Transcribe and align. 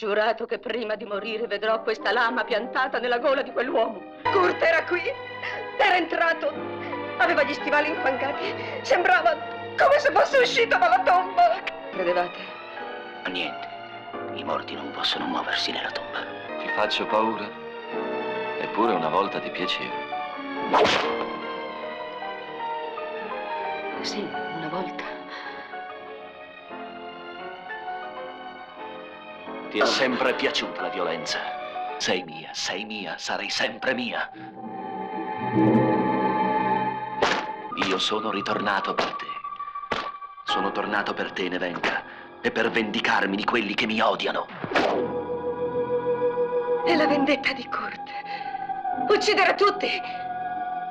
giurato 0.00 0.46
che 0.46 0.58
prima 0.58 0.94
di 0.94 1.04
morire 1.04 1.46
vedrò 1.46 1.82
questa 1.82 2.10
lama 2.10 2.42
piantata 2.42 2.98
nella 2.98 3.18
gola 3.18 3.42
di 3.42 3.52
quell'uomo. 3.52 4.00
Kurt 4.32 4.62
era 4.62 4.82
qui, 4.84 5.02
era 5.76 5.94
entrato, 5.94 6.50
aveva 7.18 7.42
gli 7.42 7.52
stivali 7.52 7.90
infangati, 7.90 8.54
sembrava 8.80 9.36
come 9.76 9.98
se 9.98 10.10
fosse 10.10 10.38
uscito 10.38 10.78
dalla 10.78 11.02
tomba. 11.02 11.62
Credevate? 11.90 12.38
Niente, 13.26 13.68
i 14.36 14.42
morti 14.42 14.74
non 14.74 14.90
possono 14.92 15.26
muoversi 15.26 15.70
nella 15.70 15.90
tomba. 15.90 16.20
Ti 16.58 16.68
faccio 16.74 17.04
paura? 17.04 17.46
Eppure 18.58 18.94
una 18.94 19.10
volta 19.10 19.38
ti 19.38 19.50
piaceva. 19.50 19.92
Sì, 24.00 24.26
una 24.56 24.68
volta. 24.70 25.19
Ti 29.70 29.78
è 29.78 29.86
sempre 29.86 30.34
piaciuta 30.34 30.80
la 30.80 30.88
violenza. 30.88 31.38
Sei 31.98 32.24
mia, 32.24 32.48
sei 32.52 32.84
mia, 32.84 33.16
sarai 33.18 33.50
sempre 33.50 33.94
mia. 33.94 34.28
Io 37.86 37.98
sono 37.98 38.32
ritornato 38.32 38.94
per 38.94 39.14
te. 39.14 39.26
Sono 40.42 40.72
tornato 40.72 41.14
per 41.14 41.30
te, 41.30 41.48
Nevenka, 41.48 42.02
e 42.40 42.50
per 42.50 42.68
vendicarmi 42.68 43.36
di 43.36 43.44
quelli 43.44 43.74
che 43.74 43.86
mi 43.86 44.00
odiano. 44.00 44.48
È 46.84 46.96
la 46.96 47.06
vendetta 47.06 47.52
di 47.52 47.64
Kurt. 47.68 48.10
Uccidere 49.08 49.54
tutti. 49.54 49.88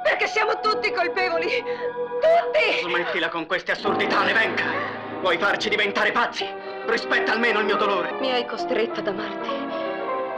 Perché 0.04 0.26
siamo 0.26 0.58
tutti 0.62 0.90
colpevoli. 0.94 1.50
Tutti! 1.50 2.80
Smettila 2.82 3.28
con 3.28 3.46
queste 3.46 3.74
assurdità, 3.74 4.24
Nevenka. 4.24 4.64
Vuoi 5.20 5.38
farci 5.38 5.68
diventare 5.68 6.14
pazzi? 6.14 6.69
Rispetta 6.90 7.34
almeno 7.34 7.60
il 7.60 7.66
mio 7.66 7.78
dolore. 7.78 8.18
Mi 8.20 8.32
hai 8.32 8.48
costretto 8.48 9.00
ad 9.02 9.08
amarti. 9.08 9.50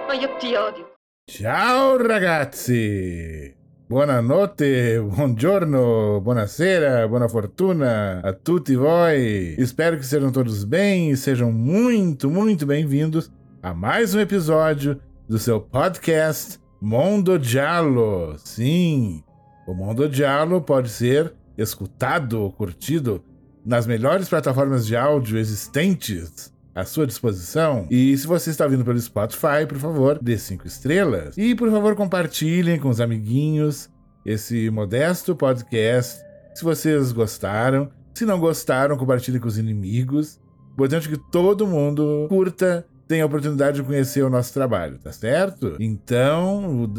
Ma 0.05 0.13
io 0.13 0.35
ti 0.38 0.53
odio. 0.53 0.95
Ciao 1.25 1.95
ragazzi! 1.95 3.55
Buonanotte, 3.88 4.99
buongiorno, 4.99 6.19
buonasera, 6.19 7.07
buona 7.07 7.29
fortuna 7.29 8.19
a 8.22 8.33
tutti 8.33 8.75
voi. 8.75 9.55
Espero 9.57 9.95
que 9.95 10.03
sejam 10.03 10.29
todos 10.29 10.66
bem 10.66 11.11
e 11.11 11.16
sejam 11.16 11.53
muito, 11.53 12.29
muito 12.29 12.66
bem-vindos 12.66 13.31
a 13.63 13.73
mais 13.73 14.13
um 14.13 14.19
episódio 14.19 14.99
do 15.29 15.39
seu 15.39 15.61
podcast 15.61 16.59
Mondo 16.81 17.41
Giallo. 17.41 18.35
Sim, 18.38 19.23
o 19.66 19.73
Mondo 19.73 20.11
Giallo 20.11 20.61
pode 20.61 20.89
ser 20.89 21.33
escutado 21.57 22.52
curtido 22.57 23.23
nas 23.65 23.85
melhores 23.85 24.29
plataformas 24.29 24.85
de 24.85 24.95
áudio 24.95 25.37
existentes 25.37 26.51
à 26.73 26.83
sua 26.85 27.05
disposição. 27.05 27.87
E 27.89 28.17
se 28.17 28.25
você 28.25 28.49
está 28.49 28.67
vindo 28.67 28.83
pelo 28.83 28.99
Spotify, 28.99 29.65
por 29.67 29.77
favor, 29.77 30.19
dê 30.21 30.37
cinco 30.37 30.67
estrelas. 30.67 31.37
E 31.37 31.53
por 31.55 31.69
favor, 31.69 31.95
compartilhem 31.95 32.79
com 32.79 32.89
os 32.89 33.01
amiguinhos 33.01 33.89
esse 34.25 34.69
modesto 34.69 35.35
podcast. 35.35 36.21
Se 36.53 36.63
vocês 36.63 37.11
gostaram, 37.11 37.89
se 38.13 38.25
não 38.25 38.39
gostaram, 38.39 38.97
compartilhem 38.97 39.39
com 39.39 39.47
os 39.47 39.57
inimigos. 39.57 40.39
Importante 40.73 41.09
que 41.09 41.17
todo 41.31 41.67
mundo 41.67 42.27
curta 42.29 42.85
tem 43.11 43.19
a 43.19 43.25
oportunidade 43.25 43.75
de 43.75 43.83
conhecer 43.83 44.23
o 44.23 44.29
nosso 44.29 44.53
trabalho, 44.53 44.97
tá 44.97 45.11
certo? 45.11 45.75
Então, 45.81 46.89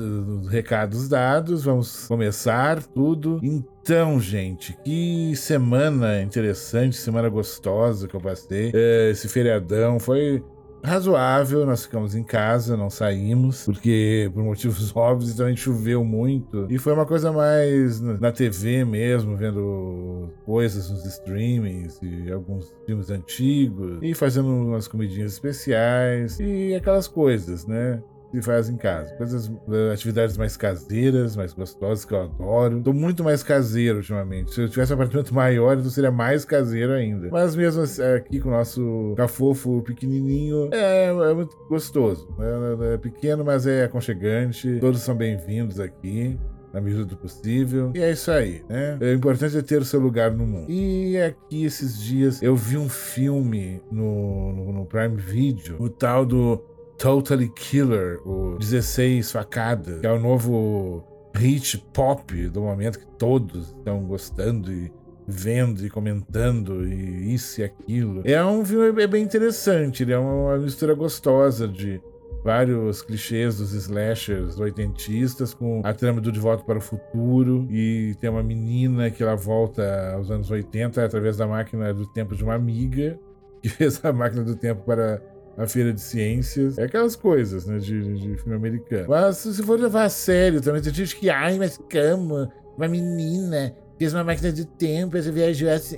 os 0.42 0.46
recados 0.46 1.08
dados, 1.08 1.64
vamos 1.64 2.06
começar 2.06 2.82
tudo. 2.82 3.41
Então, 3.42 4.20
gente, 4.20 4.77
que 4.84 5.34
semana 5.34 6.20
interessante, 6.20 6.96
semana 6.96 7.30
gostosa 7.30 8.06
que 8.06 8.14
eu 8.14 8.20
passei. 8.20 8.70
Esse 9.10 9.27
feriadão 9.27 9.98
foi 9.98 10.44
razoável, 10.83 11.64
nós 11.64 11.84
ficamos 11.84 12.14
em 12.14 12.25
casa, 12.25 12.77
não 12.77 12.91
saímos, 12.91 13.64
porque 13.64 14.30
por 14.34 14.42
motivos 14.42 14.91
óbvios 14.94 15.34
também 15.34 15.57
choveu 15.57 16.05
muito. 16.05 16.67
E 16.68 16.79
foi 16.79 16.92
uma 16.92 17.07
coisa 17.07 17.33
mais 17.33 18.01
na 18.01 18.33
TV 18.33 18.84
mesmo, 18.84 19.36
vendo 19.36 20.30
coisas 20.45 20.90
nos 20.90 21.05
streamings 21.05 22.01
e 22.02 22.30
alguns 22.33 22.74
filmes 22.84 23.11
antigos, 23.11 23.98
e 24.02 24.14
fazendo 24.14 24.48
umas 24.48 24.89
comidinhas 24.89 25.33
especiais 25.33 26.39
e 26.40 26.74
aquelas 26.74 27.07
coisas, 27.07 27.67
né? 27.67 28.02
Se 28.33 28.41
faz 28.41 28.69
em 28.69 28.77
casa. 28.77 29.15
Coisas, 29.17 29.53
eh, 29.70 29.93
atividades 29.93 30.37
mais 30.39 30.57
caseiras, 30.57 31.37
mais 31.37 31.53
gostosas, 31.53 32.05
que 32.05 32.15
eu 32.15 32.23
adoro. 32.23 32.81
Tô 32.83 32.93
muito 32.93 33.23
mais 33.23 33.43
caseiro 33.43 33.98
ultimamente. 33.98 34.55
Se 34.55 34.63
eu 34.63 34.69
tivesse 34.69 34.93
um 34.93 34.95
apartamento 34.95 35.33
maior, 35.35 35.77
então 35.77 35.91
seria 35.91 36.11
mais 36.11 36.45
caseiro 36.45 36.93
ainda. 36.93 37.29
Mas 37.31 37.55
mesmo 37.55 37.83
assim, 37.83 38.03
aqui 38.03 38.41
com 38.41 38.48
o 38.48 38.53
nosso 38.53 39.15
cafofo 39.17 39.83
pequenininho, 39.83 40.70
é, 40.73 41.07
é 41.09 41.35
muito 41.35 41.55
gostoso. 41.69 42.29
É, 42.41 42.95
é 42.95 42.98
pequeno, 42.98 43.45
mas 43.45 43.67
é 43.67 43.85
aconchegante. 43.85 44.79
Todos 44.81 45.01
são 45.03 45.14
bem-vindos 45.14 45.79
aqui 45.79 46.39
na 46.73 46.81
medida 46.81 47.05
do 47.05 47.17
possível. 47.17 47.93
E 47.95 48.01
é 48.01 48.13
isso 48.13 48.31
aí, 48.31 48.64
né? 48.69 48.99
O 49.01 49.13
importante 49.13 49.57
é 49.57 49.63
ter 49.63 49.83
o 49.83 49.85
seu 49.85 50.01
lugar 50.01 50.31
no 50.31 50.47
mundo. 50.47 50.70
E 50.70 51.19
aqui 51.19 51.64
esses 51.64 52.01
dias 52.01 52.43
eu 52.43 52.57
vi 52.57 52.79
um 52.79 52.89
filme 52.89 53.83
no, 53.91 54.53
no, 54.53 54.73
no 54.73 54.87
Prime 54.87 55.17
Video, 55.17 55.77
o 55.79 55.91
tal 55.91 56.25
do 56.25 56.57
Totally 57.02 57.48
Killer, 57.48 58.20
o 58.24 58.57
16 58.61 59.33
Facadas, 59.33 59.98
que 59.98 60.07
é 60.07 60.13
o 60.13 60.20
novo 60.20 61.02
hit 61.35 61.77
pop 61.92 62.48
do 62.48 62.61
momento 62.61 63.01
que 63.01 63.07
todos 63.18 63.70
estão 63.70 64.05
gostando 64.05 64.73
e 64.73 64.92
vendo 65.27 65.85
e 65.85 65.90
comentando 65.90 66.86
e 66.86 67.35
isso 67.35 67.61
e 67.61 67.64
aquilo. 67.64 68.23
É 68.24 68.45
um 68.45 68.64
filme 68.64 69.05
bem 69.08 69.24
interessante, 69.24 70.05
ele 70.05 70.13
é 70.13 70.18
uma 70.18 70.57
mistura 70.58 70.95
gostosa 70.95 71.67
de 71.67 72.01
vários 72.45 73.02
clichês 73.02 73.58
dos 73.58 73.73
slashers 73.73 74.61
oitentistas 74.61 75.52
com 75.52 75.80
a 75.84 75.92
trama 75.92 76.20
do 76.20 76.30
De 76.30 76.39
Volta 76.39 76.63
para 76.63 76.79
o 76.79 76.80
Futuro 76.80 77.67
e 77.69 78.14
tem 78.20 78.30
uma 78.30 78.45
menina 78.45 79.11
que 79.11 79.24
ela 79.24 79.34
volta 79.34 80.13
aos 80.14 80.30
anos 80.30 80.52
80 80.52 81.05
através 81.05 81.36
da 81.36 81.48
máquina 81.48 81.92
do 81.92 82.07
tempo 82.07 82.36
de 82.36 82.45
uma 82.45 82.55
amiga 82.55 83.19
que 83.61 83.69
fez 83.70 84.05
a 84.05 84.13
máquina 84.13 84.45
do 84.45 84.55
tempo 84.55 84.84
para 84.84 85.20
a 85.57 85.67
feira 85.67 85.92
de 85.92 86.01
ciências. 86.01 86.79
É 86.79 86.85
aquelas 86.85 87.17
coisas, 87.17 87.67
né, 87.67 87.79
de, 87.79 88.14
de 88.14 88.36
filme 88.36 88.55
americano. 88.55 89.07
Mas 89.08 89.39
se 89.39 89.63
for 89.63 89.79
levar 89.79 90.05
a 90.05 90.08
sério 90.08 90.61
também, 90.61 90.83
tem 90.83 90.92
gente 90.92 91.17
que, 91.17 91.29
ai, 91.29 91.58
mas 91.58 91.79
cama, 91.89 92.51
uma 92.77 92.89
menina 92.89 93.74
fez 93.98 94.14
uma 94.14 94.24
máquina 94.24 94.51
de 94.51 94.64
tempo, 94.64 95.17
essa 95.17 95.30
viajou 95.30 95.70
assim. 95.70 95.96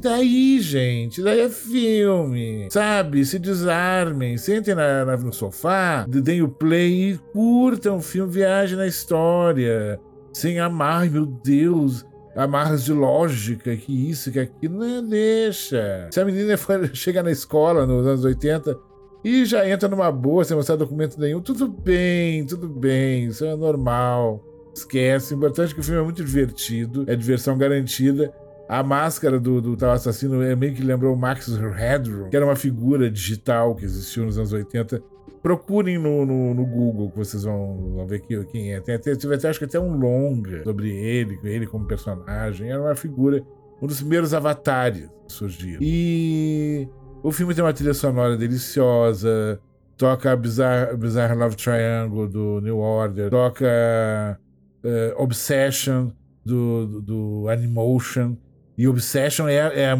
Daí, 0.00 0.60
gente, 0.60 1.20
daí 1.20 1.40
é 1.40 1.48
filme. 1.48 2.68
Sabe? 2.70 3.24
Se 3.24 3.38
desarmem, 3.38 4.38
sentem 4.38 4.74
na, 4.74 5.04
na, 5.04 5.16
no 5.16 5.32
sofá, 5.32 6.06
deem 6.08 6.42
o 6.42 6.48
play 6.48 7.12
e 7.12 7.18
curtam 7.32 7.96
o 7.96 8.00
filme, 8.00 8.32
viagem 8.32 8.76
na 8.76 8.86
história. 8.86 9.98
Sem 10.32 10.60
amar, 10.60 11.10
meu 11.10 11.26
Deus, 11.26 12.06
amarras 12.36 12.84
de 12.84 12.92
lógica, 12.92 13.74
que 13.74 14.10
isso, 14.10 14.30
que 14.30 14.38
aquilo, 14.38 14.78
não 14.78 15.08
deixa. 15.08 16.08
Se 16.12 16.20
a 16.20 16.24
menina 16.24 16.56
for, 16.56 16.88
chega 16.94 17.20
na 17.20 17.32
escola 17.32 17.84
nos 17.84 18.06
anos 18.06 18.24
80 18.24 18.89
e 19.24 19.44
já 19.44 19.68
entra 19.68 19.88
numa 19.88 20.10
boa 20.10 20.44
sem 20.44 20.56
mostrar 20.56 20.76
documento 20.76 21.18
nenhum. 21.20 21.40
Tudo 21.40 21.68
bem, 21.68 22.44
tudo 22.46 22.68
bem, 22.68 23.26
isso 23.26 23.44
é 23.44 23.54
normal. 23.54 24.42
Esquece. 24.74 25.34
O 25.34 25.36
importante 25.36 25.72
é 25.72 25.74
que 25.74 25.80
o 25.80 25.82
filme 25.82 26.00
é 26.00 26.04
muito 26.04 26.24
divertido, 26.24 27.04
é 27.06 27.14
diversão 27.14 27.56
garantida. 27.58 28.32
A 28.68 28.82
máscara 28.82 29.38
do, 29.40 29.60
do 29.60 29.76
tal 29.76 29.90
assassino 29.90 30.42
é 30.42 30.54
meio 30.54 30.72
que 30.74 30.82
lembrou 30.82 31.12
o 31.12 31.18
Max 31.18 31.48
Headroom, 31.48 32.28
que 32.28 32.36
era 32.36 32.46
uma 32.46 32.54
figura 32.54 33.10
digital 33.10 33.74
que 33.74 33.84
existiu 33.84 34.24
nos 34.24 34.38
anos 34.38 34.52
80. 34.52 35.02
Procurem 35.42 35.98
no, 35.98 36.24
no, 36.24 36.54
no 36.54 36.64
Google 36.64 37.10
que 37.10 37.18
vocês 37.18 37.42
vão, 37.42 37.94
vão 37.96 38.06
ver 38.06 38.20
quem 38.20 38.72
é. 38.72 38.80
Tem 38.80 38.94
até, 38.94 39.12
até, 39.12 39.48
acho 39.48 39.58
que 39.58 39.64
até 39.64 39.80
um 39.80 39.98
longa 39.98 40.62
sobre 40.62 40.90
ele, 40.90 41.38
ele 41.42 41.66
como 41.66 41.86
personagem. 41.86 42.70
Era 42.70 42.80
uma 42.80 42.94
figura, 42.94 43.42
um 43.82 43.86
dos 43.86 43.98
primeiros 43.98 44.32
avatares 44.32 45.08
que 45.26 45.32
surgiram. 45.32 45.80
E 45.82 46.88
o 47.22 47.30
filme 47.32 47.54
tem 47.54 47.62
uma 47.62 47.72
trilha 47.72 47.94
sonora 47.94 48.36
deliciosa, 48.36 49.60
toca 49.96 50.34
Bizarre, 50.36 50.96
Bizarre 50.96 51.34
Love 51.34 51.56
Triangle 51.56 52.26
do 52.26 52.60
New 52.60 52.78
Order, 52.78 53.30
toca 53.30 54.38
uh, 54.84 55.22
Obsession 55.22 56.10
do, 56.44 56.86
do, 56.86 57.02
do 57.02 57.48
Animotion. 57.48 58.36
E 58.76 58.88
Obsession 58.88 59.46
é, 59.46 59.56
é 59.56 59.90
a, 59.90 59.96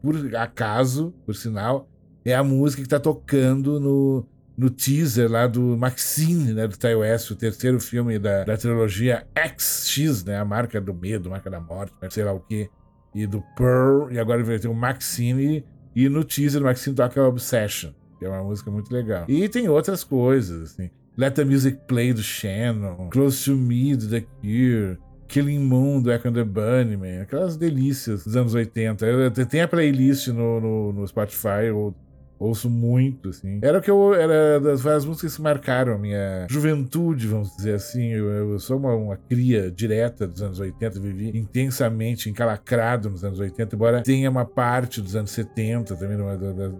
por 0.00 0.36
acaso, 0.36 1.12
por 1.26 1.34
sinal, 1.34 1.88
é 2.24 2.34
a 2.34 2.44
música 2.44 2.82
que 2.82 2.88
tá 2.88 3.00
tocando 3.00 3.80
no, 3.80 4.26
no 4.56 4.70
teaser 4.70 5.28
lá 5.28 5.48
do 5.48 5.76
Maxine, 5.76 6.52
né, 6.52 6.68
do 6.68 6.76
Ty 6.76 6.94
West, 6.94 7.32
o 7.32 7.36
terceiro 7.36 7.80
filme 7.80 8.18
da, 8.18 8.44
da 8.44 8.56
trilogia 8.56 9.26
XX, 9.36 10.24
né, 10.24 10.38
a 10.38 10.44
marca 10.44 10.80
do 10.80 10.94
medo, 10.94 11.28
a 11.28 11.32
marca 11.32 11.50
da 11.50 11.60
morte, 11.60 11.92
sei 12.10 12.22
lá 12.22 12.32
o 12.32 12.38
que, 12.38 12.70
e 13.12 13.26
do 13.26 13.42
Pearl, 13.56 14.10
e 14.12 14.18
agora 14.20 14.42
vai 14.44 14.58
ter 14.58 14.68
o 14.68 14.74
Maxine, 14.74 15.64
e 15.94 16.08
no 16.08 16.24
teaser 16.24 16.60
do 16.60 16.64
Maxine 16.64 16.94
toca 16.94 17.22
Obsession, 17.22 17.92
que 18.18 18.24
é 18.24 18.28
uma 18.28 18.42
música 18.42 18.70
muito 18.70 18.92
legal. 18.92 19.24
E 19.28 19.48
tem 19.48 19.68
outras 19.68 20.02
coisas, 20.02 20.72
assim. 20.72 20.90
Let 21.16 21.34
the 21.34 21.44
Music 21.44 21.78
Play 21.86 22.12
do 22.12 22.22
Shannon, 22.22 23.08
Close 23.10 23.44
to 23.44 23.56
Me 23.56 23.94
do 23.94 24.08
The 24.08 24.26
Cure, 24.40 24.98
Killing 25.28 25.60
Moon 25.60 26.00
do 26.00 26.10
Echo 26.10 26.28
and 26.28 26.32
the 26.32 26.44
Bunnymen, 26.44 27.20
aquelas 27.20 27.56
delícias 27.56 28.24
dos 28.24 28.34
anos 28.36 28.54
80. 28.54 29.06
Tem 29.48 29.60
a 29.60 29.68
playlist 29.68 30.28
no, 30.28 30.60
no, 30.60 30.92
no 30.92 31.06
Spotify 31.06 31.70
ou 31.72 31.94
Ouço 32.38 32.68
muito, 32.68 33.28
assim. 33.28 33.60
Era 33.62 33.78
o 33.78 33.80
que 33.80 33.90
eu. 33.90 34.14
Era 34.14 34.60
das 34.60 34.80
várias 34.80 35.04
músicas 35.04 35.36
que 35.36 35.42
marcaram 35.42 35.98
minha 35.98 36.46
juventude, 36.50 37.28
vamos 37.28 37.54
dizer 37.56 37.74
assim. 37.74 38.08
Eu, 38.08 38.28
eu 38.28 38.58
sou 38.58 38.76
uma, 38.76 38.94
uma, 38.94 39.16
cria 39.16 39.70
direta 39.70 40.26
dos 40.26 40.42
anos 40.42 40.58
80, 40.58 41.00
vivi 41.00 41.38
intensamente 41.38 42.28
encalacrado 42.28 43.08
nos 43.08 43.24
anos 43.24 43.38
80, 43.38 43.76
embora 43.76 44.02
tenha 44.02 44.28
uma 44.28 44.44
parte 44.44 45.00
dos 45.00 45.14
anos 45.14 45.30
70 45.30 45.96
também, 45.96 46.16
numa, 46.16 46.36
da, 46.36 46.52
da, 46.52 46.70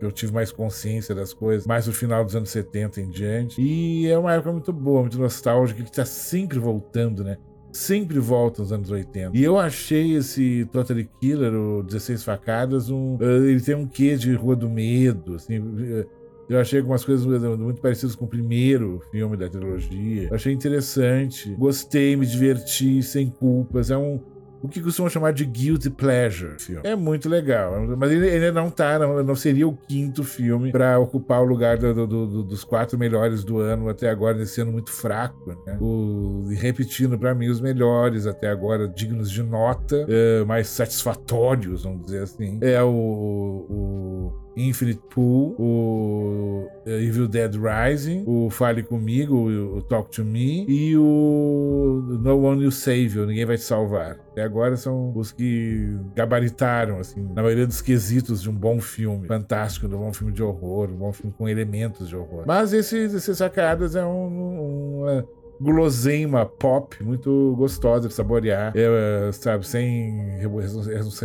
eu 0.00 0.10
tive 0.10 0.32
mais 0.32 0.50
consciência 0.50 1.14
das 1.14 1.32
coisas, 1.34 1.66
mais 1.66 1.86
no 1.86 1.92
final 1.92 2.24
dos 2.24 2.34
anos 2.34 2.50
70 2.50 3.00
em 3.00 3.10
diante. 3.10 3.60
E 3.60 4.08
é 4.08 4.18
uma 4.18 4.32
época 4.32 4.50
muito 4.50 4.72
boa, 4.72 5.02
muito 5.02 5.18
nostálgica, 5.18 5.82
que 5.82 5.90
está 5.90 6.04
sempre 6.04 6.58
voltando, 6.58 7.22
né? 7.22 7.36
Sempre 7.72 8.18
volta 8.18 8.62
nos 8.62 8.72
anos 8.72 8.90
80. 8.90 9.36
E 9.36 9.42
eu 9.42 9.58
achei 9.58 10.14
esse 10.14 10.68
Totally 10.72 11.08
Killer, 11.20 11.54
o 11.54 11.82
16 11.82 12.22
Facadas, 12.22 12.90
um, 12.90 13.16
eh, 13.20 13.50
ele 13.50 13.60
tem 13.60 13.74
um 13.74 13.86
quê 13.86 14.16
de 14.16 14.34
Rua 14.34 14.56
do 14.56 14.68
Medo, 14.68 15.34
assim. 15.36 15.56
Eh, 15.56 16.06
eu 16.48 16.58
achei 16.58 16.80
algumas 16.80 17.04
coisas 17.04 17.24
muito 17.56 17.80
parecidas 17.80 18.16
com 18.16 18.24
o 18.24 18.28
primeiro 18.28 19.00
filme 19.12 19.36
da 19.36 19.48
trilogia. 19.48 20.28
Eu 20.28 20.34
achei 20.34 20.52
interessante. 20.52 21.54
Gostei, 21.54 22.16
me 22.16 22.26
diverti, 22.26 23.00
sem 23.04 23.30
culpas. 23.30 23.88
É 23.88 23.96
um, 23.96 24.20
o 24.62 24.68
que 24.68 24.80
costumam 24.80 25.08
chamar 25.08 25.32
de 25.32 25.44
guilty 25.44 25.90
pleasure. 25.90 26.58
Filme. 26.58 26.82
É 26.84 26.94
muito 26.94 27.28
legal, 27.28 27.86
mas 27.96 28.10
ele, 28.10 28.28
ele 28.28 28.50
não 28.50 28.70
tá, 28.70 28.98
não, 28.98 29.22
não, 29.22 29.34
seria 29.34 29.66
o 29.66 29.76
quinto 29.76 30.22
filme 30.22 30.70
para 30.70 30.98
ocupar 30.98 31.40
o 31.40 31.44
lugar 31.44 31.78
do, 31.78 31.94
do, 31.94 32.06
do, 32.06 32.42
dos 32.42 32.64
quatro 32.64 32.98
melhores 32.98 33.42
do 33.42 33.58
ano 33.58 33.88
até 33.88 34.08
agora, 34.08 34.36
nesse 34.36 34.60
ano 34.60 34.72
muito 34.72 34.90
fraco, 34.90 35.56
né? 35.66 35.78
O, 35.80 36.44
repetindo 36.50 37.18
para 37.18 37.34
mim 37.34 37.48
os 37.48 37.60
melhores 37.60 38.26
até 38.26 38.48
agora, 38.48 38.88
dignos 38.88 39.30
de 39.30 39.42
nota, 39.42 40.06
é, 40.08 40.44
mais 40.44 40.68
satisfatórios, 40.68 41.84
vamos 41.84 42.04
dizer 42.04 42.22
assim, 42.22 42.58
é 42.60 42.82
o, 42.82 42.88
o 42.88 44.32
Infinite 44.56 45.00
Pool, 45.10 45.54
o 45.58 46.68
eh, 46.86 47.02
Evil 47.02 47.28
Dead 47.28 47.54
Rising, 47.54 48.24
o 48.26 48.50
Fale 48.50 48.82
Comigo, 48.82 49.48
o 49.48 49.82
Talk 49.82 50.10
to 50.10 50.24
Me 50.24 50.64
e 50.68 50.96
o 50.96 52.18
No 52.20 52.42
One 52.42 52.62
Will 52.62 52.70
Save 52.70 53.18
You, 53.18 53.26
Ninguém 53.26 53.44
Vai 53.44 53.56
Te 53.56 53.62
Salvar. 53.62 54.18
Até 54.32 54.42
agora 54.42 54.76
são 54.76 55.12
os 55.16 55.32
que 55.32 55.96
gabaritaram, 56.14 56.98
assim, 56.98 57.22
na 57.34 57.42
maioria 57.42 57.66
dos 57.66 57.80
quesitos 57.80 58.42
de 58.42 58.50
um 58.50 58.54
bom 58.54 58.80
filme 58.80 59.26
fantástico, 59.26 59.86
um 59.86 59.90
bom 59.90 60.12
filme 60.12 60.32
de 60.32 60.42
horror, 60.42 60.90
um 60.90 60.96
bom 60.96 61.12
filme 61.12 61.34
com 61.36 61.48
elementos 61.48 62.08
de 62.08 62.16
horror. 62.16 62.44
Mas 62.46 62.72
esses, 62.72 63.14
esses 63.14 63.38
sacadas 63.38 63.94
é 63.94 64.04
um, 64.04 65.00
uma 65.00 65.24
guloseima 65.60 66.46
pop 66.46 67.02
muito 67.04 67.54
gostosa 67.56 68.08
de 68.08 68.14
saborear, 68.14 68.72
é, 68.74 69.30
sabe, 69.32 69.66
sem 69.66 70.40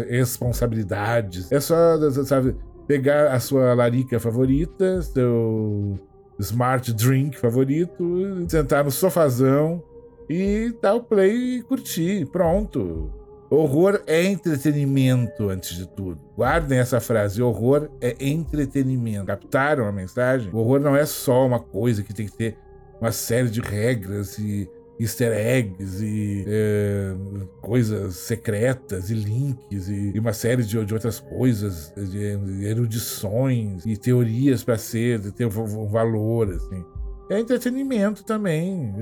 responsabilidades. 0.09 1.51
É 1.51 1.59
só, 1.59 1.97
sabe, 2.25 2.55
pegar 2.87 3.33
a 3.33 3.39
sua 3.39 3.73
larica 3.73 4.19
favorita, 4.19 5.01
seu 5.01 5.99
smart 6.39 6.93
drink 6.93 7.37
favorito, 7.37 8.45
sentar 8.47 8.83
no 8.83 8.91
sofazão 8.91 9.83
e 10.29 10.73
dar 10.81 10.95
o 10.95 11.03
play 11.03 11.57
e 11.57 11.61
curtir. 11.63 12.25
Pronto. 12.27 13.11
Horror 13.49 14.01
é 14.07 14.23
entretenimento, 14.23 15.49
antes 15.49 15.77
de 15.77 15.87
tudo. 15.87 16.19
Guardem 16.35 16.79
essa 16.79 16.99
frase: 16.99 17.41
horror 17.41 17.89
é 18.01 18.15
entretenimento. 18.19 19.27
Captaram 19.27 19.87
a 19.87 19.91
mensagem? 19.91 20.49
O 20.51 20.57
horror 20.57 20.79
não 20.79 20.95
é 20.95 21.05
só 21.05 21.45
uma 21.45 21.59
coisa 21.59 22.03
que 22.03 22.13
tem 22.13 22.25
que 22.25 22.35
ter 22.35 22.57
uma 22.99 23.11
série 23.11 23.49
de 23.49 23.61
regras 23.61 24.39
e 24.39 24.69
easter 24.99 25.31
eggs 25.31 26.03
e 26.03 26.45
é, 26.47 27.15
coisas 27.61 28.15
secretas 28.15 29.09
e 29.09 29.13
links 29.13 29.89
e, 29.89 30.11
e 30.15 30.19
uma 30.19 30.33
série 30.33 30.63
de, 30.63 30.83
de, 30.85 30.93
outras 30.93 31.19
coisas, 31.19 31.93
de 31.95 32.65
erudições 32.65 33.85
e 33.85 33.97
teorias 33.97 34.63
para 34.63 34.77
ser, 34.77 35.19
ter 35.33 35.45
um 35.45 35.87
valor, 35.87 36.49
assim. 36.49 36.83
É 37.29 37.39
entretenimento 37.39 38.23
também. 38.23 38.93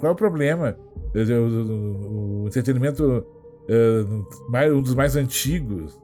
Qual 0.00 0.10
é 0.10 0.12
o 0.12 0.16
problema? 0.16 0.76
O, 1.14 2.44
entretenimento, 2.46 3.26
é, 3.68 4.70
um 4.70 4.80
dos 4.80 4.94
mais 4.94 5.14
antigos 5.14 5.98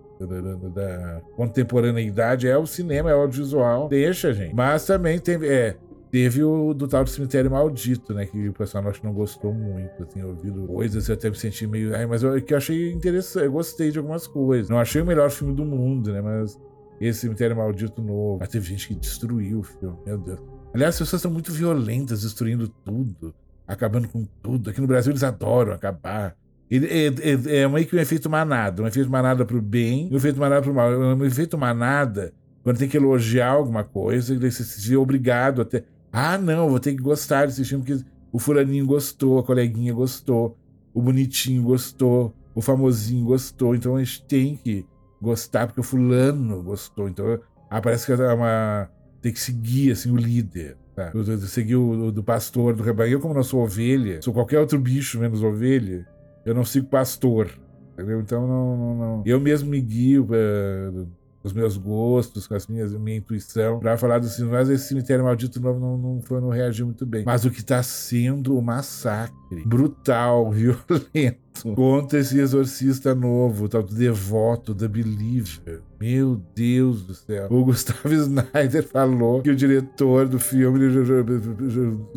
da, 0.74 1.20
contemporaneidade 1.34 2.46
é 2.46 2.56
o 2.56 2.66
cinema, 2.66 3.10
é 3.10 3.14
o 3.14 3.22
audiovisual. 3.22 3.88
Deixa, 3.88 4.32
gente. 4.32 4.54
Mas 4.54 4.86
também 4.86 5.18
tem. 5.18 5.38
É, 5.42 5.76
Teve 6.12 6.44
o 6.44 6.74
do 6.74 6.86
tal 6.86 7.04
do 7.04 7.08
Cemitério 7.08 7.50
Maldito, 7.50 8.12
né? 8.12 8.26
Que 8.26 8.50
o 8.50 8.52
pessoal 8.52 8.86
acho 8.86 9.00
que 9.00 9.06
não 9.06 9.14
gostou 9.14 9.54
muito, 9.54 10.02
assim, 10.02 10.22
ouvido 10.22 10.66
coisas, 10.66 11.08
eu 11.08 11.14
até 11.14 11.30
me 11.30 11.36
senti 11.36 11.66
meio. 11.66 11.96
Ai, 11.96 12.04
mas 12.04 12.22
eu, 12.22 12.38
que 12.42 12.52
eu 12.52 12.58
achei 12.58 12.92
interessante, 12.92 13.46
eu 13.46 13.52
gostei 13.52 13.90
de 13.90 13.96
algumas 13.96 14.26
coisas. 14.26 14.68
Não 14.68 14.78
achei 14.78 15.00
o 15.00 15.06
melhor 15.06 15.30
filme 15.30 15.54
do 15.54 15.64
mundo, 15.64 16.12
né? 16.12 16.20
Mas 16.20 16.60
esse 17.00 17.20
Cemitério 17.20 17.56
Maldito 17.56 18.02
novo. 18.02 18.40
Mas 18.40 18.50
teve 18.50 18.68
gente 18.68 18.88
que 18.88 18.94
destruiu 18.94 19.60
o 19.60 19.62
filme, 19.62 19.96
meu 20.04 20.18
Deus. 20.18 20.38
Aliás, 20.74 20.96
as 20.96 20.98
pessoas 20.98 21.22
são 21.22 21.30
muito 21.30 21.50
violentas, 21.50 22.20
destruindo 22.20 22.68
tudo, 22.68 23.34
acabando 23.66 24.06
com 24.06 24.26
tudo. 24.42 24.68
Aqui 24.68 24.82
no 24.82 24.86
Brasil 24.86 25.12
eles 25.12 25.22
adoram 25.22 25.72
acabar. 25.72 26.36
Ele, 26.70 26.88
é, 26.88 27.06
é, 27.06 27.56
é 27.62 27.68
meio 27.68 27.86
que 27.86 27.96
um 27.96 27.98
efeito 27.98 28.28
manada. 28.28 28.82
Um 28.82 28.86
efeito 28.86 29.10
manada 29.10 29.46
pro 29.46 29.62
bem 29.62 30.08
e 30.10 30.12
um 30.12 30.16
efeito 30.18 30.38
manada 30.38 30.60
pro 30.60 30.74
mal. 30.74 30.90
Um 30.90 31.24
efeito 31.24 31.56
manada, 31.56 32.34
quando 32.62 32.76
tem 32.76 32.88
que 32.88 32.98
elogiar 32.98 33.48
alguma 33.48 33.82
coisa, 33.82 34.38
você 34.38 34.62
se 34.62 34.90
vê 34.90 34.96
obrigado 34.96 35.62
até. 35.62 35.84
Ah, 36.12 36.36
não, 36.36 36.68
vou 36.68 36.78
ter 36.78 36.94
que 36.94 37.02
gostar 37.02 37.46
desse 37.46 37.64
filme 37.64 37.84
porque 37.84 38.04
o 38.30 38.38
fulaninho 38.38 38.86
gostou, 38.86 39.38
a 39.38 39.42
coleguinha 39.42 39.94
gostou, 39.94 40.58
o 40.92 41.00
bonitinho 41.00 41.62
gostou, 41.62 42.34
o 42.54 42.60
famosinho 42.60 43.24
gostou. 43.24 43.74
Então 43.74 43.96
a 43.96 44.04
gente 44.04 44.22
tem 44.24 44.56
que 44.56 44.86
gostar 45.20 45.66
porque 45.66 45.80
o 45.80 45.84
fulano 45.84 46.62
gostou. 46.62 47.08
Então 47.08 47.40
ah, 47.70 47.80
parece 47.80 48.04
que 48.04 48.12
é 48.12 48.32
uma. 48.32 48.90
Tem 49.22 49.32
que 49.32 49.40
seguir 49.40 49.92
assim, 49.92 50.10
o 50.10 50.16
líder. 50.16 50.76
Tá? 50.94 51.10
Seguir 51.46 51.76
o, 51.76 52.08
o 52.08 52.12
do 52.12 52.22
pastor 52.22 52.74
do 52.74 52.82
rebanho. 52.82 53.12
Eu, 53.12 53.20
como 53.20 53.32
não 53.32 53.42
sou 53.42 53.62
ovelha, 53.62 54.20
sou 54.20 54.34
qualquer 54.34 54.58
outro 54.58 54.78
bicho 54.78 55.18
menos 55.18 55.42
ovelha, 55.42 56.06
eu 56.44 56.54
não 56.54 56.66
sigo 56.66 56.86
pastor. 56.88 57.50
Entendeu? 57.94 58.20
Então 58.20 58.46
não, 58.46 58.76
não, 58.76 58.94
não. 58.96 59.22
Eu 59.24 59.40
mesmo 59.40 59.70
me 59.70 59.80
guio. 59.80 60.28
Uh, 60.30 61.06
os 61.42 61.52
meus 61.52 61.76
gostos, 61.76 62.46
com 62.46 62.54
as 62.54 62.66
minhas, 62.66 62.92
minha 62.94 63.16
intuição, 63.16 63.80
para 63.80 63.96
falar 63.96 64.18
do 64.18 64.26
cinema. 64.26 64.58
Mas 64.58 64.68
esse 64.68 64.88
cemitério 64.88 65.24
maldito 65.24 65.60
novo 65.60 65.80
não, 65.80 65.98
não, 65.98 66.22
foi, 66.22 66.40
não 66.40 66.50
reagiu 66.50 66.86
muito 66.86 67.04
bem. 67.04 67.24
Mas 67.24 67.44
o 67.44 67.50
que 67.50 67.60
está 67.60 67.82
sendo 67.82 68.56
o 68.56 68.62
massacre 68.62 69.34
brutal, 69.66 70.50
violento, 70.52 71.74
contra 71.74 72.20
esse 72.20 72.38
exorcista 72.38 73.14
novo, 73.14 73.68
tal 73.68 73.82
do 73.82 73.94
devoto, 73.94 74.72
da 74.72 74.88
Believer. 74.88 75.82
Meu 76.00 76.40
Deus 76.54 77.02
do 77.02 77.14
céu. 77.14 77.48
O 77.50 77.64
Gustavo 77.64 78.08
Snyder 78.14 78.86
falou 78.86 79.43
que 79.43 79.50
o 79.50 79.56
diretor 79.56 80.28
do 80.28 80.38
filme 80.38 80.88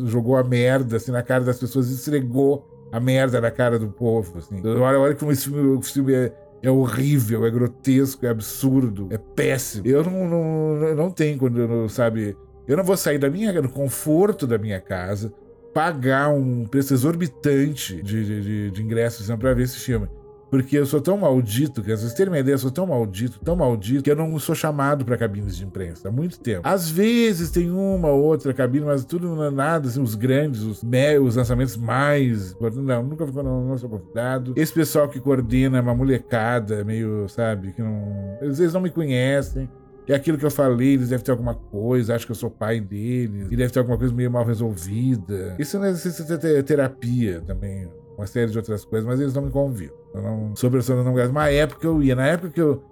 jogou 0.04 0.36
a 0.36 0.44
merda 0.44 0.96
assim 0.96 1.10
na 1.10 1.22
cara 1.22 1.44
das 1.44 1.58
pessoas 1.58 1.90
e 1.90 1.94
esfregou 1.94 2.76
a 2.92 3.00
merda 3.00 3.40
na 3.40 3.50
cara 3.50 3.78
do 3.78 3.88
povo. 3.88 4.38
Assim. 4.38 4.60
Olha, 4.64 4.98
olha 4.98 5.14
como 5.14 5.32
esse 5.32 5.50
filme 5.92 6.14
é 6.14 6.32
é 6.66 6.70
horrível, 6.70 7.46
é 7.46 7.50
grotesco, 7.50 8.26
é 8.26 8.28
absurdo, 8.28 9.06
é 9.12 9.16
péssimo. 9.16 9.86
Eu 9.86 10.02
não, 10.02 10.28
não, 10.28 10.94
não 10.96 11.10
tenho 11.12 11.38
quando, 11.38 11.88
sabe? 11.88 12.36
Eu 12.66 12.76
não 12.76 12.82
vou 12.82 12.96
sair 12.96 13.18
da 13.18 13.30
minha, 13.30 13.62
do 13.62 13.68
conforto 13.68 14.48
da 14.48 14.58
minha 14.58 14.80
casa, 14.80 15.32
pagar 15.72 16.28
um 16.30 16.64
preço 16.64 16.92
exorbitante 16.92 18.02
de, 18.02 18.24
de, 18.24 18.42
de, 18.42 18.70
de 18.72 18.82
ingressos 18.82 19.28
para 19.36 19.54
ver 19.54 19.62
esse 19.62 19.78
filme. 19.78 20.08
Porque 20.50 20.78
eu 20.78 20.86
sou 20.86 21.00
tão 21.00 21.18
maldito, 21.18 21.82
que 21.82 21.94
vocês 21.94 22.14
terem 22.14 22.32
uma 22.32 22.38
ideia, 22.38 22.54
eu 22.54 22.58
sou 22.58 22.70
tão 22.70 22.86
maldito, 22.86 23.40
tão 23.40 23.56
maldito, 23.56 24.02
que 24.02 24.10
eu 24.10 24.16
não 24.16 24.38
sou 24.38 24.54
chamado 24.54 25.04
para 25.04 25.16
cabines 25.16 25.56
de 25.56 25.64
imprensa 25.64 26.08
há 26.08 26.12
muito 26.12 26.38
tempo. 26.38 26.60
Às 26.62 26.88
vezes 26.88 27.50
tem 27.50 27.70
uma 27.70 28.08
ou 28.08 28.22
outra 28.22 28.54
cabine, 28.54 28.84
mas 28.84 29.04
tudo 29.04 29.34
não 29.34 29.44
é 29.44 29.50
nada, 29.50 29.88
assim, 29.88 30.00
os 30.00 30.14
grandes, 30.14 30.62
os, 30.62 30.82
os 31.22 31.36
lançamentos 31.36 31.76
mais. 31.76 32.56
Não, 32.60 33.02
nunca 33.02 33.26
não, 33.26 33.66
não 33.66 33.78
sou 33.78 33.90
convidado. 33.90 34.52
Esse 34.56 34.72
pessoal 34.72 35.08
que 35.08 35.18
coordena 35.18 35.78
é 35.78 35.80
uma 35.80 35.94
molecada, 35.94 36.84
meio, 36.84 37.28
sabe, 37.28 37.72
que 37.72 37.82
não. 37.82 38.38
Às 38.40 38.58
vezes 38.58 38.72
não 38.72 38.80
me 38.80 38.90
conhecem. 38.90 39.68
É 40.08 40.14
aquilo 40.14 40.38
que 40.38 40.46
eu 40.46 40.50
falei, 40.52 40.94
eles 40.94 41.08
devem 41.08 41.24
ter 41.24 41.32
alguma 41.32 41.54
coisa, 41.54 42.14
acho 42.14 42.24
que 42.24 42.30
eu 42.30 42.36
sou 42.36 42.48
pai 42.48 42.80
deles, 42.80 43.48
e 43.50 43.56
deve 43.56 43.72
ter 43.72 43.80
alguma 43.80 43.98
coisa 43.98 44.14
meio 44.14 44.30
mal 44.30 44.44
resolvida. 44.44 45.56
Isso 45.58 45.80
necessita 45.80 46.38
ter 46.38 46.62
terapia 46.62 47.42
também 47.44 47.88
uma 48.16 48.26
série 48.26 48.50
de 48.50 48.56
outras 48.56 48.84
coisas, 48.84 49.06
mas 49.06 49.20
eles 49.20 49.34
não 49.34 49.42
me 49.42 49.50
convidam. 49.50 49.96
Eu 50.14 50.22
não 50.22 50.56
sou 50.56 50.70
pessoa 50.70 51.02
não 51.02 51.12
gosto. 51.12 51.30
Uma 51.30 51.50
época 51.50 51.86
eu 51.86 52.02
ia, 52.02 52.14
na 52.14 52.26
época 52.26 52.50
que 52.50 52.60
eu, 52.60 52.82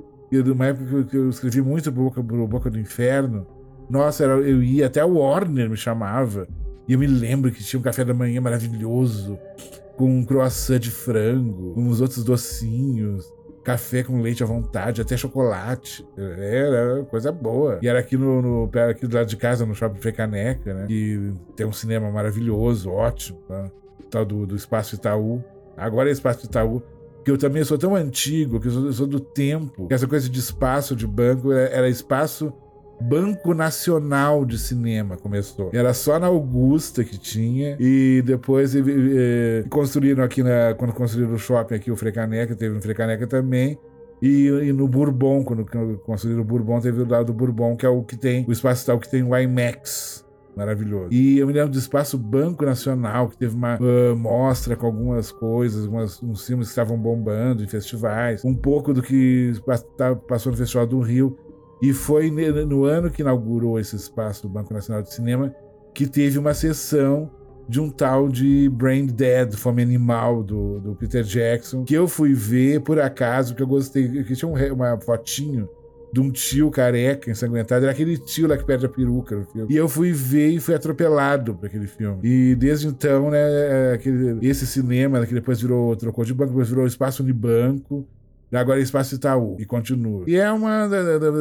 uma 0.53 0.67
época 0.67 1.05
que 1.05 1.17
eu 1.17 1.31
escrevi 1.31 1.63
muito 1.63 1.91
Boca, 1.91 2.23
Boca 2.23 2.71
do 2.71 2.79
Inferno, 2.79 3.47
nossa, 3.89 4.25
era, 4.25 4.35
eu 4.35 4.63
ia, 4.63 4.87
até 4.87 5.05
o 5.05 5.15
Warner 5.15 5.69
me 5.69 5.77
chamava, 5.77 6.49
e 6.89 6.93
eu 6.93 6.99
me 6.99 7.07
lembro 7.07 7.51
que 7.51 7.63
tinha 7.63 7.81
um 7.81 7.83
café 7.83 8.05
da 8.05 8.15
manhã 8.15 8.41
maravilhoso, 8.41 9.39
com 9.97 10.07
um 10.07 10.25
croissant 10.25 10.79
de 10.79 10.91
frango, 10.91 11.75
uns 11.77 12.01
outros 12.01 12.25
docinhos, 12.25 13.33
café 13.63 14.03
com 14.03 14.21
leite 14.21 14.43
à 14.43 14.47
vontade, 14.47 15.01
até 15.01 15.17
chocolate. 15.17 16.07
Era 16.17 17.05
coisa 17.05 17.33
boa. 17.33 17.79
E 17.81 17.89
era 17.89 17.99
aqui 17.99 18.17
no, 18.17 18.43
no 18.43 18.71
aqui 18.91 19.07
do 19.07 19.17
lado 19.17 19.27
de 19.27 19.37
casa, 19.37 19.65
no 19.65 19.75
Shopping 19.75 20.01
Frecaneca, 20.01 20.75
né? 20.75 20.87
Que 20.87 21.33
tem 21.57 21.65
um 21.65 21.73
cinema 21.73 22.11
maravilhoso, 22.11 22.91
ótimo. 22.91 23.39
Tá? 23.49 23.71
Tal 24.15 24.25
do, 24.25 24.47
do 24.47 24.57
Espaço 24.57 24.95
Itaú. 24.95 25.43
Agora 25.77 26.09
é 26.09 26.13
Espaço 26.13 26.47
Itaú. 26.47 26.83
Que 27.25 27.31
eu 27.31 27.39
também 27.39 27.65
sou 27.65 27.79
tão 27.79 27.95
antigo, 27.95 28.61
que 28.61 28.69
eu 28.69 28.73
sou, 28.73 28.87
eu 28.87 28.93
sou 28.93 29.07
do 29.07 29.19
tempo, 29.19 29.87
que 29.87 29.95
essa 29.95 30.07
coisa 30.07 30.29
de 30.29 30.39
espaço 30.39 30.95
de 30.95 31.07
banco 31.07 31.53
era, 31.53 31.71
era 31.71 31.89
espaço 31.89 32.53
Banco 33.01 33.55
Nacional 33.55 34.45
de 34.45 34.59
Cinema 34.59 35.17
começou. 35.17 35.71
Era 35.73 35.93
só 35.93 36.19
na 36.19 36.27
Augusta 36.27 37.03
que 37.03 37.19
tinha 37.19 37.77
e 37.81 38.23
depois 38.25 38.75
eh, 38.75 39.65
construíram 39.69 40.23
aqui 40.23 40.43
na, 40.43 40.75
quando 40.75 40.93
construíram 40.93 41.35
o 41.35 41.39
shopping 41.39 41.75
aqui 41.75 41.91
o 41.91 41.97
Frecaneca, 41.97 42.55
teve 42.55 42.75
no 42.75 42.81
Frecaneca 42.81 43.27
também. 43.27 43.79
E, 44.23 44.47
e, 44.47 44.73
no 44.73 44.89
Bourbon, 44.89 45.45
quando 45.45 45.65
construíram 46.05 46.41
o 46.41 46.45
Bourbon, 46.45 46.81
teve 46.81 47.03
o 47.03 47.09
lado 47.09 47.27
do 47.27 47.35
Bourbon, 47.35 47.77
que 47.77 47.85
é 47.85 47.89
o 47.89 48.03
que 48.03 48.17
tem 48.17 48.45
o 48.49 48.53
espaço 48.53 48.87
tal 48.87 48.99
que 48.99 49.09
tem 49.09 49.23
o 49.23 49.37
IMAX. 49.37 50.24
Maravilhoso. 50.57 51.09
E 51.13 51.39
eu 51.39 51.47
me 51.47 51.53
lembro 51.53 51.71
do 51.71 51.79
Espaço 51.79 52.17
Banco 52.17 52.65
Nacional, 52.65 53.29
que 53.29 53.37
teve 53.37 53.55
uma 53.55 53.77
uh, 53.77 54.17
mostra 54.17 54.77
com 54.77 54.87
algumas 54.87 55.33
coisas, 55.33 55.87
uns 56.23 56.47
filmes 56.47 56.69
que 56.69 56.73
estavam 56.73 56.97
bombando 56.97 57.63
em 57.65 57.67
festivais, 57.67 58.45
um 58.45 58.55
pouco 58.55 58.95
do 58.95 59.03
que 59.03 59.53
passou 60.29 60.53
no 60.53 60.59
Festival 60.59 60.87
do 60.87 61.01
Rio. 61.01 61.37
E 61.83 61.93
foi 61.93 62.31
no 62.31 62.85
ano 62.85 63.11
que 63.11 63.21
inaugurou 63.21 63.79
esse 63.79 63.97
espaço 63.97 64.43
do 64.43 64.49
Banco 64.49 64.73
Nacional 64.73 65.03
de 65.03 65.13
Cinema 65.13 65.55
que 65.95 66.07
teve 66.07 66.39
uma 66.39 66.53
sessão 66.53 67.31
de 67.69 67.81
um 67.81 67.89
tal 67.89 68.29
de 68.29 68.69
Brain 68.69 69.07
Dead, 69.07 69.55
Fome 69.55 69.83
Animal, 69.83 70.43
do, 70.43 70.81
do 70.81 70.95
Peter 70.95 71.23
Jackson, 71.23 71.85
que 71.85 71.95
eu 71.95 72.07
fui 72.07 72.35
ver 72.35 72.81
por 72.81 72.99
acaso, 72.99 73.55
que 73.55 73.63
eu 73.63 73.67
gostei, 73.67 74.25
que 74.25 74.35
tinha 74.35 74.49
um, 74.51 74.75
uma 74.75 75.01
fotinho 75.01 75.69
de 76.15 76.21
um 76.21 76.31
tio 76.31 76.71
careca, 76.71 77.29
ensanguentado. 77.29 77.85
Era 77.85 77.93
aquele 77.93 78.17
tio 78.17 78.47
lá 78.47 78.57
que 78.57 78.65
perde 78.65 78.87
a 78.87 78.89
peruca 78.89 79.35
no 79.35 79.45
filme. 79.45 79.75
E 79.75 79.77
eu 79.77 79.89
fui 79.89 80.13
ver 80.13 80.51
e 80.51 80.61
fui 80.61 80.73
atropelado 80.73 81.57
por 81.57 81.67
aquele 81.67 81.89
filme. 81.89 82.21
E 82.23 82.55
desde 82.55 82.87
então, 82.87 83.31
né, 83.31 83.41
é, 83.41 83.93
aquele, 83.95 84.47
esse 84.47 84.65
cinema, 84.65 85.19
né, 85.19 85.27
que 85.27 85.35
depois 85.35 85.61
virou, 85.61 85.97
trocou 85.97 86.25
de 86.25 86.33
banco, 86.33 86.51
depois 86.51 86.69
virou 86.69 86.87
Espaço 86.87 87.21
Unibanco, 87.21 88.07
agora 88.53 88.79
é 88.79 88.83
Espaço 88.85 89.17
Itaú 89.17 89.57
e 89.59 89.65
continua. 89.65 90.23
E 90.29 90.37
é 90.37 90.53
uma 90.53 90.89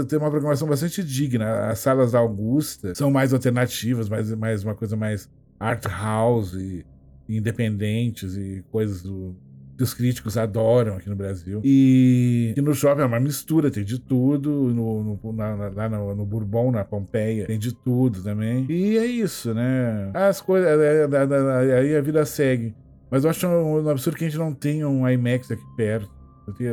tem 0.08 0.18
uma 0.18 0.32
programação 0.32 0.68
bastante 0.68 1.04
digna. 1.04 1.68
As 1.68 1.78
salas 1.78 2.14
da 2.14 2.18
Augusta 2.18 2.96
são 2.96 3.12
mais 3.12 3.32
alternativas, 3.32 4.10
mais, 4.10 4.34
mais 4.34 4.64
uma 4.64 4.74
coisa 4.74 4.96
mais 4.96 5.30
art 5.60 5.86
house 5.86 6.56
e 6.56 6.84
independentes 7.30 8.36
e 8.36 8.66
coisas 8.72 9.04
do, 9.04 9.36
que 9.76 9.84
os 9.84 9.94
críticos 9.94 10.38
adoram 10.38 10.98
aqui 10.98 11.10
no 11.10 11.16
Brasil. 11.16 11.62
E, 11.64 12.54
e 12.56 12.62
no 12.62 12.74
shopping 12.74 13.02
é 13.02 13.06
uma 13.06 13.20
mistura, 13.20 13.72
tem 13.72 13.84
de 13.84 14.00
tudo. 14.00 14.50
No, 14.74 15.20
no, 15.22 15.34
na, 15.34 15.70
lá 15.70 15.90
no, 15.90 16.16
no, 16.16 16.26
Bourbon, 16.26 16.72
na 16.72 16.84
Pompeia, 16.84 17.46
tem 17.46 17.60
de 17.60 17.74
tudo 17.74 18.22
também. 18.22 18.66
E 18.70 18.98
é 18.98 19.06
isso, 19.06 19.54
né? 19.54 20.12
As 20.14 20.42
coisas. 20.42 20.70
É, 20.70 21.04
é, 21.04 21.70
é, 21.70 21.78
aí 21.80 21.96
a 21.96 22.02
vida 22.02 22.26
segue. 22.26 22.76
Mas 23.10 23.24
eu 23.24 23.30
acho 23.30 23.48
um 23.48 23.88
absurdo 23.90 24.18
que 24.18 24.26
a 24.26 24.28
gente 24.28 24.40
não 24.40 24.54
tenha 24.54 24.88
um 24.88 25.08
IMAX 25.08 25.52
aqui 25.52 25.64
perto. 25.76 26.23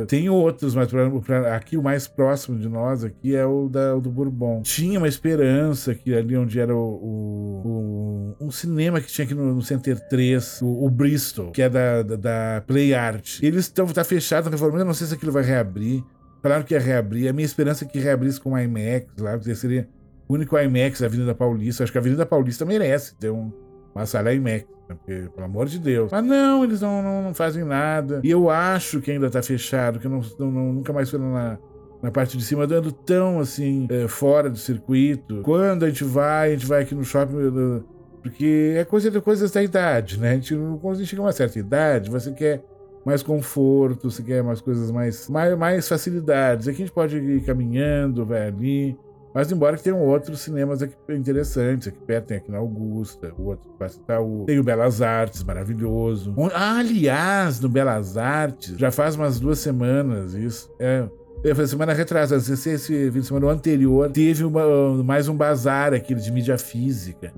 Tem 0.07 0.29
outros, 0.29 0.75
mas 0.75 0.87
pra, 0.89 1.09
pra, 1.09 1.55
aqui 1.55 1.77
o 1.77 1.83
mais 1.83 2.07
próximo 2.07 2.59
de 2.59 2.67
nós 2.67 3.03
aqui 3.03 3.35
é 3.35 3.45
o, 3.45 3.69
da, 3.69 3.95
o 3.95 4.01
do 4.01 4.09
Bourbon. 4.09 4.61
Tinha 4.61 4.99
uma 4.99 5.07
esperança 5.07 5.95
que 5.95 6.13
ali 6.13 6.35
onde 6.35 6.59
era 6.59 6.75
o, 6.75 6.79
o, 6.79 8.35
o 8.39 8.45
um 8.45 8.51
cinema 8.51 8.99
que 8.99 9.07
tinha 9.07 9.25
aqui 9.25 9.33
no, 9.33 9.55
no 9.55 9.61
Center 9.61 9.99
3, 10.09 10.59
o, 10.61 10.89
Bristol, 10.89 11.51
que 11.51 11.61
é 11.61 11.69
da, 11.69 12.03
da, 12.03 12.15
da 12.15 12.63
Play 12.67 12.93
Art. 12.93 13.39
Eles 13.41 13.65
estão 13.65 13.85
tá 13.87 14.03
fechado, 14.03 14.45
tá 14.45 14.49
reformando, 14.49 14.85
não 14.85 14.93
sei 14.93 15.07
se 15.07 15.13
aquilo 15.13 15.31
vai 15.31 15.43
reabrir. 15.43 16.03
Falaram 16.41 16.63
que 16.63 16.73
ia 16.73 16.79
reabrir. 16.79 17.29
A 17.29 17.33
minha 17.33 17.45
esperança 17.45 17.85
é 17.85 17.87
que 17.87 17.99
reabrisse 17.99 18.41
com 18.41 18.53
o 18.53 18.59
IMAX 18.59 19.07
lá, 19.19 19.37
porque 19.37 19.53
seria 19.55 19.87
o 20.27 20.33
único 20.33 20.57
IMAX 20.57 20.99
da 20.99 21.05
Avenida 21.05 21.35
Paulista. 21.35 21.83
Acho 21.83 21.91
que 21.91 21.97
a 21.97 22.01
Avenida 22.01 22.25
Paulista 22.25 22.65
merece 22.65 23.15
ter 23.15 23.29
um, 23.29 23.51
uma 23.95 24.05
sala 24.05 24.33
IMAX. 24.33 24.65
Porque, 24.87 25.29
pelo 25.33 25.45
amor 25.45 25.67
de 25.67 25.79
Deus. 25.79 26.11
Mas 26.11 26.25
não, 26.25 26.63
eles 26.63 26.81
não, 26.81 27.01
não, 27.01 27.23
não 27.23 27.33
fazem 27.33 27.63
nada. 27.63 28.19
E 28.23 28.29
eu 28.29 28.49
acho 28.49 28.99
que 28.99 29.11
ainda 29.11 29.29
tá 29.29 29.41
fechado, 29.41 29.99
que 29.99 30.07
não, 30.07 30.21
não, 30.39 30.73
nunca 30.73 30.91
mais 30.91 31.09
fui 31.09 31.19
na, 31.19 31.57
na 32.01 32.11
parte 32.11 32.37
de 32.37 32.43
cima, 32.43 32.67
dando 32.67 32.91
tão 32.91 33.39
assim, 33.39 33.87
é, 33.89 34.07
fora 34.07 34.49
do 34.49 34.57
circuito. 34.57 35.41
Quando 35.43 35.83
a 35.83 35.87
gente 35.89 36.03
vai, 36.03 36.49
a 36.49 36.53
gente 36.53 36.65
vai 36.65 36.81
aqui 36.81 36.95
no 36.95 37.03
shopping. 37.03 37.83
Porque 38.21 38.75
é 38.77 38.85
coisa 38.85 39.09
de 39.09 39.19
coisas 39.19 39.49
da 39.51 39.63
idade, 39.63 40.19
né? 40.19 40.31
A 40.31 40.35
gente, 40.35 40.55
quando 40.79 40.95
a 40.95 40.97
gente 40.99 41.07
chega 41.07 41.21
a 41.21 41.25
uma 41.25 41.31
certa 41.31 41.57
idade, 41.57 42.09
você 42.09 42.31
quer 42.31 42.63
mais 43.03 43.23
conforto, 43.23 44.11
você 44.11 44.21
quer 44.21 44.43
mais 44.43 44.61
coisas 44.61 44.91
mais, 44.91 45.27
mais, 45.27 45.57
mais 45.57 45.87
facilidades. 45.87 46.67
Aqui 46.67 46.83
a 46.83 46.85
gente 46.85 46.93
pode 46.93 47.17
ir 47.17 47.43
caminhando, 47.43 48.25
vai 48.25 48.47
ali. 48.47 48.97
Mas 49.33 49.51
embora 49.51 49.77
que 49.77 49.83
tenham 49.83 49.99
outros 49.99 50.41
cinemas 50.41 50.81
aqui 50.81 50.95
interessantes, 51.09 51.87
aqui 51.87 51.99
perto 51.99 52.27
tem 52.27 52.37
aqui 52.37 52.51
na 52.51 52.57
Augusta, 52.57 53.33
o 53.37 53.45
outro 53.45 53.71
Itaú, 53.81 54.45
tem 54.45 54.59
o 54.59 54.63
Belas 54.63 55.01
Artes, 55.01 55.43
maravilhoso. 55.43 56.33
Ah, 56.53 56.79
aliás, 56.79 57.59
no 57.59 57.69
Belas 57.69 58.17
Artes, 58.17 58.77
já 58.77 58.91
faz 58.91 59.15
umas 59.15 59.39
duas 59.39 59.59
semanas 59.59 60.33
isso, 60.33 60.73
é... 60.79 61.07
Eu 61.43 61.55
falei, 61.55 61.67
semana 61.67 61.93
retrasada, 61.93 62.39
esse, 62.39 62.69
esse 62.69 63.11
fim 63.11 63.19
de 63.19 63.25
semana 63.25 63.47
anterior, 63.47 64.11
teve 64.11 64.43
uma, 64.43 65.03
mais 65.03 65.27
um 65.27 65.35
bazar 65.35 65.91
aqui 65.91 66.13
de 66.13 66.31
mídia 66.31 66.55
física. 66.55 67.33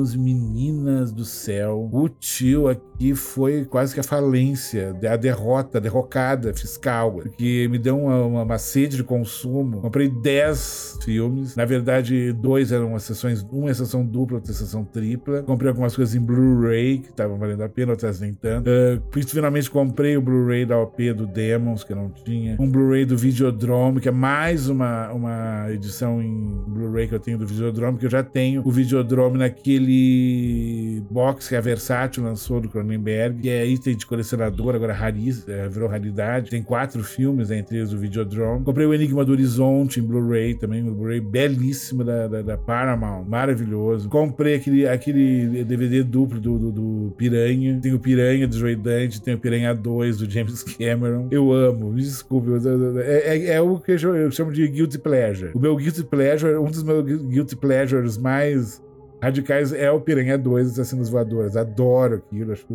Meninos, 0.00 0.16
meninas 0.16 1.12
do 1.12 1.24
céu, 1.24 1.88
o 1.92 2.08
tio 2.08 2.68
aqui 2.68 3.14
foi 3.14 3.64
quase 3.64 3.92
que 3.92 4.00
a 4.00 4.02
falência, 4.02 4.96
a 5.10 5.16
derrota, 5.16 5.78
a 5.78 5.80
derrocada 5.80 6.54
fiscal, 6.54 7.12
porque 7.12 7.68
me 7.70 7.78
deu 7.78 7.98
uma, 7.98 8.24
uma, 8.24 8.42
uma 8.42 8.58
sede 8.58 8.96
de 8.96 9.04
consumo. 9.04 9.80
Comprei 9.80 10.08
10 10.08 11.00
filmes, 11.02 11.56
na 11.56 11.64
verdade, 11.64 12.32
dois 12.32 12.72
eram 12.72 12.98
sessões, 12.98 13.44
uma 13.50 13.70
é 13.70 13.74
sessão 13.74 14.04
dupla, 14.04 14.36
outra 14.36 14.52
é 14.52 14.54
sessão 14.54 14.84
tripla. 14.84 15.42
Comprei 15.42 15.68
algumas 15.68 15.94
coisas 15.94 16.14
em 16.14 16.20
Blu-ray, 16.20 16.98
que 16.98 17.08
estavam 17.08 17.38
valendo 17.38 17.62
a 17.62 17.68
pena, 17.68 17.92
outras 17.92 18.20
nem 18.20 18.32
tanto. 18.32 18.68
Uh, 18.68 19.28
finalmente 19.28 19.70
comprei 19.70 20.16
o 20.16 20.22
Blu-ray 20.22 20.64
da 20.64 20.78
OP 20.78 21.12
do 21.12 21.26
Demons, 21.26 21.84
que 21.84 21.92
eu 21.92 21.96
não 21.96 22.10
tinha. 22.10 22.56
Um 22.58 22.68
Blu-ray 22.68 23.04
do 23.04 23.16
Videodrome, 23.16 24.00
que 24.00 24.08
é 24.08 24.12
mais 24.12 24.68
uma, 24.68 25.12
uma 25.12 25.66
edição 25.70 26.22
em 26.22 26.48
Blu-ray 26.68 27.08
que 27.08 27.14
eu 27.14 27.20
tenho 27.20 27.38
do 27.38 27.46
Videodrome, 27.46 27.98
que 27.98 28.06
eu 28.06 28.10
já 28.10 28.22
tenho 28.22 28.62
o 28.64 28.70
Videodrome 28.70 29.38
naquele 29.38 29.89
box 31.10 31.48
que 31.48 31.56
a 31.56 31.60
Versátil 31.60 32.22
lançou 32.22 32.60
do 32.60 32.68
Cronenberg, 32.68 33.40
que 33.40 33.48
é 33.48 33.66
item 33.66 33.96
de 33.96 34.06
colecionador, 34.06 34.74
agora 34.74 34.92
rariz, 34.92 35.46
é, 35.48 35.68
virou 35.68 35.88
raridade. 35.88 36.50
Tem 36.50 36.62
quatro 36.62 37.02
filmes, 37.02 37.50
entre 37.50 37.78
eles 37.78 37.92
o 37.92 37.98
Videodrome. 37.98 38.64
Comprei 38.64 38.86
o 38.86 38.94
Enigma 38.94 39.24
do 39.24 39.32
Horizonte 39.32 40.00
em 40.00 40.02
Blu-ray 40.02 40.54
também, 40.54 40.82
um 40.82 40.94
Blu-ray 40.94 41.20
belíssimo 41.20 42.04
da, 42.04 42.26
da, 42.26 42.42
da, 42.42 42.58
Paramount, 42.58 43.24
maravilhoso. 43.24 44.08
Comprei 44.08 44.54
aquele, 44.54 44.86
aquele 44.86 45.64
DVD 45.64 46.02
duplo 46.02 46.40
do, 46.40 46.58
do, 46.58 46.72
do 46.72 47.14
Piranha. 47.16 47.78
Tem 47.80 47.92
o 47.92 47.98
Piranha 47.98 48.46
do 48.46 48.56
Joey 48.56 48.76
Dante, 48.76 49.20
tem 49.20 49.34
o 49.34 49.38
Piranha 49.38 49.74
2 49.74 50.18
do 50.18 50.30
James 50.30 50.62
Cameron. 50.62 51.28
Eu 51.30 51.52
amo, 51.52 51.90
me 51.90 52.02
desculpe. 52.02 52.48
É, 53.02 53.36
é, 53.36 53.46
é 53.54 53.60
o 53.60 53.78
que 53.78 53.92
eu 53.92 54.30
chamo 54.30 54.52
de 54.52 54.66
Guilty 54.68 54.98
Pleasure. 54.98 55.52
O 55.54 55.58
meu 55.58 55.76
Guilty 55.76 56.04
Pleasure, 56.04 56.56
um 56.56 56.70
dos 56.70 56.82
meus 56.82 57.04
Guilty 57.04 57.56
Pleasures 57.56 58.16
mais 58.18 58.82
radicais 59.22 59.72
é 59.72 59.90
o 59.90 60.00
Piranha 60.00 60.38
2 60.38 60.72
Assassinos 60.72 61.08
Voadores. 61.08 61.56
Adoro 61.56 62.16
aquilo, 62.16 62.52
acho 62.52 62.66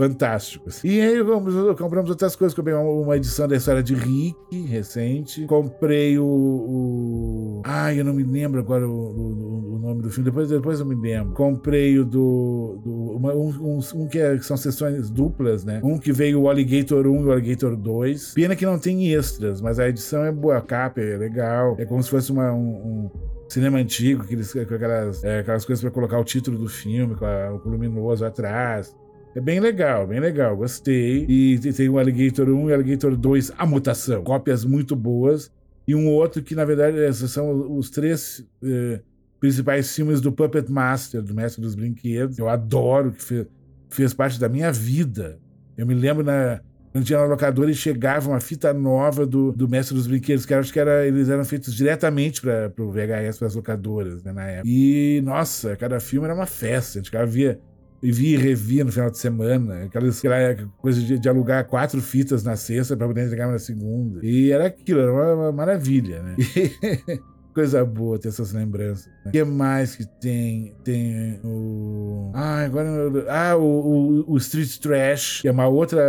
fantástico. 0.00 0.68
E 0.84 1.00
aí 1.00 1.22
vamos, 1.22 1.54
compramos 1.78 2.08
outras 2.08 2.34
coisas. 2.34 2.54
Comprei 2.54 2.74
uma, 2.74 3.16
edição 3.16 3.46
da 3.46 3.56
história 3.56 3.82
de 3.82 3.94
Rick, 3.94 4.62
recente. 4.66 5.44
Comprei 5.44 6.18
o. 6.18 6.24
o... 6.24 7.62
Ai, 7.64 8.00
eu 8.00 8.04
não 8.04 8.14
me 8.14 8.22
lembro 8.22 8.60
agora 8.60 8.88
o, 8.88 8.90
o, 8.90 9.74
o, 9.74 9.78
nome 9.78 10.02
do 10.02 10.10
filme. 10.10 10.24
Depois, 10.24 10.48
depois 10.48 10.80
eu 10.80 10.86
me 10.86 10.94
lembro. 10.94 11.34
Comprei 11.34 11.98
o 11.98 12.04
do. 12.04 12.80
do 12.82 12.92
uma, 13.16 13.34
um, 13.34 13.48
um, 13.48 13.80
um 13.94 14.08
que, 14.08 14.18
é, 14.18 14.38
são 14.38 14.56
sessões 14.56 15.10
duplas, 15.10 15.64
né? 15.64 15.80
Um 15.84 15.98
que 15.98 16.12
veio 16.12 16.40
o 16.40 16.48
Alligator 16.48 17.06
1 17.06 17.20
e 17.20 17.24
o 17.24 17.32
Alligator 17.32 17.76
2. 17.76 18.34
Pena 18.34 18.56
que 18.56 18.64
não 18.64 18.78
tem 18.78 19.12
extras, 19.12 19.60
mas 19.60 19.78
a 19.78 19.88
edição 19.88 20.24
é 20.24 20.32
boa, 20.32 20.56
a 20.56 20.62
capa 20.62 21.00
é 21.00 21.16
legal. 21.16 21.76
É 21.78 21.84
como 21.84 22.02
se 22.02 22.08
fosse 22.08 22.32
uma, 22.32 22.52
um, 22.52 23.10
cinema 23.52 23.78
antigo, 23.78 24.22
aqueles, 24.22 24.52
com 24.52 24.60
aquelas, 24.60 25.24
é, 25.24 25.40
aquelas 25.40 25.64
coisas 25.64 25.82
para 25.82 25.90
colocar 25.90 26.18
o 26.18 26.24
título 26.24 26.56
do 26.56 26.68
filme, 26.68 27.14
com 27.16 27.26
a, 27.26 27.52
o 27.52 27.68
luminoso 27.68 28.24
atrás. 28.24 28.96
É 29.34 29.40
bem 29.40 29.60
legal, 29.60 30.06
bem 30.06 30.20
legal, 30.20 30.56
gostei. 30.56 31.24
E 31.28 31.58
tem 31.58 31.88
o 31.88 31.98
Alligator 31.98 32.48
1 32.48 32.70
e 32.70 32.72
Alligator 32.72 33.16
2, 33.16 33.52
A 33.58 33.66
Mutação. 33.66 34.24
Cópias 34.24 34.64
muito 34.64 34.96
boas. 34.96 35.52
E 35.86 35.94
um 35.94 36.08
outro 36.08 36.42
que, 36.42 36.54
na 36.54 36.64
verdade, 36.64 36.98
esses 36.98 37.30
são 37.30 37.76
os 37.76 37.90
três 37.90 38.44
eh, 38.62 39.00
principais 39.38 39.94
filmes 39.94 40.20
do 40.20 40.32
Puppet 40.32 40.70
Master, 40.70 41.22
do 41.22 41.34
Mestre 41.34 41.62
dos 41.62 41.74
Brinquedos. 41.74 42.38
Eu 42.38 42.48
adoro, 42.48 43.12
que 43.12 43.22
fez, 43.22 43.46
fez 43.88 44.14
parte 44.14 44.38
da 44.38 44.48
minha 44.48 44.72
vida. 44.72 45.38
Eu 45.76 45.86
me 45.86 45.94
lembro 45.94 46.24
na, 46.24 46.60
quando 46.92 47.04
tinha 47.04 47.18
na 47.18 47.26
locadora 47.26 47.70
e 47.70 47.74
chegava 47.74 48.30
uma 48.30 48.40
fita 48.40 48.72
nova 48.72 49.24
do, 49.24 49.52
do 49.52 49.68
Mestre 49.68 49.94
dos 49.94 50.06
Brinquedos, 50.06 50.44
que 50.44 50.52
acho 50.52 50.72
que 50.72 50.80
era, 50.80 51.06
eles 51.06 51.28
eram 51.28 51.44
feitos 51.44 51.74
diretamente 51.74 52.40
para 52.40 52.72
o 52.78 52.90
VHS, 52.90 53.38
para 53.38 53.46
as 53.48 53.54
locadoras, 53.54 54.22
né, 54.24 54.32
na 54.32 54.44
época. 54.46 54.68
E, 54.68 55.20
nossa, 55.24 55.76
cada 55.76 56.00
filme 56.00 56.24
era 56.24 56.34
uma 56.34 56.46
festa. 56.46 56.98
A 56.98 57.02
gente 57.02 57.26
via 57.26 57.60
e 58.02 58.10
via 58.10 58.38
e 58.38 58.40
revia 58.40 58.82
no 58.82 58.90
final 58.90 59.10
de 59.10 59.18
semana, 59.18 59.84
aquelas, 59.84 60.18
aquela 60.18 60.66
coisa 60.78 61.00
de, 61.00 61.18
de 61.18 61.28
alugar 61.28 61.66
quatro 61.66 62.00
fitas 62.00 62.42
na 62.42 62.56
sexta 62.56 62.96
para 62.96 63.06
poder 63.06 63.26
entregar 63.26 63.46
na 63.48 63.58
segunda. 63.58 64.20
E 64.24 64.50
era 64.50 64.66
aquilo, 64.66 65.00
era 65.00 65.12
uma, 65.12 65.34
uma 65.34 65.52
maravilha, 65.52 66.22
né? 66.22 66.36
E, 66.50 67.20
Coisa 67.54 67.84
boa 67.84 68.18
ter 68.18 68.28
essas 68.28 68.52
lembranças. 68.52 69.06
O 69.06 69.26
né? 69.26 69.32
que 69.32 69.44
mais 69.44 69.96
que 69.96 70.06
tem? 70.06 70.74
Tem 70.84 71.40
o. 71.44 72.30
Ah, 72.32 72.64
agora. 72.64 72.88
Ah, 73.28 73.56
o, 73.56 73.62
o, 73.62 74.32
o, 74.32 74.36
Street 74.36 74.78
Trash, 74.78 75.40
que 75.40 75.48
é 75.48 75.50
uma 75.50 75.66
outra. 75.66 76.00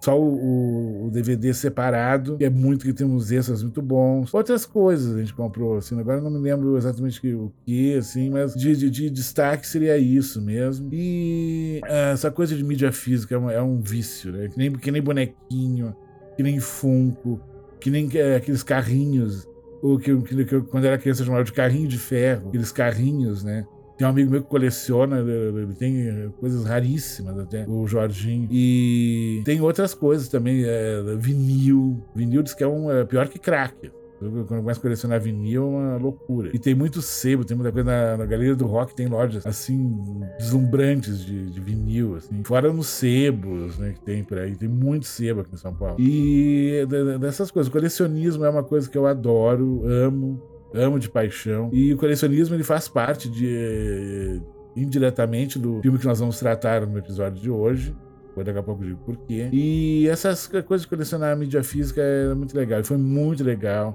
Só 0.00 0.18
o, 0.20 1.06
o, 1.06 1.10
DVD 1.10 1.54
separado, 1.54 2.36
que 2.38 2.44
é 2.44 2.50
muito, 2.50 2.84
que 2.84 2.92
tem 2.92 3.06
uns 3.06 3.30
extras 3.30 3.62
muito 3.62 3.80
bons. 3.80 4.34
Outras 4.34 4.66
coisas 4.66 5.14
a 5.14 5.20
gente 5.20 5.32
comprou, 5.32 5.76
assim. 5.76 5.98
Agora 5.98 6.20
não 6.20 6.30
me 6.30 6.38
lembro 6.38 6.76
exatamente 6.76 7.34
o 7.34 7.52
que, 7.64 7.96
assim, 7.96 8.30
mas 8.30 8.54
de, 8.54 8.74
de, 8.76 8.90
de 8.90 9.10
destaque 9.10 9.66
seria 9.66 9.96
isso 9.96 10.42
mesmo. 10.42 10.88
E 10.92 11.80
ah, 11.84 12.10
essa 12.12 12.30
coisa 12.30 12.56
de 12.56 12.64
mídia 12.64 12.90
física 12.90 13.36
é 13.36 13.38
um, 13.38 13.50
é 13.50 13.62
um 13.62 13.80
vício, 13.80 14.32
né? 14.32 14.48
Que 14.48 14.58
nem, 14.58 14.72
que 14.72 14.90
nem 14.90 15.00
bonequinho, 15.02 15.94
que 16.36 16.42
nem 16.42 16.58
Funko, 16.58 17.40
que 17.80 17.90
nem 17.90 18.08
é, 18.14 18.36
aqueles 18.36 18.62
carrinhos 18.62 19.46
o 19.82 19.98
que, 19.98 20.16
que, 20.22 20.44
que 20.44 20.60
quando 20.62 20.84
era 20.84 20.96
criança 20.96 21.24
chamava 21.24 21.44
de 21.44 21.52
carrinho 21.52 21.88
de 21.88 21.98
ferro, 21.98 22.48
aqueles 22.48 22.70
carrinhos, 22.70 23.42
né? 23.42 23.66
Tem 23.98 24.06
um 24.06 24.10
amigo 24.10 24.30
meu 24.30 24.42
que 24.42 24.48
coleciona, 24.48 25.18
ele 25.18 25.74
tem 25.74 26.32
coisas 26.40 26.64
raríssimas 26.64 27.38
até, 27.38 27.66
o 27.68 27.86
Jorginho. 27.86 28.48
E 28.50 29.42
tem 29.44 29.60
outras 29.60 29.92
coisas 29.92 30.28
também, 30.28 30.64
é, 30.64 31.02
vinil. 31.18 32.02
Vinil 32.14 32.42
diz 32.42 32.54
que 32.54 32.64
é 32.64 32.66
um 32.66 32.90
é 32.90 33.04
pior 33.04 33.28
que 33.28 33.38
crack. 33.38 33.92
Quando 34.30 34.62
começa 34.62 34.78
a 34.78 34.82
colecionar 34.82 35.20
vinil, 35.20 35.62
é 35.62 35.66
uma 35.66 35.96
loucura. 35.96 36.50
E 36.54 36.58
tem 36.58 36.74
muito 36.74 37.02
sebo, 37.02 37.44
tem 37.44 37.56
muita 37.56 37.72
coisa 37.72 37.90
na, 37.90 38.16
na 38.18 38.26
Galeria 38.26 38.54
do 38.54 38.66
Rock, 38.66 38.94
tem 38.94 39.06
lojas, 39.06 39.46
assim, 39.46 40.20
deslumbrantes 40.38 41.24
de, 41.24 41.50
de 41.50 41.60
vinil, 41.60 42.16
assim. 42.16 42.42
Fora 42.44 42.72
nos 42.72 42.86
sebos, 42.86 43.78
né, 43.78 43.92
que 43.92 44.00
tem 44.00 44.22
por 44.22 44.38
aí. 44.38 44.54
Tem 44.54 44.68
muito 44.68 45.06
sebo 45.06 45.40
aqui 45.40 45.54
em 45.54 45.58
São 45.58 45.74
Paulo. 45.74 45.96
E 45.98 46.86
dessas 47.20 47.50
coisas. 47.50 47.68
O 47.68 47.72
colecionismo 47.72 48.44
é 48.44 48.50
uma 48.50 48.62
coisa 48.62 48.88
que 48.88 48.96
eu 48.96 49.06
adoro, 49.06 49.82
amo, 49.86 50.40
amo 50.74 50.98
de 50.98 51.08
paixão. 51.08 51.70
E 51.72 51.92
o 51.92 51.96
colecionismo, 51.96 52.54
ele 52.54 52.64
faz 52.64 52.88
parte 52.88 53.28
de 53.28 54.40
indiretamente 54.74 55.58
do 55.58 55.80
filme 55.82 55.98
que 55.98 56.06
nós 56.06 56.18
vamos 56.18 56.38
tratar 56.38 56.86
no 56.86 56.98
episódio 56.98 57.40
de 57.40 57.50
hoje. 57.50 57.94
Daqui 58.34 58.58
a 58.58 58.62
pouco 58.62 58.82
eu 58.82 58.88
digo 58.88 59.00
por 59.04 59.16
quê. 59.26 59.50
E 59.52 60.08
essas 60.08 60.46
coisas 60.46 60.82
de 60.82 60.88
colecionar 60.88 61.36
mídia 61.36 61.62
física 61.62 62.00
é 62.00 62.34
muito 62.34 62.56
legal. 62.56 62.82
Foi 62.82 62.96
muito 62.96 63.44
legal. 63.44 63.94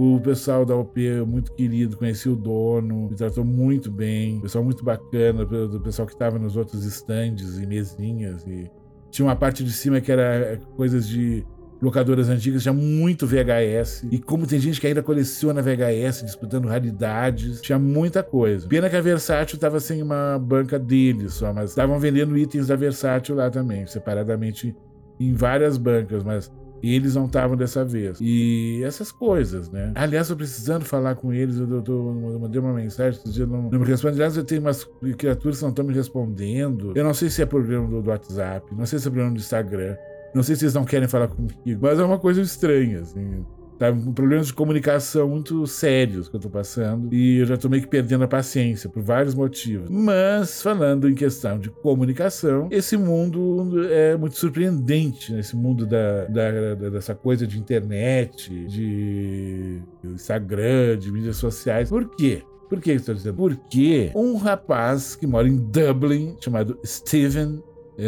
O 0.00 0.20
pessoal 0.20 0.64
da 0.64 0.76
OP 0.76 1.04
é 1.04 1.24
muito 1.24 1.52
querido, 1.54 1.96
conheci 1.96 2.28
o 2.28 2.36
dono, 2.36 3.08
me 3.10 3.16
tratou 3.16 3.44
muito 3.44 3.90
bem. 3.90 4.40
Pessoal 4.40 4.62
muito 4.62 4.84
bacana, 4.84 5.42
o 5.42 5.80
pessoal 5.80 6.06
que 6.06 6.14
estava 6.14 6.38
nos 6.38 6.56
outros 6.56 6.84
estandes 6.84 7.58
e 7.58 7.66
mesinhas. 7.66 8.46
E 8.46 8.70
tinha 9.10 9.26
uma 9.26 9.34
parte 9.34 9.64
de 9.64 9.72
cima 9.72 10.00
que 10.00 10.12
era 10.12 10.60
coisas 10.76 11.08
de 11.08 11.44
locadoras 11.82 12.28
antigas, 12.28 12.62
tinha 12.62 12.72
muito 12.72 13.26
VHS. 13.26 14.06
E 14.08 14.20
como 14.20 14.46
tem 14.46 14.60
gente 14.60 14.80
que 14.80 14.86
ainda 14.86 15.02
coleciona 15.02 15.60
VHS, 15.60 16.22
disputando 16.22 16.68
raridades, 16.68 17.60
tinha 17.60 17.76
muita 17.76 18.22
coisa. 18.22 18.68
Pena 18.68 18.88
que 18.88 18.94
a 18.94 19.00
Versátil 19.00 19.56
estava 19.56 19.80
sem 19.80 20.00
uma 20.00 20.38
banca 20.38 20.78
deles 20.78 21.34
só, 21.34 21.52
mas 21.52 21.70
estavam 21.70 21.98
vendendo 21.98 22.38
itens 22.38 22.68
da 22.68 22.76
Versátil 22.76 23.34
lá 23.34 23.50
também, 23.50 23.84
separadamente 23.84 24.76
em 25.18 25.34
várias 25.34 25.76
bancas, 25.76 26.22
mas 26.22 26.52
e 26.82 26.94
eles 26.94 27.14
não 27.14 27.26
estavam 27.26 27.56
dessa 27.56 27.84
vez. 27.84 28.18
E 28.20 28.82
essas 28.84 29.10
coisas, 29.10 29.70
né? 29.70 29.92
Aliás, 29.94 30.30
eu 30.30 30.36
precisando 30.36 30.84
falar 30.84 31.14
com 31.14 31.32
eles, 31.32 31.56
eu, 31.56 31.84
eu 31.86 32.38
mandei 32.40 32.60
uma 32.60 32.72
mensagem, 32.72 33.18
esses 33.20 33.34
dias 33.34 33.48
não, 33.48 33.62
não 33.70 33.78
me 33.80 33.86
respondem. 33.86 34.16
Aliás, 34.16 34.36
eu 34.36 34.44
tenho 34.44 34.60
umas 34.60 34.84
criaturas 35.16 35.58
que 35.58 35.62
não 35.62 35.70
estão 35.70 35.84
me 35.84 35.94
respondendo. 35.94 36.92
Eu 36.94 37.04
não 37.04 37.14
sei 37.14 37.30
se 37.30 37.42
é 37.42 37.46
problema 37.46 37.86
do, 37.88 38.02
do 38.02 38.10
WhatsApp, 38.10 38.74
não 38.74 38.86
sei 38.86 38.98
se 38.98 39.08
é 39.08 39.10
problema 39.10 39.34
do 39.34 39.38
Instagram. 39.38 39.96
Não 40.34 40.42
sei 40.42 40.56
se 40.56 40.64
eles 40.64 40.74
não 40.74 40.84
querem 40.84 41.08
falar 41.08 41.28
comigo, 41.28 41.80
mas 41.80 41.98
é 41.98 42.04
uma 42.04 42.18
coisa 42.18 42.40
estranha, 42.40 43.00
assim. 43.00 43.44
Tá, 43.78 43.92
problemas 44.12 44.48
de 44.48 44.54
comunicação 44.54 45.28
muito 45.28 45.64
sérios 45.66 46.28
que 46.28 46.34
eu 46.34 46.40
tô 46.40 46.50
passando. 46.50 47.14
E 47.14 47.38
eu 47.38 47.46
já 47.46 47.56
tô 47.56 47.68
meio 47.68 47.82
que 47.82 47.88
perdendo 47.88 48.24
a 48.24 48.28
paciência 48.28 48.90
por 48.90 49.02
vários 49.02 49.34
motivos. 49.34 49.88
Mas, 49.88 50.60
falando 50.60 51.08
em 51.08 51.14
questão 51.14 51.58
de 51.58 51.70
comunicação, 51.70 52.68
esse 52.72 52.96
mundo 52.96 53.84
é 53.88 54.16
muito 54.16 54.36
surpreendente, 54.36 55.32
né? 55.32 55.38
esse 55.38 55.54
mundo 55.54 55.86
da, 55.86 56.24
da, 56.24 56.74
da, 56.74 56.90
dessa 56.90 57.14
coisa 57.14 57.46
de 57.46 57.56
internet, 57.58 58.52
de 58.66 59.80
Instagram, 60.02 60.98
de 60.98 61.12
mídias 61.12 61.36
sociais. 61.36 61.88
Por 61.88 62.16
quê? 62.16 62.42
Por 62.68 62.80
que 62.80 62.90
eu 62.90 62.96
estou 62.96 63.14
dizendo? 63.14 63.36
Porque 63.36 64.10
um 64.14 64.36
rapaz 64.36 65.16
que 65.16 65.26
mora 65.26 65.48
em 65.48 65.56
Dublin, 65.56 66.36
chamado 66.40 66.78
Steven 66.84 67.62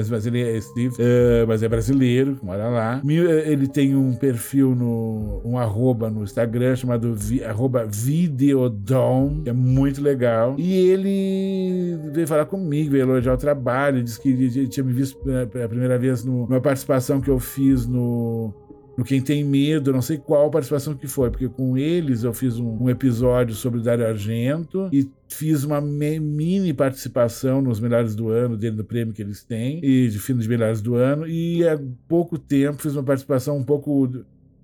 mas 0.08 0.24
ele 0.24 0.40
é 0.40 0.60
Steve, 0.60 0.94
uh, 0.94 1.46
mas 1.48 1.62
é 1.62 1.68
brasileiro, 1.68 2.38
mora 2.42 2.68
lá. 2.68 3.02
Eh, 3.04 3.52
ele 3.52 3.66
tem 3.66 3.96
um 3.96 4.14
perfil 4.14 4.74
no. 4.76 5.40
um 5.44 5.58
arroba 5.58 6.08
no 6.08 6.22
Instagram 6.22 6.76
chamado 6.76 7.12
vi, 7.14 7.42
arroba 7.42 7.84
Videodom, 7.84 9.40
que 9.42 9.50
é 9.50 9.52
muito 9.52 10.00
legal. 10.00 10.54
E 10.56 10.72
ele 10.72 11.98
veio 12.12 12.26
falar 12.26 12.46
comigo, 12.46 12.92
veio 12.92 13.02
elogiar 13.02 13.34
o 13.34 13.38
trabalho, 13.38 14.02
disse 14.02 14.20
que 14.20 14.68
tinha 14.68 14.84
me 14.84 14.92
visto 14.92 15.18
pela 15.18 15.68
primeira 15.68 15.98
vez 15.98 16.24
no, 16.24 16.46
numa 16.46 16.60
participação 16.60 17.20
que 17.20 17.28
eu 17.28 17.40
fiz 17.40 17.86
no 17.86 18.54
no 19.00 19.04
Quem 19.04 19.22
Tem 19.22 19.42
Medo, 19.42 19.94
não 19.94 20.02
sei 20.02 20.18
qual 20.18 20.50
participação 20.50 20.94
que 20.94 21.08
foi, 21.08 21.30
porque 21.30 21.48
com 21.48 21.74
eles 21.78 22.22
eu 22.22 22.34
fiz 22.34 22.58
um, 22.58 22.84
um 22.84 22.90
episódio 22.90 23.54
sobre 23.54 23.80
Dario 23.80 24.06
Argento 24.06 24.90
e 24.92 25.10
fiz 25.26 25.64
uma 25.64 25.80
mini 25.80 26.74
participação 26.74 27.62
nos 27.62 27.80
Melhores 27.80 28.14
do 28.14 28.28
Ano, 28.28 28.58
dele 28.58 28.76
do 28.76 28.84
prêmio 28.84 29.14
que 29.14 29.22
eles 29.22 29.42
têm, 29.42 29.80
e 29.82 30.06
de 30.10 30.18
filme 30.18 30.42
de 30.42 30.48
Melhores 30.50 30.82
do 30.82 30.96
Ano, 30.96 31.26
e 31.26 31.66
há 31.66 31.80
pouco 32.06 32.38
tempo 32.38 32.82
fiz 32.82 32.92
uma 32.92 33.02
participação 33.02 33.56
um 33.56 33.64
pouco 33.64 34.06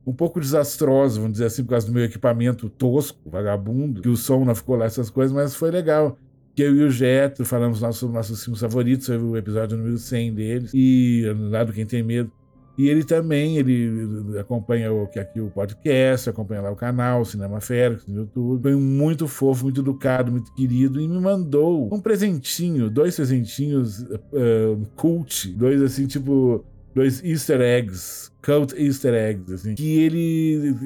um 0.07 0.13
pouco 0.13 0.39
desastrosa, 0.39 1.17
vamos 1.19 1.33
dizer 1.33 1.47
assim, 1.47 1.65
por 1.65 1.71
causa 1.71 1.87
do 1.87 1.93
meu 1.95 2.05
equipamento 2.05 2.69
tosco, 2.69 3.19
vagabundo, 3.31 4.03
que 4.03 4.09
o 4.11 4.19
som 4.19 4.45
não 4.45 4.55
ficou 4.55 4.77
lá, 4.77 4.85
essas 4.85 5.09
coisas, 5.09 5.35
mas 5.35 5.55
foi 5.55 5.71
legal. 5.71 6.19
Que 6.55 6.63
eu 6.63 6.77
e 6.77 6.83
o 6.85 6.91
Getro 6.91 7.45
falamos 7.47 7.79
sobre 7.97 8.15
nossos 8.15 8.45
filmes 8.45 8.61
favoritos, 8.61 9.07
foi 9.07 9.17
o 9.17 9.35
episódio 9.35 9.79
número 9.79 9.97
100 9.97 10.35
deles, 10.35 10.71
e 10.75 11.25
lá 11.51 11.65
do 11.65 11.73
Quem 11.73 11.87
Tem 11.87 12.03
Medo. 12.03 12.31
E 12.79 12.89
ele 12.89 13.05
também, 13.05 13.57
ele 13.57 14.39
acompanha 14.39 14.93
o, 14.93 15.05
aqui 15.05 15.41
o 15.41 15.51
podcast, 15.51 16.29
acompanha 16.29 16.61
lá 16.61 16.71
o 16.71 16.77
canal, 16.77 17.25
Cinema 17.25 17.61
Félix, 17.61 18.07
no 18.07 18.21
YouTube. 18.21 18.63
Foi 18.63 18.77
muito 18.77 19.27
fofo, 19.27 19.65
muito 19.65 19.81
educado, 19.81 20.31
muito 20.31 20.53
querido 20.55 21.01
e 21.01 21.09
me 21.09 21.19
mandou 21.19 21.93
um 21.93 22.01
presentinho, 22.01 22.91
dois 22.91 23.17
presentinhos 23.17 24.01
uh, 24.01 24.87
cult, 24.95 25.49
dois 25.53 25.81
assim, 25.81 26.07
tipo, 26.07 26.65
dois 26.95 27.23
easter 27.25 27.61
eggs, 27.61 28.31
cult 28.43 28.75
easter 28.77 29.15
eggs, 29.15 29.53
assim, 29.53 29.75
que 29.75 29.99
ele 30.01 30.77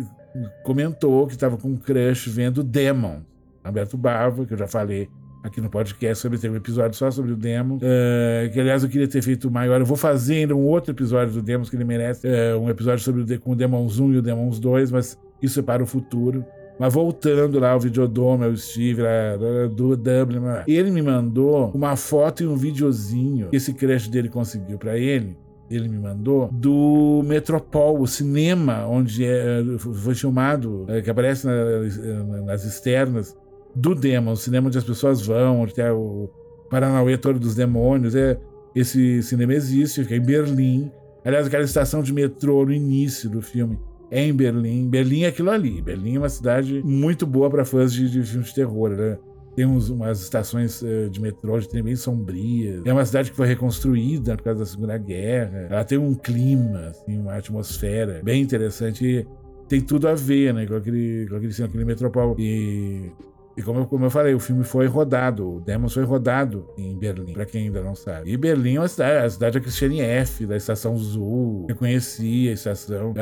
comentou 0.63 1.27
que 1.27 1.33
estava 1.33 1.57
com 1.57 1.71
um 1.71 1.77
crush 1.77 2.29
vendo 2.31 2.63
Demon, 2.63 3.21
Alberto 3.65 3.97
Bava, 3.97 4.47
que 4.47 4.55
eu 4.55 4.59
já 4.59 4.69
falei 4.69 5.09
aqui 5.43 5.61
no 5.61 5.71
podcast 5.71 6.21
sobre 6.21 6.39
ter 6.39 6.51
um 6.51 6.57
episódio 6.57 6.97
só 6.97 7.11
sobre 7.11 7.33
o 7.33 7.37
Demo. 7.37 7.77
Uh, 7.77 8.51
que 8.53 8.61
aliás 8.61 8.83
eu 8.83 8.89
queria 8.89 9.09
ter 9.09 9.23
feito 9.23 9.51
maior. 9.51 9.81
Eu 9.81 9.87
vou 9.87 9.97
fazer 9.97 10.37
ainda 10.37 10.55
um 10.55 10.67
outro 10.67 10.93
episódio 10.93 11.35
do 11.35 11.43
Demos 11.43 11.71
que 11.71 11.77
ele 11.77 11.85
merece. 11.85 12.27
Uh, 12.27 12.59
um 12.61 12.69
episódio 12.69 13.03
sobre 13.05 13.23
o, 13.23 13.41
com 13.41 13.53
o 13.53 13.57
Demons 13.57 13.99
1 13.99 14.13
e 14.15 14.19
o 14.19 14.23
Demons 14.23 14.59
2, 14.59 14.91
mas 14.91 15.19
isso 15.43 15.61
é 15.61 15.63
para 15.63 15.83
o 15.83 15.87
futuro. 15.87 16.45
Mas 16.79 16.95
voltando 16.95 17.59
lá 17.59 17.73
ao 17.73 17.81
Videodome, 17.81 18.47
o 18.47 18.57
Steve 18.57 19.03
lá, 19.03 19.37
do 19.69 19.95
Dublin, 19.97 20.41
ele 20.67 20.91
me 20.91 21.03
mandou 21.03 21.71
uma 21.75 21.95
foto 21.95 22.43
e 22.43 22.47
um 22.47 22.57
videozinho 22.57 23.49
que 23.51 23.57
esse 23.57 23.75
crush 23.75 24.09
dele 24.09 24.31
conseguiu 24.31 24.79
para 24.79 24.97
ele 24.97 25.37
ele 25.71 25.89
me 25.89 25.99
mandou, 25.99 26.49
do 26.51 27.23
Metropol, 27.25 28.01
o 28.01 28.07
cinema 28.07 28.85
onde 28.89 29.25
é, 29.25 29.63
foi 29.79 30.17
filmado, 30.17 30.85
é, 30.89 31.01
que 31.01 31.09
aparece 31.09 31.47
na, 31.47 32.43
nas 32.43 32.65
externas 32.65 33.37
do 33.75 33.95
Demon, 33.95 34.33
o 34.33 34.37
cinema 34.37 34.69
onde 34.69 34.79
as 34.79 34.85
pessoas 34.85 35.25
vão, 35.25 35.61
onde 35.61 35.75
tem 35.75 35.89
o 35.91 36.29
Paranauê 36.71 37.17
todo 37.17 37.39
dos 37.39 37.55
demônios. 37.55 38.15
É, 38.15 38.39
esse 38.75 39.23
cinema 39.23 39.55
existe, 39.55 40.03
fica 40.03 40.17
em 40.17 40.21
Berlim. 40.21 40.91
Aliás, 41.25 41.47
aquela 41.47 41.65
estação 41.65 42.03
de 42.03 42.13
metrô 42.13 42.65
no 42.65 42.73
início 42.73 43.29
do 43.29 43.43
filme 43.43 43.79
é 44.11 44.25
em 44.25 44.33
Berlim. 44.33 44.89
Berlim 44.89 45.23
é 45.23 45.29
aquilo 45.29 45.51
ali. 45.51 45.81
Berlim 45.81 46.17
é 46.17 46.19
uma 46.19 46.29
cidade 46.29 46.83
muito 46.85 47.27
boa 47.27 47.51
para 47.51 47.65
fãs 47.65 47.93
de, 47.93 48.11
de 48.11 48.23
filmes 48.23 48.49
de 48.49 48.55
terror. 48.55 48.91
Né? 48.91 49.19
Tem 49.55 49.67
uns, 49.67 49.89
umas 49.89 50.21
estações 50.21 50.83
uh, 50.83 51.09
de 51.11 51.21
metrô 51.21 51.59
de 51.59 51.69
trem 51.69 51.83
bem 51.83 51.97
sombrias. 51.97 52.83
É 52.85 52.93
uma 52.93 53.05
cidade 53.05 53.31
que 53.31 53.37
foi 53.37 53.47
reconstruída 53.47 54.37
por 54.37 54.45
causa 54.45 54.61
da 54.61 54.67
Segunda 54.67 54.97
Guerra. 54.97 55.67
Ela 55.71 55.85
tem 55.85 55.99
um 55.99 56.15
clima, 56.15 56.89
assim, 56.89 57.19
uma 57.19 57.35
atmosfera 57.35 58.21
bem 58.23 58.43
interessante. 58.43 59.05
E 59.05 59.27
tem 59.69 59.81
tudo 59.81 60.09
a 60.09 60.15
ver 60.15 60.55
né, 60.55 60.67
com 60.67 60.75
aquele, 60.75 61.27
com 61.29 61.37
aquele, 61.37 61.63
aquele 61.63 61.85
metropol. 61.85 62.37
E 62.39 63.13
e 63.57 63.63
como 63.63 63.81
eu, 63.81 63.87
como 63.87 64.05
eu 64.07 64.11
falei, 64.11 64.35
o 64.35 64.41
filme 64.41 64.65
foi 64.65 64.87
rodado, 64.87 65.57
o 65.57 65.61
Demons 65.61 65.93
foi 65.93 66.05
rodado 66.05 66.67
em 66.79 66.97
Berlim, 66.97 67.33
para 67.33 67.45
quem 67.45 67.65
ainda 67.65 67.83
não 67.83 67.95
sabe. 67.95 68.31
E 68.31 68.37
Berlim 68.37 68.77
é 68.77 68.79
a 68.79 68.89
cidade, 68.89 69.27
a 69.27 69.31
cidade 69.31 69.59
da 69.59 69.61
Christiane 69.61 70.01
F., 70.01 70.47
da 70.47 70.57
Estação 70.57 70.97
Zul. 70.97 71.67
Eu 71.69 71.77
conheci 71.77 72.49
a 72.49 72.53
estação, 72.53 73.15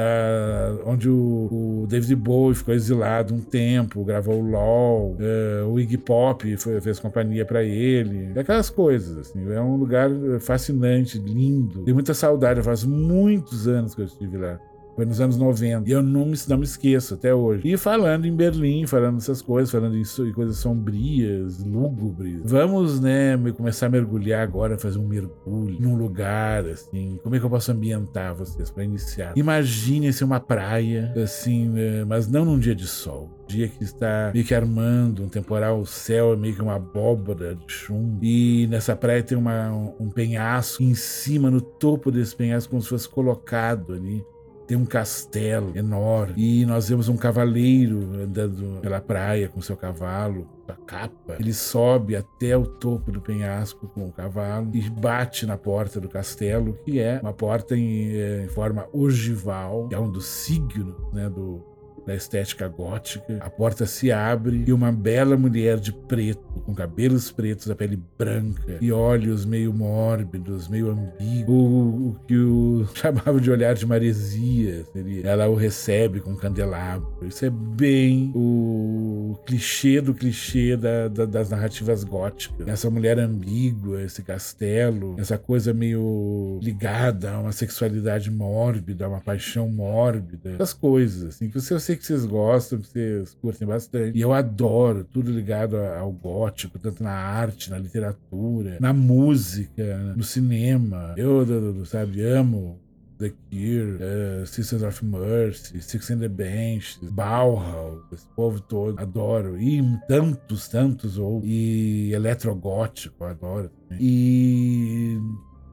onde 0.84 1.08
o, 1.08 1.48
o, 1.82 1.86
David 1.88 2.14
Bowie 2.16 2.54
ficou 2.54 2.74
exilado 2.74 3.34
um 3.34 3.40
tempo, 3.40 4.04
gravou 4.04 4.40
o 4.40 4.50
LOL, 4.50 5.16
uh, 5.16 5.66
o 5.68 5.80
Iggy 5.80 5.98
Pop 5.98 6.56
foi, 6.56 6.80
fez 6.80 7.00
companhia 7.00 7.44
para 7.44 7.62
ele. 7.62 8.38
Aquelas 8.38 8.70
coisas, 8.70 9.18
assim. 9.18 9.50
É 9.50 9.60
um 9.60 9.76
lugar 9.76 10.10
fascinante, 10.40 11.18
lindo. 11.18 11.84
Tenho 11.84 11.94
muita 11.94 12.14
saudade, 12.14 12.62
faz 12.62 12.84
muitos 12.84 13.66
anos 13.66 13.94
que 13.94 14.02
eu 14.02 14.06
estive 14.06 14.36
lá. 14.36 14.60
Foi 14.98 15.06
nos 15.06 15.20
anos 15.20 15.37
90. 15.37 15.88
E 15.88 15.92
eu 15.92 16.02
não 16.02 16.26
me, 16.26 16.37
não 16.48 16.58
me 16.58 16.64
esqueço 16.64 17.14
até 17.14 17.32
hoje. 17.32 17.62
E 17.64 17.76
falando 17.76 18.24
em 18.24 18.34
Berlim, 18.34 18.84
falando 18.84 19.18
essas 19.18 19.40
coisas, 19.40 19.70
falando 19.70 19.96
em, 19.96 20.32
coisas 20.32 20.56
sombrias, 20.56 21.64
lúgubres. 21.64 22.40
Vamos, 22.42 22.98
né, 22.98 23.38
começar 23.56 23.87
a 23.87 23.90
mergulhar 23.90 24.42
agora, 24.42 24.76
fazer 24.76 24.98
um 24.98 25.06
mergulho 25.06 25.80
num 25.80 25.94
lugar, 25.94 26.66
assim. 26.66 27.16
Como 27.22 27.37
é 27.37 27.38
que 27.38 27.44
eu 27.44 27.50
posso 27.50 27.70
ambientar 27.70 28.34
vocês 28.34 28.72
para 28.72 28.82
iniciar? 28.82 29.34
Imagine-se 29.37 30.24
uma 30.24 30.40
praia, 30.40 31.14
assim, 31.22 31.72
eh, 31.76 32.04
mas 32.04 32.26
não 32.26 32.44
num 32.44 32.58
dia 32.58 32.74
de 32.74 32.88
sol 32.88 33.38
dia 33.46 33.66
que 33.66 33.82
está 33.82 34.30
meio 34.34 34.44
que 34.44 34.54
armando 34.54 35.24
um 35.24 35.28
temporal, 35.28 35.80
o 35.80 35.87
céu 35.87 36.34
é 36.34 36.37
meio 36.37 36.54
que 36.54 36.61
uma 36.61 36.74
abóbora 36.74 37.54
de 37.54 37.72
chumbo. 37.72 38.22
E 38.22 38.66
nessa 38.66 38.94
praia 38.94 39.22
tem 39.22 39.38
uma, 39.38 39.70
um 39.98 40.11
penhasco 40.11 40.82
em 40.82 40.94
cima, 40.94 41.50
no 41.50 41.62
topo 41.62 42.11
desse 42.11 42.37
penhasco, 42.37 42.68
como 42.68 42.82
se 42.82 42.90
fosse 42.90 43.08
colocado 43.08 43.94
ali 43.94 44.22
tem 44.68 44.76
um 44.76 44.85
castelo 44.85 45.72
enorme 45.74 46.35
e 46.37 46.66
nós 46.66 46.90
vemos 46.90 47.09
um 47.09 47.16
cavaleiro 47.16 48.00
andando 48.22 48.81
pela 48.83 49.00
praia 49.00 49.48
com 49.48 49.62
seu 49.62 49.74
cavalo, 49.74 50.46
a 50.68 50.74
capa. 50.74 51.37
Ele 51.40 51.54
sobe 51.54 52.14
até 52.14 52.54
o 52.54 52.66
topo 52.66 53.11
do 53.11 53.22
penhasco 53.22 53.88
com 53.88 54.07
o 54.07 54.12
cavalo 54.12 54.70
e 54.74 54.90
bate 54.90 55.46
na 55.46 55.57
porta 55.57 55.98
do 55.98 56.09
castelo, 56.09 56.78
que 56.85 57.00
é 57.00 57.18
uma 57.22 57.33
porta 57.33 57.74
em, 57.74 58.11
eh, 58.12 58.44
em 58.44 58.48
forma 58.48 58.87
ogival, 58.92 59.88
que 59.88 59.94
é 59.94 59.98
um 59.98 60.11
dos 60.11 60.26
signos 60.26 60.94
né, 61.14 61.31
do, 61.31 61.64
da 62.08 62.14
estética 62.14 62.66
gótica. 62.66 63.36
A 63.38 63.50
porta 63.50 63.84
se 63.84 64.10
abre 64.10 64.64
e 64.66 64.72
uma 64.72 64.90
bela 64.90 65.36
mulher 65.36 65.78
de 65.78 65.92
preto, 65.92 66.42
com 66.64 66.74
cabelos 66.74 67.30
pretos, 67.30 67.70
a 67.70 67.76
pele 67.76 68.02
branca 68.18 68.78
e 68.80 68.90
olhos 68.90 69.44
meio 69.44 69.74
mórbidos, 69.74 70.68
meio 70.68 70.88
ambíguos, 70.90 71.50
o, 71.50 72.16
que 72.26 72.34
o 72.34 72.86
chamava 72.96 73.38
de 73.38 73.50
olhar 73.50 73.74
de 73.74 73.84
maresia. 73.84 74.86
Ela 75.22 75.48
o 75.48 75.54
recebe 75.54 76.20
com 76.20 76.30
um 76.30 76.36
candelabro. 76.36 77.26
Isso 77.26 77.44
é 77.44 77.50
bem 77.50 78.32
o 78.34 79.07
clichê 79.46 80.00
do 80.00 80.14
clichê 80.14 80.76
da, 80.76 81.09
da, 81.09 81.24
das 81.24 81.50
narrativas 81.50 82.04
góticas. 82.04 82.66
Essa 82.66 82.90
mulher 82.90 83.18
ambígua, 83.18 84.02
esse 84.02 84.22
castelo, 84.22 85.16
essa 85.18 85.38
coisa 85.38 85.72
meio 85.72 86.59
ligada 86.62 87.33
a 87.33 87.40
uma 87.40 87.52
sexualidade 87.52 88.31
mórbida, 88.31 89.07
a 89.07 89.09
uma 89.09 89.20
paixão 89.20 89.68
mórbida, 89.68 90.52
essas 90.52 90.72
coisas 90.72 91.24
assim 91.24 91.48
que 91.48 91.57
eu 91.57 91.81
sei 91.81 91.96
que 91.96 92.04
vocês 92.04 92.24
gostam, 92.24 92.78
que 92.78 92.88
vocês 92.88 93.37
curtem 93.40 93.66
bastante. 93.66 94.16
E 94.16 94.20
eu 94.20 94.33
adoro 94.33 95.04
tudo 95.04 95.31
ligado 95.31 95.76
ao 95.76 96.11
gótico, 96.11 96.78
tanto 96.78 97.02
na 97.02 97.12
arte, 97.12 97.70
na 97.70 97.78
literatura, 97.78 98.78
na 98.81 98.92
música, 98.92 100.14
no 100.16 100.22
cinema. 100.22 101.14
Eu, 101.16 101.85
sabe, 101.87 102.22
amo 102.22 102.81
The 103.18 103.33
Cure, 103.50 103.98
uh, 104.00 104.46
Sisters 104.46 104.83
of 104.83 105.04
Mercy, 105.04 105.81
Six 105.81 106.11
and 106.11 106.20
the 106.20 106.28
Bench, 106.28 106.98
Bauhaus, 107.02 108.00
esse 108.12 108.26
povo 108.37 108.61
todo, 108.61 108.98
adoro. 109.00 109.61
E 109.61 109.83
tantos, 110.07 110.68
tantos 110.68 111.18
outros. 111.18 111.50
E 111.50 112.12
eletrogótico, 112.12 113.24
adoro. 113.24 113.70
E 113.98 115.18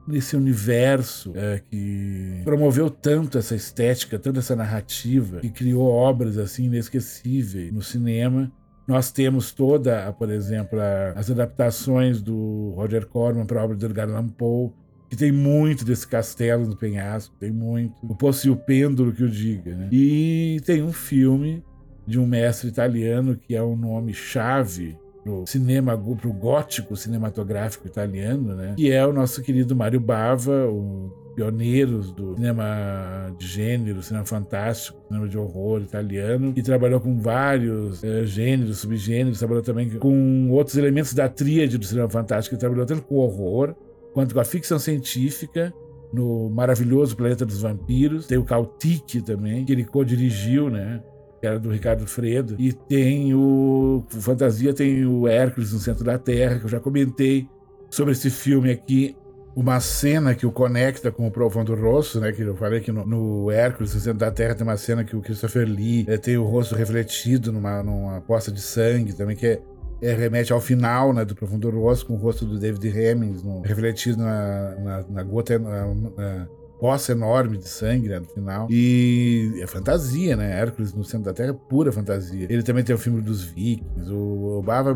nesse 0.06 0.36
universo 0.36 1.32
é, 1.34 1.60
que 1.70 2.42
promoveu 2.44 2.90
tanto 2.90 3.38
essa 3.38 3.54
estética, 3.54 4.18
tanto 4.18 4.38
essa 4.38 4.54
narrativa, 4.54 5.40
que 5.40 5.50
criou 5.50 5.88
obras 5.88 6.38
assim 6.38 6.64
inesquecíveis 6.64 7.72
no 7.72 7.82
cinema. 7.82 8.50
Nós 8.86 9.10
temos 9.10 9.50
toda, 9.50 10.12
por 10.12 10.30
exemplo, 10.30 10.78
as 11.16 11.28
adaptações 11.28 12.22
do 12.22 12.72
Roger 12.76 13.06
Corman 13.06 13.44
para 13.44 13.60
a 13.60 13.64
obra 13.64 13.76
do 13.76 13.84
Edgar 13.84 14.08
Allan 14.08 14.28
Poe, 14.28 14.70
que 15.08 15.16
tem 15.16 15.30
muito 15.30 15.84
desse 15.84 16.06
castelo 16.06 16.66
no 16.66 16.76
penhasco, 16.76 17.34
tem 17.38 17.50
muito. 17.50 17.94
O 18.02 18.14
Poço 18.14 18.46
e 18.46 18.50
o 18.50 18.56
Pêndulo 18.56 19.12
que 19.12 19.22
o 19.22 19.28
diga, 19.28 19.74
né? 19.74 19.88
E 19.92 20.60
tem 20.64 20.82
um 20.82 20.92
filme 20.92 21.62
de 22.06 22.18
um 22.18 22.26
mestre 22.26 22.68
italiano 22.68 23.36
que 23.36 23.54
é 23.54 23.62
um 23.62 23.76
nome 23.76 24.14
chave 24.14 24.96
pro 25.22 25.44
cinema, 25.46 25.98
pro 25.98 26.32
gótico 26.32 26.96
cinematográfico 26.96 27.86
italiano, 27.86 28.54
né? 28.54 28.74
Que 28.76 28.92
é 28.92 29.04
o 29.04 29.12
nosso 29.12 29.42
querido 29.42 29.74
Mário 29.74 29.98
Bava, 29.98 30.68
o 30.68 31.26
pioneiros 31.36 32.12
do 32.12 32.34
cinema 32.34 33.30
de 33.38 33.46
gênero, 33.46 34.02
cinema 34.02 34.24
fantástico, 34.24 34.98
cinema 35.06 35.28
de 35.28 35.36
horror 35.36 35.82
italiano, 35.82 36.54
e 36.56 36.62
trabalhou 36.62 36.98
com 36.98 37.20
vários 37.20 38.02
é, 38.02 38.24
gêneros, 38.24 38.78
subgêneros, 38.78 39.38
trabalhou 39.38 39.62
também 39.62 39.90
com 39.90 40.48
outros 40.50 40.78
elementos 40.78 41.12
da 41.12 41.28
tríade 41.28 41.76
do 41.76 41.84
cinema 41.84 42.08
fantástico, 42.08 42.54
ele 42.54 42.60
trabalhou 42.60 42.86
tanto 42.86 43.02
com 43.02 43.16
horror 43.16 43.74
quanto 44.16 44.32
com 44.32 44.40
a 44.40 44.46
ficção 44.46 44.78
científica, 44.78 45.74
no 46.10 46.48
maravilhoso 46.48 47.14
Planeta 47.14 47.44
dos 47.44 47.60
Vampiros, 47.60 48.26
tem 48.26 48.38
o 48.38 48.44
Kautik 48.44 49.20
também, 49.20 49.62
que 49.62 49.70
ele 49.70 49.84
co-dirigiu, 49.84 50.70
né? 50.70 51.02
que 51.38 51.46
era 51.46 51.58
do 51.58 51.70
Ricardo 51.70 52.06
Fredo. 52.06 52.56
E 52.58 52.72
tem 52.72 53.34
o, 53.34 54.02
Fantasia, 54.08 54.72
tem 54.72 55.04
o 55.04 55.28
Hércules 55.28 55.70
no 55.74 55.78
Centro 55.78 56.02
da 56.02 56.16
Terra, 56.16 56.58
que 56.58 56.64
eu 56.64 56.70
já 56.70 56.80
comentei 56.80 57.46
sobre 57.90 58.12
esse 58.12 58.30
filme 58.30 58.70
aqui. 58.70 59.14
Uma 59.54 59.80
cena 59.80 60.34
que 60.34 60.46
o 60.46 60.50
conecta 60.50 61.12
com 61.12 61.26
o 61.26 61.30
Profundo 61.30 61.74
Rosso, 61.74 62.18
né? 62.18 62.32
Que 62.32 62.40
eu 62.40 62.56
falei 62.56 62.80
que 62.80 62.90
no, 62.90 63.04
no 63.04 63.50
Hércules, 63.50 63.94
no 63.94 64.00
Centro 64.00 64.18
da 64.18 64.30
Terra, 64.30 64.54
tem 64.54 64.66
uma 64.66 64.78
cena 64.78 65.04
que 65.04 65.14
o 65.14 65.20
Christopher 65.20 65.68
Lee 65.68 66.06
é, 66.08 66.16
tem 66.16 66.38
o 66.38 66.44
rosto 66.44 66.74
refletido 66.74 67.52
numa, 67.52 67.82
numa 67.82 68.22
poça 68.22 68.50
de 68.50 68.62
sangue 68.62 69.12
também, 69.12 69.36
que 69.36 69.46
é 69.46 69.60
é, 70.00 70.12
remete 70.12 70.52
ao 70.52 70.60
final 70.60 71.12
né, 71.12 71.24
do 71.24 71.34
Profundo 71.34 71.70
Rosso, 71.70 72.06
com 72.06 72.14
o 72.14 72.16
rosto 72.16 72.44
do 72.44 72.58
David 72.58 72.86
Hemmings 72.88 73.42
refletido 73.64 74.18
na, 74.18 74.74
na, 74.76 75.04
na 75.08 75.22
gota, 75.22 75.58
na, 75.58 75.94
na, 75.94 76.48
poça 76.78 77.12
enorme 77.12 77.56
de 77.56 77.68
sangue 77.68 78.08
né, 78.08 78.18
no 78.18 78.26
final. 78.26 78.68
E 78.70 79.58
é 79.62 79.66
fantasia, 79.66 80.36
né? 80.36 80.60
Hércules 80.60 80.92
no 80.92 81.04
centro 81.04 81.24
da 81.24 81.32
Terra 81.32 81.50
é 81.50 81.68
pura 81.68 81.90
fantasia. 81.90 82.46
Ele 82.50 82.62
também 82.62 82.84
tem 82.84 82.94
o 82.94 82.98
filme 82.98 83.22
dos 83.22 83.44
Vikings. 83.44 84.10
O, 84.12 84.58
o 84.58 84.62
Bava 84.62 84.94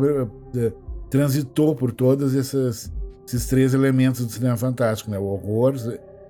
eh, 0.55 0.71
transitou 1.09 1.75
por 1.75 1.91
todos 1.91 2.35
esses, 2.35 2.91
esses 3.27 3.47
três 3.47 3.73
elementos 3.73 4.23
do 4.23 4.31
cinema 4.31 4.55
fantástico, 4.57 5.09
né? 5.09 5.17
O 5.17 5.23
horror, 5.23 5.73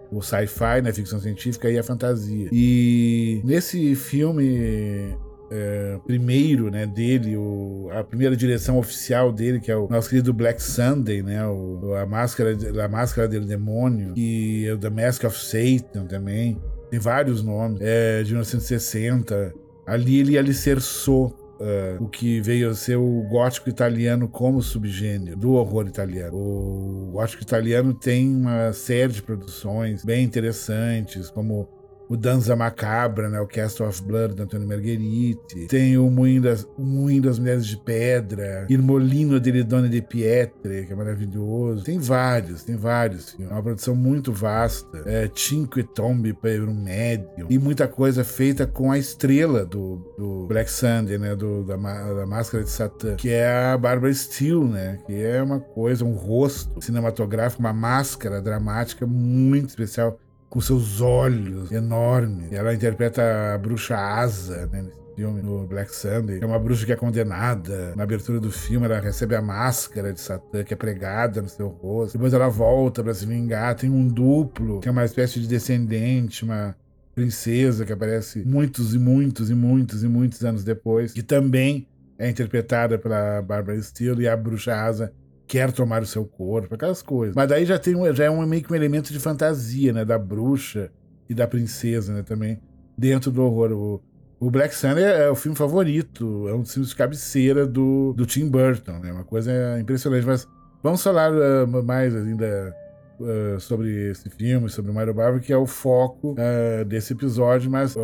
o 0.09 0.21
sci-fi, 0.21 0.81
né? 0.81 0.93
Ficção 0.93 1.19
científica 1.19 1.69
e 1.69 1.77
a 1.77 1.83
fantasia. 1.83 2.47
E 2.51 3.41
nesse 3.43 3.93
filme 3.95 5.17
é, 5.51 5.99
primeiro, 6.05 6.71
né, 6.71 6.87
dele, 6.87 7.35
o, 7.35 7.89
a 7.91 8.03
primeira 8.05 8.37
direção 8.37 8.79
oficial 8.79 9.33
dele, 9.33 9.59
que 9.59 9.69
é 9.69 9.75
o 9.75 9.89
nosso 9.89 10.09
querido 10.09 10.33
Black 10.33 10.63
Sunday, 10.63 11.21
né, 11.21 11.45
o, 11.45 11.93
a 11.95 12.05
máscara, 12.05 12.57
a 12.83 12.87
máscara 12.87 13.27
do 13.27 13.41
demônio 13.41 14.13
e 14.15 14.65
o 14.71 14.77
The 14.77 14.89
Mask 14.89 15.25
of 15.25 15.37
Satan 15.37 16.05
também. 16.05 16.57
Tem 16.89 16.99
vários 16.99 17.43
nomes. 17.43 17.79
É, 17.81 18.23
de 18.23 18.31
1960. 18.31 19.53
Ali 19.85 20.19
ele 20.19 20.37
alicerçou 20.37 21.37
Uh, 21.61 22.03
o 22.03 22.09
que 22.09 22.41
veio 22.41 22.71
a 22.71 22.73
ser 22.73 22.95
o 22.95 23.21
gótico 23.29 23.69
italiano 23.69 24.27
como 24.27 24.63
subgênero 24.63 25.37
do 25.37 25.51
horror 25.51 25.85
italiano. 25.85 26.35
O 26.35 27.11
gótico 27.11 27.43
italiano 27.43 27.93
tem 27.93 28.35
uma 28.35 28.73
série 28.73 29.13
de 29.13 29.21
produções 29.21 30.03
bem 30.03 30.23
interessantes, 30.23 31.29
como 31.29 31.69
o 32.11 32.17
Danza 32.17 32.57
Macabra, 32.57 33.29
né? 33.29 33.39
O 33.39 33.47
Castle 33.47 33.87
of 33.87 34.03
Blood, 34.03 34.35
do 34.35 34.43
Antônio 34.43 34.67
Margheriti. 34.67 35.67
Tem 35.67 35.97
o 35.97 36.11
Moinho 36.11 36.41
das, 36.41 36.67
o 36.77 36.83
Moinho 36.83 37.21
das 37.21 37.39
Mulheres 37.39 37.65
de 37.65 37.77
Pedra. 37.77 38.67
Il 38.69 38.81
Molino 38.81 39.39
delle 39.39 39.63
Donne 39.63 39.87
de 39.87 40.01
Pietre, 40.01 40.85
que 40.85 40.91
é 40.91 40.95
maravilhoso. 40.95 41.85
Tem 41.85 41.97
vários, 41.97 42.63
tem 42.65 42.75
vários 42.75 43.37
É 43.39 43.47
uma 43.47 43.63
produção 43.63 43.95
muito 43.95 44.33
vasta. 44.33 45.03
É, 45.05 45.31
Cinque 45.33 45.83
Tombe 45.83 46.33
per 46.33 46.67
um 46.67 46.73
Medium. 46.73 47.47
E 47.49 47.57
muita 47.57 47.87
coisa 47.87 48.25
feita 48.25 48.67
com 48.67 48.91
a 48.91 48.97
estrela 48.97 49.63
do, 49.63 50.13
do 50.17 50.47
Black 50.47 50.69
Sunday, 50.69 51.17
né? 51.17 51.33
Do, 51.33 51.63
da, 51.63 51.77
da 51.77 52.25
Máscara 52.27 52.61
de 52.61 52.71
Satã, 52.71 53.15
que 53.15 53.29
é 53.29 53.71
a 53.71 53.77
Barbara 53.77 54.13
Steele, 54.13 54.65
né? 54.65 54.99
Que 55.05 55.13
é 55.13 55.41
uma 55.41 55.61
coisa, 55.61 56.03
um 56.03 56.15
rosto 56.15 56.81
cinematográfico, 56.81 57.61
uma 57.61 57.71
máscara 57.71 58.41
dramática 58.41 59.07
muito 59.07 59.69
especial 59.69 60.19
com 60.51 60.59
seus 60.59 60.99
olhos 60.99 61.71
enormes. 61.71 62.51
Ela 62.51 62.73
interpreta 62.73 63.55
a 63.55 63.57
bruxa 63.57 63.95
Asa, 63.95 64.67
né, 64.67 64.85
filme, 65.15 65.41
no 65.41 65.65
Black 65.65 65.95
Sunday. 65.95 66.39
É 66.41 66.45
uma 66.45 66.59
bruxa 66.59 66.85
que 66.85 66.91
é 66.91 66.95
condenada. 66.97 67.95
Na 67.95 68.03
abertura 68.03 68.37
do 68.37 68.51
filme, 68.51 68.85
ela 68.85 68.99
recebe 68.99 69.33
a 69.33 69.41
máscara 69.41 70.11
de 70.11 70.19
Satã, 70.19 70.61
que 70.61 70.73
é 70.73 70.77
pregada 70.77 71.41
no 71.41 71.47
seu 71.47 71.69
rosto. 71.69 72.17
Depois 72.17 72.33
ela 72.33 72.49
volta 72.49 73.01
para 73.01 73.13
se 73.13 73.25
vingar. 73.25 73.75
Tem 73.75 73.89
um 73.89 74.05
duplo, 74.05 74.81
que 74.81 74.89
é 74.89 74.91
uma 74.91 75.05
espécie 75.05 75.39
de 75.39 75.47
descendente, 75.47 76.43
uma 76.43 76.75
princesa 77.15 77.85
que 77.85 77.93
aparece 77.93 78.43
muitos 78.45 78.93
e 78.93 78.99
muitos 78.99 79.49
e 79.49 79.55
muitos 79.55 80.03
e 80.03 80.07
muitos 80.07 80.43
anos 80.43 80.65
depois, 80.65 81.13
que 81.13 81.23
também 81.23 81.87
é 82.19 82.29
interpretada 82.29 82.97
pela 82.97 83.41
Barbara 83.41 83.81
Steele 83.81 84.23
e 84.23 84.27
a 84.27 84.35
bruxa 84.35 84.75
Asa 84.75 85.13
quer 85.51 85.69
tomar 85.73 86.01
o 86.01 86.05
seu 86.05 86.23
corpo, 86.23 86.75
aquelas 86.75 87.01
coisas. 87.01 87.35
Mas 87.35 87.49
daí 87.49 87.65
já 87.65 87.77
tem 87.77 87.93
um, 87.93 88.15
já 88.15 88.23
é 88.23 88.29
um, 88.29 88.45
meio 88.45 88.63
que 88.63 88.71
um 88.71 88.75
elemento 88.75 89.11
de 89.11 89.19
fantasia, 89.19 89.91
né? 89.91 90.05
Da 90.05 90.17
bruxa 90.17 90.89
e 91.29 91.33
da 91.33 91.45
princesa, 91.45 92.13
né? 92.13 92.23
Também 92.23 92.57
dentro 92.97 93.29
do 93.31 93.43
horror. 93.43 93.73
O, 93.73 94.01
o 94.39 94.49
Black 94.49 94.73
Sun 94.73 94.97
é, 94.97 95.25
é, 95.25 95.29
o 95.29 95.35
filme 95.35 95.57
favorito, 95.57 96.47
é 96.47 96.53
um 96.53 96.61
dos 96.61 96.71
filmes 96.71 96.91
de 96.91 96.95
cabeceira 96.95 97.67
do, 97.67 98.13
do 98.13 98.25
Tim 98.25 98.47
Burton, 98.47 98.99
né? 98.99 99.11
Uma 99.11 99.25
coisa 99.25 99.51
impressionante. 99.77 100.25
Mas 100.25 100.47
vamos 100.81 101.03
falar 101.03 101.33
uh, 101.33 101.83
mais 101.83 102.15
ainda 102.15 102.73
uh, 103.19 103.59
sobre 103.59 104.09
esse 104.09 104.29
filme, 104.29 104.69
sobre 104.69 104.89
o 104.89 104.93
Mario 104.93 105.13
Bava, 105.13 105.37
que 105.41 105.51
é 105.51 105.57
o 105.57 105.67
foco 105.67 106.31
uh, 106.31 106.85
desse 106.85 107.11
episódio, 107.11 107.69
mas 107.69 107.97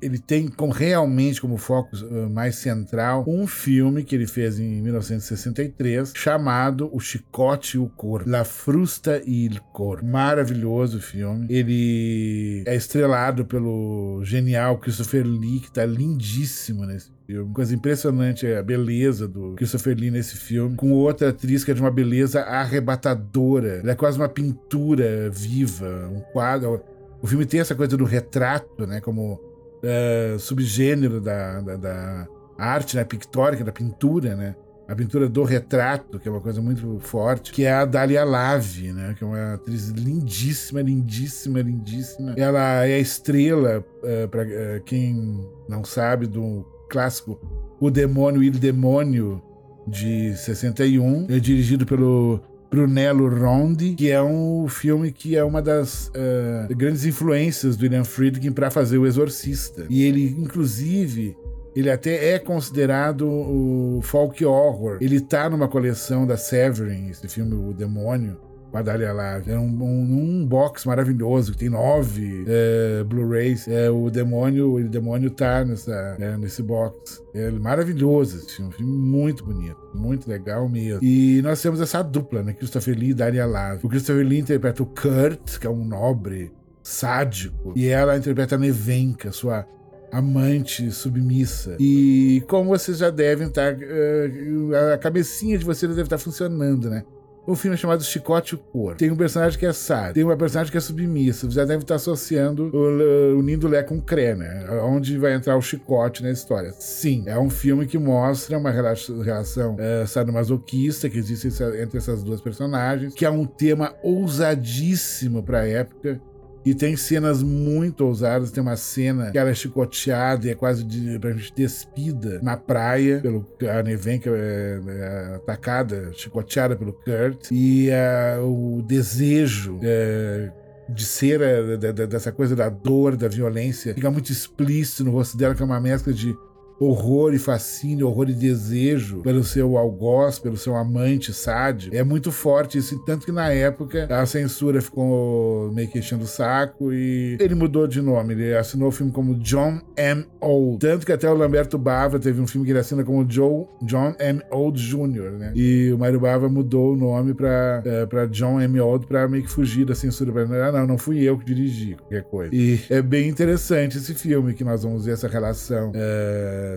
ele 0.00 0.18
tem 0.18 0.48
como, 0.48 0.72
realmente 0.72 1.40
como 1.40 1.56
foco 1.56 1.96
uh, 1.96 2.28
mais 2.30 2.56
central 2.56 3.24
um 3.26 3.46
filme 3.46 4.02
que 4.02 4.14
ele 4.14 4.26
fez 4.26 4.58
em 4.58 4.80
1963 4.82 6.12
chamado 6.14 6.88
O 6.92 7.00
Chicote 7.00 7.76
e 7.76 7.80
o 7.80 7.88
Cor, 7.88 8.22
La 8.26 8.44
Frusta 8.44 9.20
e 9.24 9.44
il 9.44 9.60
Cor. 9.72 10.02
Maravilhoso 10.02 11.00
filme. 11.00 11.46
Ele 11.48 12.62
é 12.66 12.74
estrelado 12.74 13.44
pelo 13.44 14.22
genial 14.24 14.78
Christopher 14.78 15.26
Lee, 15.26 15.60
que 15.60 15.70
tá 15.70 15.84
lindíssimo 15.84 16.86
nesse 16.86 17.10
filme. 17.26 17.52
Coisa 17.52 17.74
impressionante 17.74 18.46
é 18.46 18.58
a 18.58 18.62
beleza 18.62 19.28
do 19.28 19.54
Christopher 19.54 19.96
Lee 19.96 20.10
nesse 20.10 20.36
filme, 20.36 20.76
com 20.76 20.92
outra 20.92 21.30
atriz 21.30 21.64
que 21.64 21.70
é 21.70 21.74
de 21.74 21.80
uma 21.80 21.90
beleza 21.90 22.42
arrebatadora. 22.42 23.80
Ela 23.82 23.92
é 23.92 23.94
quase 23.94 24.18
uma 24.18 24.28
pintura 24.28 25.30
viva, 25.30 26.08
um 26.12 26.20
quadro. 26.32 26.82
O 27.22 27.26
filme 27.26 27.44
tem 27.44 27.60
essa 27.60 27.74
coisa 27.74 27.96
do 27.96 28.04
retrato, 28.04 28.86
né? 28.86 29.00
Como 29.00 29.49
uh, 29.82 30.38
subgênero 30.38 31.20
da, 31.20 31.60
da, 31.60 31.76
da, 31.76 32.28
arte 32.58 32.96
né, 32.96 33.04
pictórica, 33.04 33.64
da 33.64 33.72
pintura, 33.72 34.36
né? 34.36 34.54
A 34.86 34.94
pintura 34.94 35.28
do 35.28 35.44
retrato, 35.44 36.18
que 36.18 36.26
é 36.26 36.30
uma 36.30 36.40
coisa 36.40 36.60
muito 36.60 36.98
forte, 36.98 37.52
que 37.52 37.64
é 37.64 37.72
a 37.72 37.84
Dália 37.84 38.24
Lave, 38.24 38.92
né? 38.92 39.14
Que 39.16 39.22
é 39.22 39.26
uma 39.26 39.54
atriz 39.54 39.88
lindíssima, 39.90 40.82
lindíssima, 40.82 41.62
lindíssima. 41.62 42.34
Ela 42.36 42.86
é 42.86 42.94
a 42.94 42.98
estrela, 42.98 43.84
uh, 44.02 44.28
para 44.28 44.42
uh, 44.42 44.50
eh, 44.50 44.82
quem 44.84 45.48
não 45.68 45.84
sabe, 45.84 46.26
do 46.26 46.66
clássico 46.90 47.38
O 47.80 47.88
Demônio 47.88 48.42
e 48.42 48.48
o 48.48 48.52
Demônio, 48.52 49.40
de 49.86 50.36
61, 50.36 51.26
é 51.28 51.38
dirigido 51.38 51.86
pelo 51.86 52.40
Brunello 52.70 53.28
Rondi, 53.28 53.94
que 53.94 54.10
é 54.10 54.22
um 54.22 54.68
filme 54.68 55.10
que 55.10 55.36
é 55.36 55.42
uma 55.42 55.60
das 55.60 56.08
uh, 56.08 56.74
grandes 56.76 57.04
influências 57.04 57.76
do 57.76 57.82
William 57.82 58.04
Friedkin 58.04 58.52
para 58.52 58.70
fazer 58.70 58.96
O 58.96 59.06
Exorcista. 59.06 59.86
E 59.90 60.04
ele, 60.04 60.36
inclusive, 60.38 61.36
ele 61.74 61.90
até 61.90 62.34
é 62.34 62.38
considerado 62.38 63.26
o 63.28 64.00
folk 64.02 64.44
horror. 64.44 64.98
Ele 65.00 65.20
tá 65.20 65.50
numa 65.50 65.66
coleção 65.66 66.26
da 66.26 66.36
Severin, 66.36 67.08
esse 67.10 67.26
filme 67.28 67.54
O 67.54 67.72
Demônio 67.72 68.49
Batalha 68.72 69.12
lá. 69.12 69.42
É 69.46 69.58
um, 69.58 69.66
um, 69.66 70.42
um, 70.42 70.46
box 70.46 70.86
maravilhoso, 70.86 71.52
que 71.52 71.58
tem 71.58 71.68
nove 71.68 72.44
é, 72.46 73.04
Blu-rays. 73.04 73.66
É, 73.66 73.90
o 73.90 74.08
demônio, 74.10 74.74
o 74.74 74.88
demônio 74.88 75.30
tá 75.30 75.64
nessa, 75.64 76.16
é, 76.18 76.36
nesse 76.36 76.62
box. 76.62 77.22
É 77.34 77.50
maravilhoso 77.50 78.38
esse 78.38 78.56
filme, 78.56 78.70
um 78.70 78.72
filme 78.72 78.92
muito 78.92 79.44
bonito, 79.44 79.76
muito 79.94 80.28
legal 80.28 80.68
mesmo. 80.68 81.02
E 81.02 81.40
nós 81.42 81.60
temos 81.60 81.80
essa 81.80 82.02
dupla, 82.02 82.42
né? 82.42 82.52
Christopher 82.52 82.96
Lee 82.96 83.10
e 83.10 83.14
Daria 83.14 83.46
Lave. 83.46 83.84
O 83.84 83.88
Christopher 83.88 84.26
Lee 84.26 84.40
interpreta 84.40 84.82
o 84.82 84.86
Kurt, 84.86 85.58
que 85.58 85.66
é 85.66 85.70
um 85.70 85.84
nobre 85.84 86.52
sádico, 86.82 87.72
e 87.76 87.88
ela 87.88 88.16
interpreta 88.16 88.54
a 88.54 88.58
Nevenka, 88.58 89.32
sua 89.32 89.66
amante 90.12 90.90
submissa. 90.90 91.76
E 91.78 92.42
como 92.48 92.70
vocês 92.70 92.98
já 92.98 93.10
devem 93.10 93.48
estar. 93.48 93.74
Tá, 93.74 93.80
uh, 93.80 94.94
a 94.94 94.98
cabecinha 94.98 95.56
de 95.56 95.64
vocês 95.64 95.88
deve 95.90 96.02
estar 96.02 96.18
tá 96.18 96.22
funcionando, 96.22 96.90
né? 96.90 97.04
Um 97.46 97.54
filme 97.54 97.76
chamado 97.76 98.02
Chicote 98.02 98.54
o 98.54 98.58
Cor. 98.58 98.96
Tem 98.96 99.10
um 99.10 99.16
personagem 99.16 99.58
que 99.58 99.66
é 99.66 99.72
sádio, 99.72 100.14
tem 100.14 100.24
uma 100.24 100.36
personagem 100.36 100.70
que 100.70 100.78
é 100.78 100.80
submissa. 100.80 101.48
Você 101.48 101.54
já 101.54 101.64
deve 101.64 101.82
estar 101.82 101.96
associando, 101.96 102.70
o, 102.72 103.38
unindo 103.38 103.68
Lé 103.68 103.82
com 103.82 104.00
Cré, 104.00 104.34
né? 104.34 104.66
Onde 104.82 105.18
vai 105.18 105.34
entrar 105.34 105.56
o 105.56 105.62
chicote 105.62 106.22
na 106.22 106.30
história. 106.30 106.72
Sim, 106.78 107.24
é 107.26 107.38
um 107.38 107.50
filme 107.50 107.86
que 107.86 107.98
mostra 107.98 108.58
uma 108.58 108.70
relação 108.70 109.76
é, 109.78 110.06
sadomasoquista 110.06 111.08
que 111.08 111.18
existe 111.18 111.48
entre 111.82 111.98
essas 111.98 112.22
duas 112.22 112.40
personagens, 112.40 113.14
que 113.14 113.24
é 113.24 113.30
um 113.30 113.46
tema 113.46 113.94
ousadíssimo 114.02 115.42
para 115.42 115.60
a 115.60 115.68
época 115.68 116.20
e 116.64 116.74
tem 116.74 116.96
cenas 116.96 117.42
muito 117.42 118.04
ousadas. 118.04 118.50
Tem 118.50 118.62
uma 118.62 118.76
cena 118.76 119.30
que 119.30 119.38
ela 119.38 119.50
é 119.50 119.54
chicoteada 119.54 120.46
e 120.46 120.50
é 120.50 120.54
quase 120.54 120.84
de, 120.84 121.12
gente 121.12 121.52
despida 121.54 122.40
na 122.42 122.56
praia 122.56 123.20
pelo 123.20 123.46
a 123.68 123.82
Neven, 123.82 124.18
que 124.18 124.28
é, 124.28 124.80
é 124.86 125.34
atacada, 125.36 126.10
chicoteada 126.12 126.76
pelo 126.76 126.92
Kurt. 126.92 127.50
E 127.50 127.88
é, 127.90 128.38
o 128.38 128.82
desejo 128.82 129.78
é, 129.82 130.50
de 130.88 131.04
ser 131.04 131.40
é, 131.40 131.76
dessa 132.06 132.32
coisa 132.32 132.54
da 132.54 132.68
dor, 132.68 133.16
da 133.16 133.28
violência, 133.28 133.94
fica 133.94 134.10
muito 134.10 134.30
explícito 134.30 135.04
no 135.04 135.12
rosto 135.12 135.36
dela, 135.36 135.54
que 135.54 135.62
é 135.62 135.64
uma 135.64 135.80
mescla 135.80 136.12
de 136.12 136.36
horror 136.80 137.34
e 137.34 137.38
fascínio, 137.38 138.08
horror 138.08 138.30
e 138.30 138.34
desejo 138.34 139.20
pelo 139.20 139.44
seu 139.44 139.76
algoz, 139.76 140.38
pelo 140.38 140.56
seu 140.56 140.74
amante 140.74 141.32
sádio. 141.32 141.94
É 141.94 142.02
muito 142.02 142.32
forte 142.32 142.78
isso, 142.78 142.98
tanto 143.04 143.26
que 143.26 143.32
na 143.32 143.50
época 143.50 144.06
a 144.10 144.24
censura 144.24 144.80
ficou 144.80 145.70
meio 145.72 145.88
que 145.88 145.98
enchendo 145.98 146.24
o 146.24 146.26
saco 146.26 146.92
e 146.92 147.36
ele 147.38 147.54
mudou 147.54 147.86
de 147.86 148.00
nome. 148.00 148.32
Ele 148.32 148.56
assinou 148.56 148.88
o 148.88 148.92
filme 148.92 149.12
como 149.12 149.34
John 149.34 149.80
M. 149.96 150.24
Old. 150.40 150.78
Tanto 150.78 151.04
que 151.04 151.12
até 151.12 151.30
o 151.30 151.34
Lamberto 151.34 151.76
Bava 151.76 152.18
teve 152.18 152.40
um 152.40 152.46
filme 152.46 152.64
que 152.64 152.72
ele 152.72 152.78
assina 152.78 153.04
como 153.04 153.30
Joe, 153.30 153.66
John 153.82 154.14
M. 154.18 154.40
Old 154.50 154.80
Jr., 154.80 155.32
né? 155.38 155.52
E 155.54 155.92
o 155.92 155.98
Mário 155.98 156.18
Bava 156.18 156.48
mudou 156.48 156.94
o 156.94 156.96
nome 156.96 157.34
pra, 157.34 157.82
é, 157.84 158.06
pra 158.06 158.26
John 158.26 158.60
M. 158.60 158.80
Old 158.80 159.06
pra 159.06 159.28
meio 159.28 159.44
que 159.44 159.50
fugir 159.50 159.84
da 159.84 159.94
censura. 159.94 160.32
Pra, 160.32 160.68
ah, 160.68 160.72
não, 160.72 160.86
não 160.86 160.98
fui 160.98 161.22
eu 161.22 161.38
que 161.38 161.44
dirigi, 161.44 161.94
qualquer 161.94 162.22
coisa. 162.24 162.54
E 162.54 162.80
é 162.88 163.02
bem 163.02 163.28
interessante 163.28 163.98
esse 163.98 164.14
filme, 164.14 164.54
que 164.54 164.64
nós 164.64 164.82
vamos 164.82 165.04
ver 165.04 165.12
essa 165.12 165.28
relação. 165.28 165.92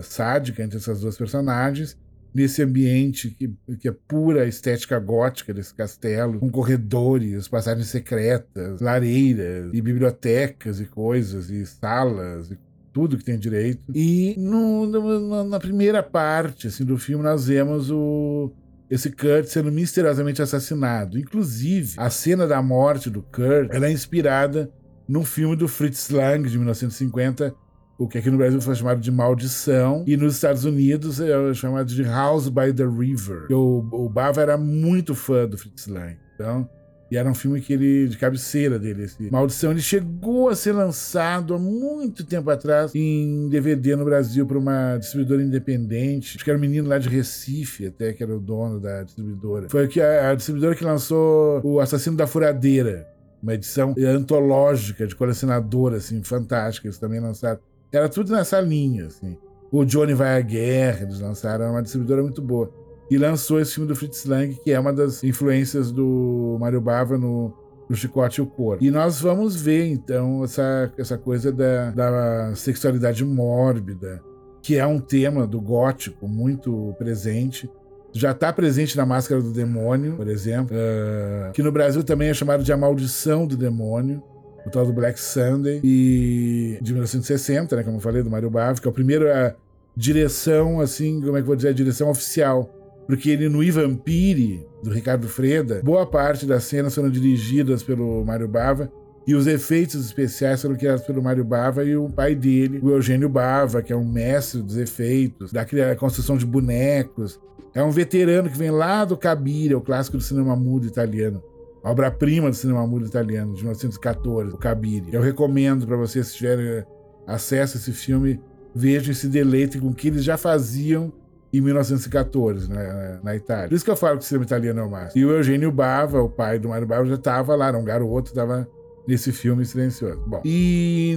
Sádica 0.02 0.62
entre 0.62 0.78
essas 0.78 1.00
duas 1.00 1.16
personagens, 1.16 1.96
nesse 2.34 2.62
ambiente 2.62 3.30
que, 3.30 3.54
que, 3.76 3.88
é 3.88 3.92
pura 3.92 4.46
estética 4.46 4.98
gótica 4.98 5.54
desse 5.54 5.72
castelo, 5.72 6.40
com 6.40 6.50
corredores, 6.50 7.46
passagens 7.46 7.86
secretas, 7.86 8.80
lareiras 8.80 9.70
e 9.72 9.80
bibliotecas 9.80 10.80
e 10.80 10.86
coisas, 10.86 11.48
e 11.48 11.64
salas, 11.64 12.50
e 12.50 12.58
tudo 12.92 13.16
que 13.16 13.24
tem 13.24 13.38
direito. 13.38 13.84
E 13.94 14.34
no, 14.36 14.86
no, 14.86 15.44
na 15.44 15.60
primeira 15.60 16.02
parte 16.02 16.66
assim, 16.66 16.84
do 16.84 16.98
filme 16.98 17.22
nós 17.22 17.46
vemos 17.46 17.90
o, 17.90 18.52
esse 18.90 19.10
Kurt 19.10 19.46
sendo 19.46 19.70
misteriosamente 19.70 20.42
assassinado. 20.42 21.18
Inclusive, 21.18 21.94
a 21.96 22.10
cena 22.10 22.46
da 22.46 22.60
morte 22.60 23.10
do 23.10 23.22
Kurt 23.22 23.70
é 23.72 23.90
inspirada 23.90 24.70
num 25.06 25.24
filme 25.24 25.54
do 25.54 25.68
Fritz 25.68 26.08
Lang, 26.10 26.48
de 26.48 26.56
1950, 26.56 27.54
o 27.98 28.08
que 28.08 28.18
aqui 28.18 28.30
no 28.30 28.38
Brasil 28.38 28.60
foi 28.60 28.74
chamado 28.74 29.00
de 29.00 29.10
maldição, 29.10 30.04
e 30.06 30.16
nos 30.16 30.34
Estados 30.34 30.64
Unidos 30.64 31.20
é 31.20 31.54
chamado 31.54 31.86
de 31.86 32.02
House 32.02 32.48
by 32.48 32.72
the 32.72 32.84
River. 32.84 33.46
O, 33.50 33.86
o 33.92 34.08
Bava 34.08 34.40
era 34.40 34.56
muito 34.56 35.14
fã 35.14 35.46
do 35.46 35.56
Fritz 35.56 35.86
Lang, 35.86 36.16
então, 36.34 36.68
e 37.10 37.16
era 37.16 37.30
um 37.30 37.34
filme 37.34 37.60
que 37.60 37.72
ele, 37.72 38.08
de 38.08 38.16
cabeceira 38.16 38.78
dele, 38.78 39.04
esse 39.04 39.30
Maldição. 39.30 39.70
Ele 39.70 39.80
chegou 39.80 40.48
a 40.48 40.56
ser 40.56 40.72
lançado 40.72 41.54
há 41.54 41.58
muito 41.58 42.24
tempo 42.24 42.50
atrás 42.50 42.92
em 42.94 43.48
DVD 43.48 43.94
no 43.94 44.04
Brasil 44.04 44.44
por 44.46 44.56
uma 44.56 44.96
distribuidora 44.96 45.42
independente. 45.42 46.36
Acho 46.36 46.44
que 46.44 46.50
era 46.50 46.58
um 46.58 46.60
menino 46.60 46.88
lá 46.88 46.98
de 46.98 47.08
Recife, 47.08 47.86
até 47.86 48.12
que 48.12 48.22
era 48.22 48.34
o 48.34 48.40
dono 48.40 48.80
da 48.80 49.02
distribuidora. 49.02 49.68
Foi 49.68 49.88
a, 50.00 50.30
a 50.30 50.34
distribuidora 50.34 50.74
que 50.74 50.84
lançou 50.84 51.60
O 51.62 51.78
Assassino 51.78 52.16
da 52.16 52.26
Furadeira, 52.26 53.06
uma 53.40 53.54
edição 53.54 53.94
antológica 53.96 55.06
de 55.06 55.14
colecionador, 55.14 55.92
assim, 55.92 56.22
fantástica. 56.22 56.88
Eles 56.88 56.98
também 56.98 57.20
lançaram 57.20 57.60
era 57.96 58.08
tudo 58.08 58.32
nessa 58.32 58.60
linha, 58.60 59.06
assim. 59.06 59.36
O 59.70 59.84
Johnny 59.84 60.14
Vai 60.14 60.36
à 60.36 60.40
Guerra, 60.40 61.02
eles 61.02 61.20
lançaram, 61.20 61.70
uma 61.70 61.82
distribuidora 61.82 62.22
muito 62.22 62.42
boa. 62.42 62.70
E 63.10 63.18
lançou 63.18 63.60
esse 63.60 63.74
filme 63.74 63.88
do 63.88 63.94
Fritz 63.94 64.24
Lang, 64.24 64.54
que 64.62 64.72
é 64.72 64.80
uma 64.80 64.92
das 64.92 65.22
influências 65.22 65.92
do 65.92 66.56
Mario 66.58 66.80
Bava 66.80 67.18
no, 67.18 67.52
no 67.88 67.94
Chicote 67.94 68.40
e 68.40 68.42
o 68.42 68.46
Cor. 68.46 68.78
E 68.80 68.90
nós 68.90 69.20
vamos 69.20 69.60
ver, 69.60 69.86
então, 69.86 70.42
essa, 70.42 70.92
essa 70.96 71.18
coisa 71.18 71.52
da, 71.52 71.90
da 71.90 72.54
sexualidade 72.54 73.24
mórbida, 73.24 74.22
que 74.62 74.76
é 74.76 74.86
um 74.86 74.98
tema 74.98 75.46
do 75.46 75.60
gótico 75.60 76.26
muito 76.26 76.94
presente. 76.98 77.70
Já 78.12 78.30
está 78.30 78.52
presente 78.52 78.96
na 78.96 79.04
Máscara 79.04 79.42
do 79.42 79.52
Demônio, 79.52 80.16
por 80.16 80.28
exemplo, 80.28 80.76
uh, 80.76 81.52
que 81.52 81.62
no 81.62 81.72
Brasil 81.72 82.02
também 82.02 82.30
é 82.30 82.34
chamado 82.34 82.62
de 82.62 82.72
A 82.72 82.76
Maldição 82.76 83.46
do 83.46 83.56
Demônio 83.56 84.22
o 84.66 84.70
tal 84.70 84.86
do 84.86 84.92
Black 84.92 85.20
Sunday, 85.20 85.80
e 85.84 86.78
de 86.80 86.92
1960, 86.92 87.76
né, 87.76 87.82
como 87.82 87.98
eu 87.98 88.00
falei, 88.00 88.22
do 88.22 88.30
Mario 88.30 88.50
Bava, 88.50 88.80
que 88.80 88.86
é 88.86 88.90
o 88.90 88.94
primeiro 88.94 89.30
a 89.30 89.54
direção, 89.96 90.80
assim, 90.80 91.20
como 91.20 91.36
é 91.36 91.40
que 91.40 91.42
eu 91.42 91.46
vou 91.46 91.56
dizer, 91.56 91.68
a 91.68 91.72
direção 91.72 92.10
oficial. 92.10 92.70
Porque 93.06 93.30
ele 93.30 93.48
no 93.48 93.62
I 93.62 93.70
Vampire, 93.70 94.66
do 94.82 94.90
Ricardo 94.90 95.28
Freda, 95.28 95.82
boa 95.84 96.06
parte 96.06 96.46
das 96.46 96.64
cenas 96.64 96.94
foram 96.94 97.10
dirigidas 97.10 97.82
pelo 97.82 98.24
Mário 98.24 98.48
Bava, 98.48 98.90
e 99.26 99.34
os 99.34 99.46
efeitos 99.46 100.04
especiais 100.04 100.60
foram 100.62 100.74
criados 100.74 101.04
pelo 101.04 101.22
Mário 101.22 101.44
Bava 101.44 101.84
e 101.84 101.96
o 101.96 102.08
pai 102.08 102.34
dele, 102.34 102.78
o 102.82 102.90
Eugênio 102.90 103.28
Bava, 103.28 103.82
que 103.82 103.92
é 103.92 103.96
um 103.96 104.04
mestre 104.04 104.62
dos 104.62 104.76
efeitos, 104.76 105.50
da 105.52 105.64
construção 105.96 106.36
de 106.36 106.44
bonecos. 106.44 107.40
É 107.74 107.82
um 107.82 107.90
veterano 107.90 108.50
que 108.50 108.56
vem 108.56 108.70
lá 108.70 109.04
do 109.04 109.16
Cabiria, 109.16 109.76
o 109.76 109.80
clássico 109.80 110.16
do 110.16 110.22
cinema 110.22 110.54
mudo 110.54 110.86
italiano 110.86 111.42
obra-prima 111.90 112.48
do 112.48 112.56
cinema 112.56 112.86
mudo 112.86 113.06
italiano, 113.06 113.54
de 113.54 113.60
1914, 113.62 114.54
o 114.54 114.56
Cabiri. 114.56 115.12
Eu 115.12 115.20
recomendo 115.20 115.86
para 115.86 115.96
vocês, 115.96 116.28
se 116.28 116.36
tiverem 116.36 116.84
acesso 117.26 117.76
a 117.76 117.80
esse 117.80 117.92
filme, 117.92 118.40
vejam 118.74 119.12
e 119.12 119.14
se 119.14 119.28
deleitem 119.28 119.80
com 119.80 119.88
o 119.88 119.94
que 119.94 120.08
eles 120.08 120.24
já 120.24 120.36
faziam 120.36 121.12
em 121.52 121.60
1914, 121.60 122.68
né, 122.68 123.20
na 123.22 123.36
Itália. 123.36 123.68
Por 123.68 123.74
isso 123.74 123.84
que 123.84 123.90
eu 123.90 123.96
falo 123.96 124.18
que 124.18 124.24
o 124.24 124.26
cinema 124.26 124.44
italiano 124.44 124.80
é 124.80 124.82
o 124.82 124.90
máximo. 124.90 125.22
E 125.22 125.24
o 125.24 125.30
Eugênio 125.30 125.70
Bava, 125.70 126.20
o 126.20 126.28
pai 126.28 126.58
do 126.58 126.68
Mário 126.68 126.86
Bava, 126.86 127.06
já 127.06 127.14
estava 127.14 127.54
lá, 127.54 127.68
era 127.68 127.78
um 127.78 127.84
garoto, 127.84 128.30
estava 128.30 128.68
nesse 129.06 129.30
filme 129.30 129.64
silencioso. 129.64 130.20
Bom, 130.26 130.42
e 130.44 131.16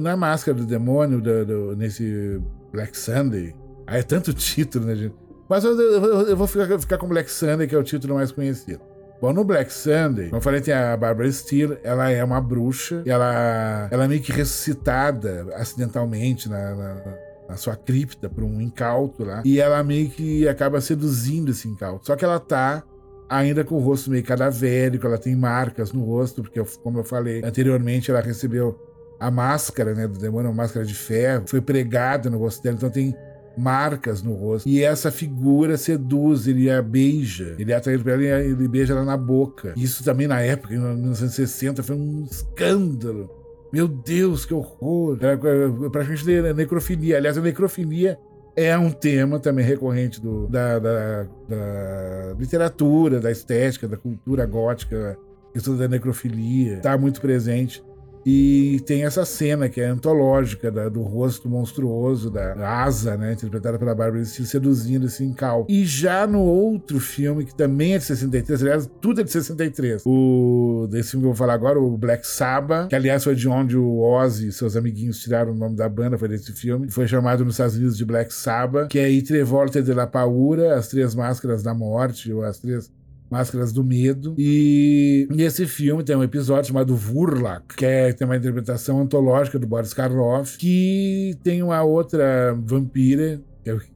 na 0.00 0.16
Máscara 0.16 0.56
do 0.56 0.64
Demônio, 0.64 1.20
do, 1.20 1.44
do, 1.44 1.76
nesse 1.76 2.40
Black 2.72 2.96
Sunday, 2.96 3.54
aí 3.86 4.00
é 4.00 4.02
tanto 4.02 4.32
título, 4.34 4.86
né, 4.86 4.94
gente? 4.94 5.14
Mas 5.48 5.62
eu, 5.62 5.78
eu, 5.78 6.22
eu 6.28 6.36
vou 6.36 6.46
ficar, 6.46 6.78
ficar, 6.78 6.98
com 6.98 7.06
Black 7.06 7.30
Sunday, 7.30 7.66
que 7.66 7.74
é 7.74 7.78
o 7.78 7.82
título 7.82 8.14
mais 8.14 8.32
conhecido. 8.32 8.80
Bom, 9.20 9.32
no 9.32 9.44
Black 9.44 9.72
Sunday, 9.72 10.26
como 10.26 10.36
eu 10.36 10.42
falei, 10.42 10.60
tem 10.60 10.74
a 10.74 10.96
Barbara 10.96 11.30
Steele, 11.32 11.78
ela 11.82 12.10
é 12.10 12.22
uma 12.22 12.40
bruxa, 12.40 13.02
ela, 13.06 13.88
ela 13.90 14.04
é 14.04 14.08
meio 14.08 14.20
que 14.20 14.32
ressuscitada 14.32 15.46
acidentalmente 15.54 16.48
na, 16.48 16.74
na 16.74 17.26
na 17.48 17.56
sua 17.56 17.76
cripta 17.76 18.28
por 18.28 18.44
um 18.44 18.60
incauto 18.60 19.24
lá. 19.24 19.42
E 19.44 19.60
ela 19.60 19.82
meio 19.82 20.10
que 20.10 20.48
acaba 20.48 20.80
seduzindo 20.80 21.50
esse 21.50 21.68
incauto. 21.68 22.06
Só 22.06 22.16
que 22.16 22.24
ela 22.24 22.40
tá 22.40 22.82
ainda 23.28 23.64
com 23.64 23.76
o 23.76 23.80
rosto 23.80 24.10
meio 24.10 24.24
cadavérico, 24.24 25.06
ela 25.06 25.18
tem 25.18 25.34
marcas 25.34 25.92
no 25.92 26.04
rosto, 26.04 26.42
porque, 26.42 26.62
como 26.82 27.00
eu 27.00 27.04
falei 27.04 27.42
anteriormente, 27.44 28.10
ela 28.10 28.20
recebeu 28.20 28.78
a 29.18 29.30
máscara 29.30 29.94
né, 29.94 30.06
do 30.06 30.18
demônio, 30.18 30.50
uma 30.50 30.62
máscara 30.62 30.84
de 30.84 30.94
ferro, 30.94 31.44
foi 31.46 31.60
pregada 31.60 32.28
no 32.28 32.38
rosto 32.38 32.62
dela, 32.62 32.76
então 32.76 32.90
tem 32.90 33.16
marcas 33.56 34.22
no 34.22 34.34
rosto. 34.34 34.68
E 34.68 34.82
essa 34.82 35.10
figura 35.10 35.76
seduz, 35.76 36.46
ele 36.46 36.70
a 36.70 36.82
beija, 36.82 37.56
ele 37.58 37.72
é 37.72 37.76
atraído 37.76 38.08
ela 38.08 38.22
e 38.22 38.50
ele 38.50 38.68
beija 38.68 38.92
ela 38.92 39.04
na 39.04 39.16
boca. 39.16 39.72
Isso 39.76 40.04
também 40.04 40.26
na 40.26 40.40
época, 40.40 40.74
em 40.74 40.78
1960, 40.78 41.82
foi 41.82 41.96
um 41.96 42.24
escândalo 42.30 43.30
meu 43.72 43.88
Deus, 43.88 44.44
que 44.44 44.54
horror! 44.54 45.18
É, 45.20 45.32
é, 45.32 45.88
praticamente 45.90 46.54
necrofilia. 46.54 47.16
Aliás, 47.18 47.36
a 47.36 47.40
necrofilia 47.40 48.18
é 48.54 48.76
um 48.78 48.90
tema 48.90 49.38
também 49.38 49.64
recorrente 49.64 50.20
do, 50.20 50.46
da, 50.46 50.78
da, 50.78 51.22
da 51.46 52.34
literatura, 52.38 53.20
da 53.20 53.30
estética, 53.30 53.86
da 53.86 53.96
cultura 53.96 54.46
gótica, 54.46 55.18
questão 55.52 55.76
da 55.76 55.86
necrofilia, 55.88 56.78
está 56.78 56.96
muito 56.96 57.20
presente. 57.20 57.84
E 58.26 58.80
tem 58.84 59.04
essa 59.04 59.24
cena 59.24 59.68
que 59.68 59.80
é 59.80 59.86
antológica 59.86 60.68
da, 60.68 60.88
do 60.88 61.00
rosto 61.00 61.48
monstruoso 61.48 62.28
da 62.28 62.82
Asa, 62.82 63.16
né, 63.16 63.34
interpretada 63.34 63.78
pela 63.78 63.94
Barbara 63.94 64.24
Steele, 64.24 64.48
seduzindo 64.48 65.06
esse 65.06 65.22
Incal. 65.22 65.64
E 65.68 65.84
já 65.84 66.26
no 66.26 66.40
outro 66.40 66.98
filme, 66.98 67.44
que 67.44 67.54
também 67.54 67.94
é 67.94 67.98
de 67.98 68.04
63, 68.04 68.62
aliás, 68.62 68.90
tudo 69.00 69.20
é 69.20 69.24
de 69.24 69.30
63, 69.30 70.02
o, 70.04 70.88
desse 70.90 71.12
filme 71.12 71.22
que 71.22 71.28
eu 71.28 71.32
vou 71.32 71.36
falar 71.36 71.54
agora, 71.54 71.78
o 71.78 71.96
Black 71.96 72.26
Sabbath, 72.26 72.88
que 72.88 72.96
aliás 72.96 73.22
foi 73.22 73.36
de 73.36 73.48
onde 73.48 73.76
o 73.76 74.00
Ozzy 74.00 74.48
e 74.48 74.52
seus 74.52 74.74
amiguinhos 74.74 75.20
tiraram 75.20 75.52
o 75.52 75.54
nome 75.54 75.76
da 75.76 75.88
banda, 75.88 76.18
foi 76.18 76.28
desse 76.28 76.52
filme, 76.52 76.90
foi 76.90 77.06
chamado 77.06 77.44
nos 77.44 77.54
Estados 77.54 77.76
Unidos 77.76 77.96
de 77.96 78.04
Black 78.04 78.34
Sabbath, 78.34 78.88
que 78.88 78.98
é 78.98 79.08
Itre 79.08 79.44
Volte 79.44 79.80
de 79.80 79.94
la 79.94 80.06
Paura, 80.06 80.76
As 80.76 80.88
Três 80.88 81.14
Máscaras 81.14 81.62
da 81.62 81.72
Morte, 81.72 82.32
ou 82.32 82.42
As 82.42 82.58
Três 82.58 82.90
Máscaras 83.30 83.72
do 83.72 83.82
Medo. 83.82 84.34
E 84.38 85.26
nesse 85.30 85.66
filme 85.66 86.04
tem 86.04 86.16
um 86.16 86.22
episódio 86.22 86.68
chamado 86.68 86.94
Vurlak, 86.94 87.76
que 87.76 87.84
é, 87.84 88.12
tem 88.12 88.26
uma 88.26 88.36
interpretação 88.36 89.00
antológica 89.00 89.58
do 89.58 89.66
Boris 89.66 89.92
Karloff, 89.92 90.56
que 90.58 91.36
tem 91.42 91.62
uma 91.62 91.82
outra 91.82 92.54
vampira 92.54 93.40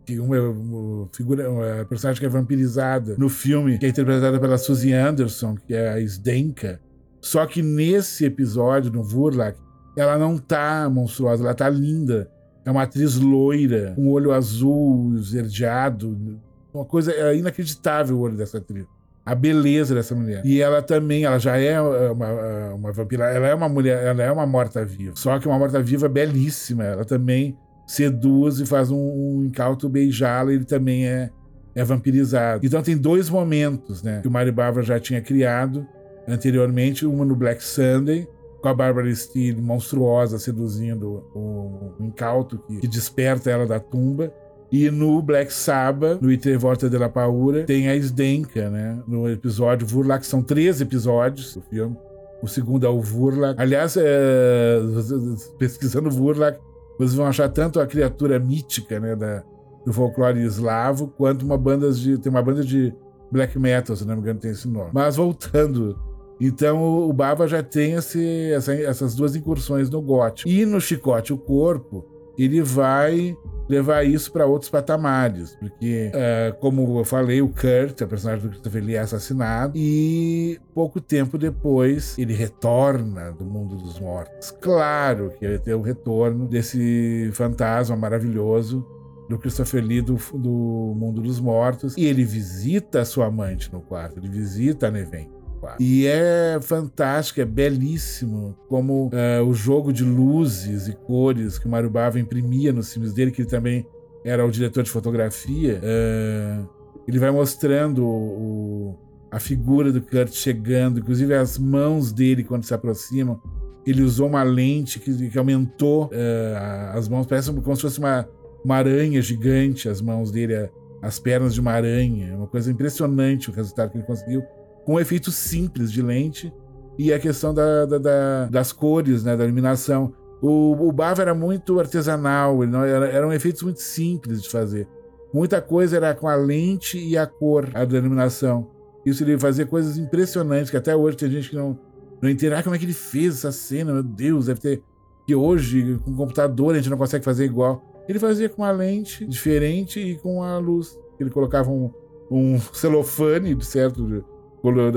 que 0.04 0.16
é 0.16 0.20
uma, 0.20 0.40
uma, 0.40 1.08
figura, 1.12 1.48
uma 1.48 1.84
personagem 1.84 2.18
que 2.18 2.26
é 2.26 2.28
vampirizada 2.28 3.14
no 3.16 3.28
filme, 3.28 3.78
que 3.78 3.86
é 3.86 3.88
interpretada 3.88 4.40
pela 4.40 4.58
Suzy 4.58 4.92
Anderson, 4.92 5.54
que 5.54 5.72
é 5.72 5.92
a 5.92 6.00
Sdenka. 6.00 6.80
Só 7.20 7.46
que 7.46 7.62
nesse 7.62 8.24
episódio, 8.24 8.90
no 8.90 9.04
Vurlak, 9.04 9.56
ela 9.96 10.18
não 10.18 10.38
tá 10.38 10.88
monstruosa, 10.90 11.44
ela 11.44 11.54
tá 11.54 11.68
linda. 11.68 12.28
É 12.64 12.70
uma 12.70 12.82
atriz 12.82 13.14
loira, 13.16 13.92
com 13.94 14.08
olho 14.08 14.32
azul, 14.32 15.14
esverdeado. 15.14 16.40
Uma 16.74 16.84
coisa 16.84 17.12
é 17.12 17.36
inacreditável 17.36 18.16
o 18.16 18.20
olho 18.20 18.36
dessa 18.36 18.58
atriz 18.58 18.86
a 19.24 19.34
beleza 19.34 19.94
dessa 19.94 20.14
mulher. 20.14 20.42
E 20.44 20.60
ela 20.60 20.82
também, 20.82 21.24
ela 21.24 21.38
já 21.38 21.56
é 21.56 21.80
uma, 21.80 22.74
uma 22.74 22.92
vampira, 22.92 23.30
ela 23.30 23.46
é 23.46 23.54
uma 23.54 23.68
mulher, 23.68 24.04
ela 24.04 24.22
é 24.22 24.32
uma 24.32 24.46
morta-viva. 24.46 25.12
Só 25.14 25.38
que 25.38 25.46
uma 25.46 25.58
morta-viva 25.58 26.08
belíssima. 26.08 26.84
Ela 26.84 27.04
também 27.04 27.56
seduz 27.86 28.60
e 28.60 28.66
faz 28.66 28.90
um, 28.90 28.96
um 28.96 29.44
incauto 29.44 29.88
beijá-la, 29.88 30.52
ele 30.52 30.64
também 30.64 31.06
é, 31.06 31.30
é 31.74 31.84
vampirizado. 31.84 32.64
Então 32.64 32.82
tem 32.82 32.96
dois 32.96 33.28
momentos, 33.28 34.02
né, 34.02 34.20
que 34.20 34.28
o 34.28 34.30
Mari 34.30 34.52
Bárbara 34.52 34.84
já 34.84 35.00
tinha 35.00 35.20
criado 35.20 35.86
anteriormente, 36.26 37.04
uma 37.04 37.24
no 37.24 37.34
Black 37.34 37.62
Sunday, 37.62 38.28
com 38.62 38.68
a 38.68 38.74
Barbara 38.74 39.12
Steele 39.14 39.60
monstruosa 39.60 40.38
seduzindo 40.38 41.24
o, 41.34 41.94
o 41.98 42.04
incauto 42.04 42.58
que 42.80 42.86
desperta 42.86 43.50
ela 43.50 43.66
da 43.66 43.80
tumba, 43.80 44.32
e 44.72 44.90
no 44.90 45.20
Black 45.20 45.52
Sabbath, 45.52 46.20
no 46.22 46.30
Itre 46.30 46.56
Volta 46.56 46.88
de 46.88 46.96
la 46.96 47.08
Paura, 47.08 47.64
tem 47.64 47.88
a 47.88 47.96
Sdenka, 47.96 48.70
né? 48.70 49.02
No 49.06 49.28
episódio 49.28 49.86
Vurlak, 49.86 50.24
são 50.24 50.42
três 50.42 50.80
episódios 50.80 51.54
do 51.54 51.62
filme. 51.62 51.96
O 52.40 52.46
segundo 52.46 52.86
é 52.86 52.88
o 52.88 53.00
Vurlak. 53.00 53.60
Aliás, 53.60 53.96
é, 53.96 54.80
pesquisando 55.58 56.10
Vurlak, 56.10 56.58
vocês 56.96 57.14
vão 57.14 57.26
achar 57.26 57.48
tanto 57.48 57.80
a 57.80 57.86
criatura 57.86 58.38
mítica, 58.38 59.00
né, 59.00 59.16
da, 59.16 59.42
do 59.84 59.92
folclore 59.92 60.40
eslavo, 60.40 61.08
quanto 61.08 61.44
uma 61.44 61.58
banda 61.58 61.90
de. 61.92 62.18
Tem 62.18 62.30
uma 62.30 62.42
banda 62.42 62.62
de 62.62 62.94
black 63.30 63.58
metal, 63.58 63.96
se 63.96 64.04
não 64.04 64.14
me 64.14 64.20
engano, 64.20 64.38
tem 64.38 64.50
esse 64.50 64.68
nome. 64.68 64.90
Mas 64.92 65.16
voltando. 65.16 65.98
Então 66.40 67.08
o 67.08 67.12
Baba 67.12 67.46
já 67.46 67.62
tem 67.62 67.92
esse, 67.92 68.50
essa, 68.52 68.72
essas 68.72 69.14
duas 69.14 69.36
incursões 69.36 69.90
no 69.90 70.00
gótico. 70.00 70.48
E 70.48 70.64
no 70.64 70.80
Chicote 70.80 71.32
o 71.32 71.38
Corpo, 71.38 72.04
ele 72.44 72.62
vai 72.62 73.36
levar 73.68 74.04
isso 74.04 74.32
para 74.32 74.46
outros 74.46 74.68
patamares, 74.68 75.56
porque, 75.60 76.10
uh, 76.12 76.58
como 76.58 76.98
eu 76.98 77.04
falei, 77.04 77.40
o 77.40 77.48
Kurt, 77.48 78.00
o 78.00 78.06
personagem 78.08 78.42
do 78.42 78.50
Christopher 78.50 78.82
Lee, 78.82 78.96
é 78.96 78.98
assassinado 78.98 79.72
e 79.76 80.58
pouco 80.74 81.00
tempo 81.00 81.38
depois 81.38 82.18
ele 82.18 82.34
retorna 82.34 83.30
do 83.30 83.44
mundo 83.44 83.76
dos 83.76 84.00
mortos. 84.00 84.50
Claro 84.60 85.32
que 85.38 85.44
ele 85.44 85.58
tem 85.58 85.74
o 85.74 85.82
retorno 85.82 86.48
desse 86.48 87.30
fantasma 87.32 87.94
maravilhoso 87.94 88.84
do 89.28 89.38
Christopher 89.38 89.84
Lee 89.84 90.00
do, 90.00 90.14
do 90.34 90.92
mundo 90.96 91.20
dos 91.20 91.38
mortos 91.38 91.96
e 91.96 92.04
ele 92.04 92.24
visita 92.24 93.02
a 93.02 93.04
sua 93.04 93.26
amante 93.26 93.72
no 93.72 93.80
quarto, 93.80 94.18
ele 94.18 94.28
visita 94.28 94.88
a 94.88 94.90
Neven. 94.90 95.39
E 95.78 96.06
é 96.06 96.58
fantástico, 96.62 97.40
é 97.40 97.44
belíssimo 97.44 98.56
como 98.68 99.08
uh, 99.08 99.44
o 99.46 99.54
jogo 99.54 99.92
de 99.92 100.04
luzes 100.04 100.88
e 100.88 100.92
cores 100.92 101.58
que 101.58 101.66
o 101.66 101.70
Mario 101.70 101.90
Bava 101.90 102.18
imprimia 102.18 102.72
nos 102.72 102.92
filmes 102.92 103.12
dele, 103.12 103.30
que 103.30 103.42
ele 103.42 103.48
também 103.48 103.86
era 104.24 104.44
o 104.44 104.50
diretor 104.50 104.82
de 104.82 104.90
fotografia. 104.90 105.80
Uh, 105.82 106.68
ele 107.06 107.18
vai 107.18 107.30
mostrando 107.30 108.06
o, 108.06 108.98
a 109.30 109.38
figura 109.38 109.92
do 109.92 110.00
Kurt 110.00 110.32
chegando, 110.32 111.00
inclusive 111.00 111.34
as 111.34 111.58
mãos 111.58 112.12
dele 112.12 112.44
quando 112.44 112.64
se 112.64 112.74
aproximam. 112.74 113.40
Ele 113.86 114.02
usou 114.02 114.28
uma 114.28 114.42
lente 114.42 114.98
que, 114.98 115.30
que 115.30 115.38
aumentou 115.38 116.06
uh, 116.06 116.96
as 116.96 117.08
mãos, 117.08 117.26
parece 117.26 117.52
como 117.52 117.76
se 117.76 117.82
fosse 117.82 117.98
uma, 117.98 118.28
uma 118.64 118.76
aranha 118.76 119.20
gigante, 119.22 119.88
as 119.88 120.00
mãos 120.00 120.30
dele, 120.30 120.70
as 121.02 121.18
pernas 121.18 121.54
de 121.54 121.60
uma 121.60 121.72
aranha. 121.72 122.28
É 122.32 122.36
uma 122.36 122.46
coisa 122.46 122.70
impressionante 122.70 123.50
o 123.50 123.52
resultado 123.52 123.90
que 123.90 123.98
ele 123.98 124.04
conseguiu 124.04 124.42
com 124.84 124.98
efeitos 124.98 125.34
simples 125.34 125.90
de 125.92 126.02
lente 126.02 126.52
e 126.98 127.12
a 127.12 127.18
questão 127.18 127.54
da, 127.54 127.86
da, 127.86 127.98
da, 127.98 128.44
das 128.46 128.72
cores, 128.72 129.24
né, 129.24 129.36
da 129.36 129.44
iluminação. 129.44 130.12
O, 130.42 130.88
o 130.88 130.92
Bava 130.92 131.22
era 131.22 131.34
muito 131.34 131.78
artesanal, 131.78 132.62
ele 132.62 132.72
não, 132.72 132.84
era, 132.84 133.08
eram 133.08 133.32
efeitos 133.32 133.62
muito 133.62 133.80
simples 133.80 134.42
de 134.42 134.48
fazer. 134.48 134.88
Muita 135.32 135.60
coisa 135.60 135.96
era 135.96 136.14
com 136.14 136.28
a 136.28 136.34
lente 136.34 136.98
e 136.98 137.16
a 137.16 137.26
cor, 137.26 137.68
a 137.74 137.84
da 137.84 137.98
iluminação. 137.98 138.68
Isso 139.04 139.22
ele 139.22 139.38
fazia 139.38 139.64
coisas 139.64 139.96
impressionantes, 139.96 140.70
que 140.70 140.76
até 140.76 140.94
hoje 140.94 141.16
tem 141.16 141.30
gente 141.30 141.50
que 141.50 141.56
não, 141.56 141.78
não 142.20 142.28
entende 142.28 142.54
ah, 142.54 142.62
como 142.62 142.74
é 142.74 142.78
que 142.78 142.84
ele 142.84 142.92
fez 142.92 143.36
essa 143.36 143.52
cena, 143.52 143.92
meu 143.92 144.02
Deus, 144.02 144.46
deve 144.46 144.60
ter. 144.60 144.82
Que 145.26 145.34
hoje, 145.34 145.98
com 146.04 146.14
computador, 146.14 146.74
a 146.74 146.78
gente 146.78 146.90
não 146.90 146.98
consegue 146.98 147.24
fazer 147.24 147.44
igual. 147.44 147.82
Ele 148.08 148.18
fazia 148.18 148.48
com 148.48 148.62
uma 148.62 148.70
lente 148.72 149.24
diferente 149.24 150.00
e 150.00 150.16
com 150.16 150.42
a 150.42 150.58
luz. 150.58 150.98
Ele 151.18 151.30
colocava 151.30 151.70
um, 151.70 151.90
um 152.30 152.58
celofane, 152.74 153.56
certo? 153.62 154.24
Color, 154.60 154.92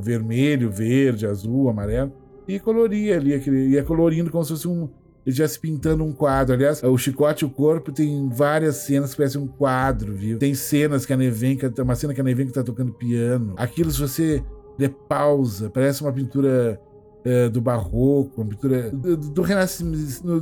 vermelho, 0.00 0.70
verde, 0.70 1.26
azul, 1.26 1.68
amarelo, 1.68 2.12
e 2.46 2.58
coloria 2.60 3.16
ali, 3.16 3.34
aquele, 3.34 3.68
ia 3.68 3.82
colorindo 3.82 4.30
como 4.30 4.44
se 4.44 4.50
fosse 4.50 4.68
um. 4.68 4.88
Ele 5.24 5.32
estivesse 5.32 5.58
pintando 5.58 6.04
um 6.04 6.12
quadro. 6.12 6.54
Aliás, 6.54 6.80
o 6.84 6.96
Chicote 6.96 7.44
e 7.44 7.48
o 7.48 7.50
Corpo 7.50 7.90
tem 7.90 8.28
várias 8.28 8.76
cenas 8.76 9.10
que 9.10 9.16
parecem 9.16 9.40
um 9.40 9.48
quadro, 9.48 10.14
viu? 10.14 10.38
Tem 10.38 10.54
cenas 10.54 11.04
que 11.04 11.12
a 11.12 11.16
Nevenka, 11.16 11.72
uma 11.82 11.96
cena 11.96 12.14
que 12.14 12.20
a 12.20 12.24
Nevenka 12.24 12.52
tá 12.52 12.62
tocando 12.62 12.92
piano. 12.92 13.54
Aquilo, 13.56 13.90
se 13.90 14.00
você 14.00 14.44
der 14.78 14.90
pausa, 15.08 15.68
parece 15.68 16.02
uma 16.02 16.12
pintura 16.12 16.80
é, 17.26 17.48
do 17.48 17.60
barroco, 17.60 18.44
pintura 18.44 18.88
do, 18.88 19.16
do 19.16 19.42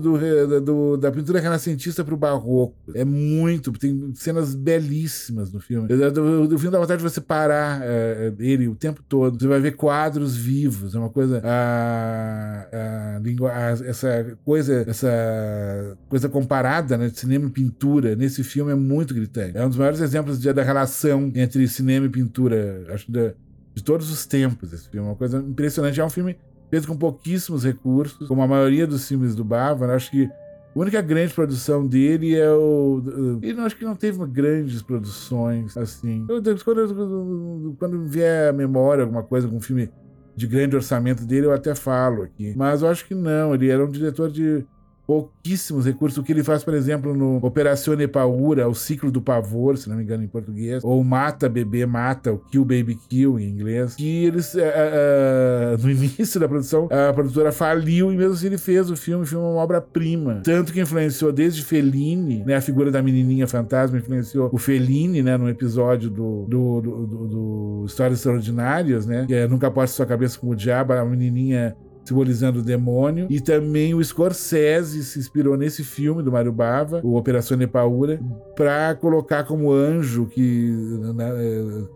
do, 0.05 0.61
do, 0.61 0.97
da 0.99 1.11
pintura 1.11 1.41
renascentista 1.41 2.05
para 2.05 2.13
o 2.13 2.17
barroco. 2.17 2.75
É 2.95 3.07
muito, 3.07 3.73
tem 3.73 4.13
cenas 4.15 4.55
belíssimas 4.55 5.51
no 5.51 5.61
filme. 5.61 5.89
Do, 5.89 6.47
do 6.47 6.59
filme 6.59 6.73
dá 6.73 6.79
vontade 6.79 7.03
de 7.03 7.09
você 7.09 7.23
parar 7.23 7.81
é, 7.83 8.35
ele 8.39 8.69
o 8.69 8.75
tempo 8.75 9.03
todo. 9.09 9.41
Você 9.41 9.49
vai 9.49 9.61
ver 9.61 9.77
quadros 9.77 10.37
vivos, 10.37 10.95
é 10.95 10.99
uma 10.99 11.09
coisa. 11.09 11.41
A, 11.43 12.69
a, 12.71 13.17
a, 13.17 13.71
essa 13.89 14.37
coisa, 14.45 14.85
essa 14.87 15.97
coisa 16.11 16.29
comparada 16.29 16.99
né, 16.99 17.09
de 17.09 17.19
cinema 17.19 17.47
e 17.47 17.51
pintura 17.51 18.15
nesse 18.15 18.45
filme 18.45 18.73
é 18.73 18.75
muito 18.75 19.15
gritante. 19.15 19.57
É 19.57 19.65
um 19.65 19.71
dos 19.71 19.79
maiores 19.79 20.03
exemplos 20.03 20.39
de, 20.39 20.53
da 20.53 20.63
relação 20.63 21.33
entre 21.35 21.67
cinema 21.67 22.05
e 22.05 22.11
pintura, 22.11 22.85
acho, 22.91 23.11
de, 23.11 23.33
de 23.75 23.83
todos 23.83 24.11
os 24.11 24.27
tempos. 24.27 24.71
Esse 24.71 24.91
filme 24.91 25.07
é 25.07 25.11
uma 25.11 25.17
coisa 25.17 25.39
impressionante. 25.39 25.99
É 25.99 26.05
um 26.05 26.11
filme 26.11 26.37
feito 26.75 26.89
com 26.89 26.97
pouquíssimos 26.97 27.65
recursos, 27.65 28.27
como 28.27 28.43
a 28.43 28.49
maioria 28.49 28.87
dos 28.87 29.07
filmes 29.07 29.35
do 29.35 29.45
Bava. 29.45 29.87
Acho 29.95 30.11
que 30.11 30.25
a 30.25 30.79
única 30.79 31.01
grande 31.01 31.33
produção 31.33 31.87
dele 31.87 32.35
é 32.35 32.51
o. 32.51 33.01
Ele 33.43 33.55
não 33.55 33.65
acho 33.65 33.77
que 33.77 33.85
não 33.85 33.95
teve 33.95 34.25
grandes 34.27 34.83
produções 34.83 35.77
assim. 35.77 36.27
Eu, 36.29 36.43
quando, 36.65 37.77
quando 37.79 38.05
vier 38.05 38.51
a 38.51 38.53
memória 38.53 39.05
alguma 39.05 39.23
coisa 39.23 39.47
com 39.47 39.57
um 39.57 39.61
filme 39.61 39.89
de 40.35 40.49
grande 40.49 40.75
orçamento 40.75 41.25
dele, 41.25 41.47
eu 41.47 41.53
até 41.53 41.77
falo 41.77 42.23
aqui. 42.23 42.55
Mas 42.57 42.83
eu 42.83 42.89
acho 42.89 43.07
que 43.07 43.15
não. 43.15 43.55
Ele 43.55 43.69
era 43.69 43.85
um 43.85 43.91
diretor 43.91 44.29
de 44.29 44.67
pouquíssimos 45.07 45.87
recursos. 45.87 46.19
O 46.19 46.23
que 46.23 46.33
ele 46.33 46.43
faz, 46.43 46.65
por 46.65 46.75
exemplo, 46.75 47.15
no 47.15 47.37
Operação 47.37 47.95
Paura, 48.11 48.69
o 48.69 48.75
ciclo 48.75 49.11
do 49.11 49.21
pavor, 49.21 49.77
se 49.77 49.89
não 49.89 49.97
me 49.97 50.03
engano 50.03 50.25
em 50.25 50.29
português, 50.29 50.83
ou 50.83 51.03
Mata 51.05 51.49
Bebê 51.49 51.87
Mata, 51.87 52.33
o 52.33 52.39
Kill 52.39 52.65
Baby 52.65 52.99
Kill 53.09 53.39
em 53.39 53.49
inglês, 53.49 53.95
que 53.95 54.25
eles, 54.25 54.55
uh, 54.55 54.59
uh, 54.59 55.79
no 55.83 55.91
início 55.91 56.41
da 56.41 56.49
produção, 56.49 56.89
a 56.91 57.13
produtora 57.13 57.53
faliu 57.53 58.13
e 58.13 58.17
mesmo 58.17 58.35
assim 58.35 58.47
ele 58.47 58.59
fez 58.59 58.91
o 58.91 58.97
filme, 58.97 59.25
o 59.25 59.27
filme 59.27 59.45
é 59.45 59.49
uma 59.49 59.63
obra-prima. 59.63 60.41
Tanto 60.43 60.73
que 60.73 60.81
influenciou 60.81 61.33
desde 61.33 61.63
Fellini, 61.63 62.43
né, 62.45 62.57
a 62.57 62.61
figura 62.61 62.91
da 62.91 63.03
menininha 63.03 63.47
fantasma 63.47 63.99
influenciou 63.99 64.51
o 64.53 64.59
Fellini, 64.59 65.23
né, 65.23 65.37
no 65.37 65.49
episódio 65.49 66.11
do, 66.11 66.47
do, 66.49 66.81
do, 66.81 67.07
do, 67.07 67.85
Histórias 67.87 68.19
Extraordinárias, 68.19 69.07
né, 69.07 69.25
que 69.27 69.35
é 69.35 69.47
Nunca 69.47 69.71
Poste 69.71 69.97
Sua 69.97 70.07
Cabeça 70.07 70.39
com 70.39 70.49
o 70.49 70.57
Diabo, 70.57 70.93
a 70.93 71.05
menininha 71.05 71.77
simbolizando 72.05 72.61
o 72.61 72.63
demônio. 72.63 73.27
E 73.31 73.41
também 73.41 73.95
o 73.95 74.05
Scorsese 74.05 75.05
se 75.05 75.19
inspirou 75.19 75.57
nesse 75.57 75.83
filme 75.83 76.23
do 76.23 76.31
Mario 76.31 76.53
Bava, 76.53 77.01
o 77.03 77.17
Operação 77.17 77.57
Paura, 77.67 78.21
para 78.55 78.95
colocar 78.95 79.45
como 79.45 79.73
anjo 79.73 80.27
que, 80.27 80.71
né, 81.15 81.31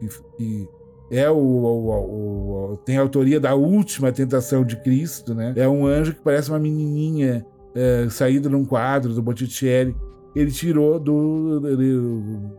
que, 0.01 0.09
que 0.37 0.69
é 1.11 1.29
o, 1.31 1.37
o, 1.37 2.73
o, 2.73 2.77
tem 2.85 2.99
a 2.99 3.01
autoria 3.01 3.41
da 3.41 3.55
última 3.55 4.13
tentação 4.13 4.65
de 4.65 4.77
Cristo, 4.77 5.35
né? 5.35 5.53
É 5.57 5.69
um 5.69 5.87
anjo 5.87 6.15
que 6.15 6.21
parece 6.21 6.51
uma 6.51 6.59
menininha 6.59 7.45
é, 7.75 8.09
saída 8.11 8.49
num 8.49 8.65
quadro 8.65 9.15
do 9.15 9.23
Botticelli. 9.23 9.97
Ele 10.37 10.51
tirou 10.51 10.99
do, 11.01 11.63
ele, 11.67 11.95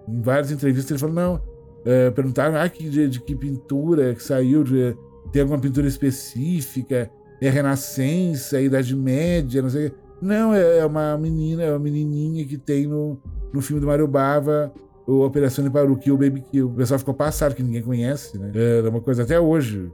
em 0.08 0.22
várias 0.22 0.52
entrevistas 0.52 0.92
ele 0.92 1.00
falou 1.00 1.16
não, 1.16 1.42
é, 1.86 2.10
perguntaram 2.10 2.56
ah, 2.56 2.68
que, 2.68 2.90
de, 2.90 3.08
de, 3.08 3.22
que 3.22 3.36
pintura 3.36 4.14
que 4.16 4.24
saiu, 4.24 4.64
de, 4.64 4.98
tem 5.32 5.44
alguma 5.44 5.60
pintura 5.60 5.88
específica? 5.88 7.10
É 7.42 7.50
Renascença, 7.50 8.60
Idade 8.60 8.96
Média, 8.96 9.62
não 9.62 9.70
sei. 9.70 9.92
Não, 10.22 10.54
é, 10.54 10.80
é 10.80 10.86
uma 10.86 11.18
menina, 11.18 11.64
é 11.64 11.72
uma 11.72 11.80
menininha 11.80 12.46
que 12.46 12.58
tem 12.58 12.88
no, 12.88 13.18
no 13.54 13.62
filme 13.62 13.80
do 13.80 13.88
Mario 13.88 14.08
Bava, 14.08 14.72
o 15.08 15.22
Operação 15.22 15.64
de 15.64 15.72
Paru, 15.72 15.96
Kill 15.98 16.18
Baby 16.18 16.42
Kill. 16.42 16.68
O 16.68 16.74
pessoal 16.74 17.00
ficou 17.00 17.14
passado, 17.14 17.56
que 17.56 17.64
ninguém 17.64 17.82
conhece, 17.82 18.38
né? 18.38 18.52
É 18.54 18.88
uma 18.88 19.02
coisa 19.02 19.24
até 19.24 19.40
hoje. 19.40 19.90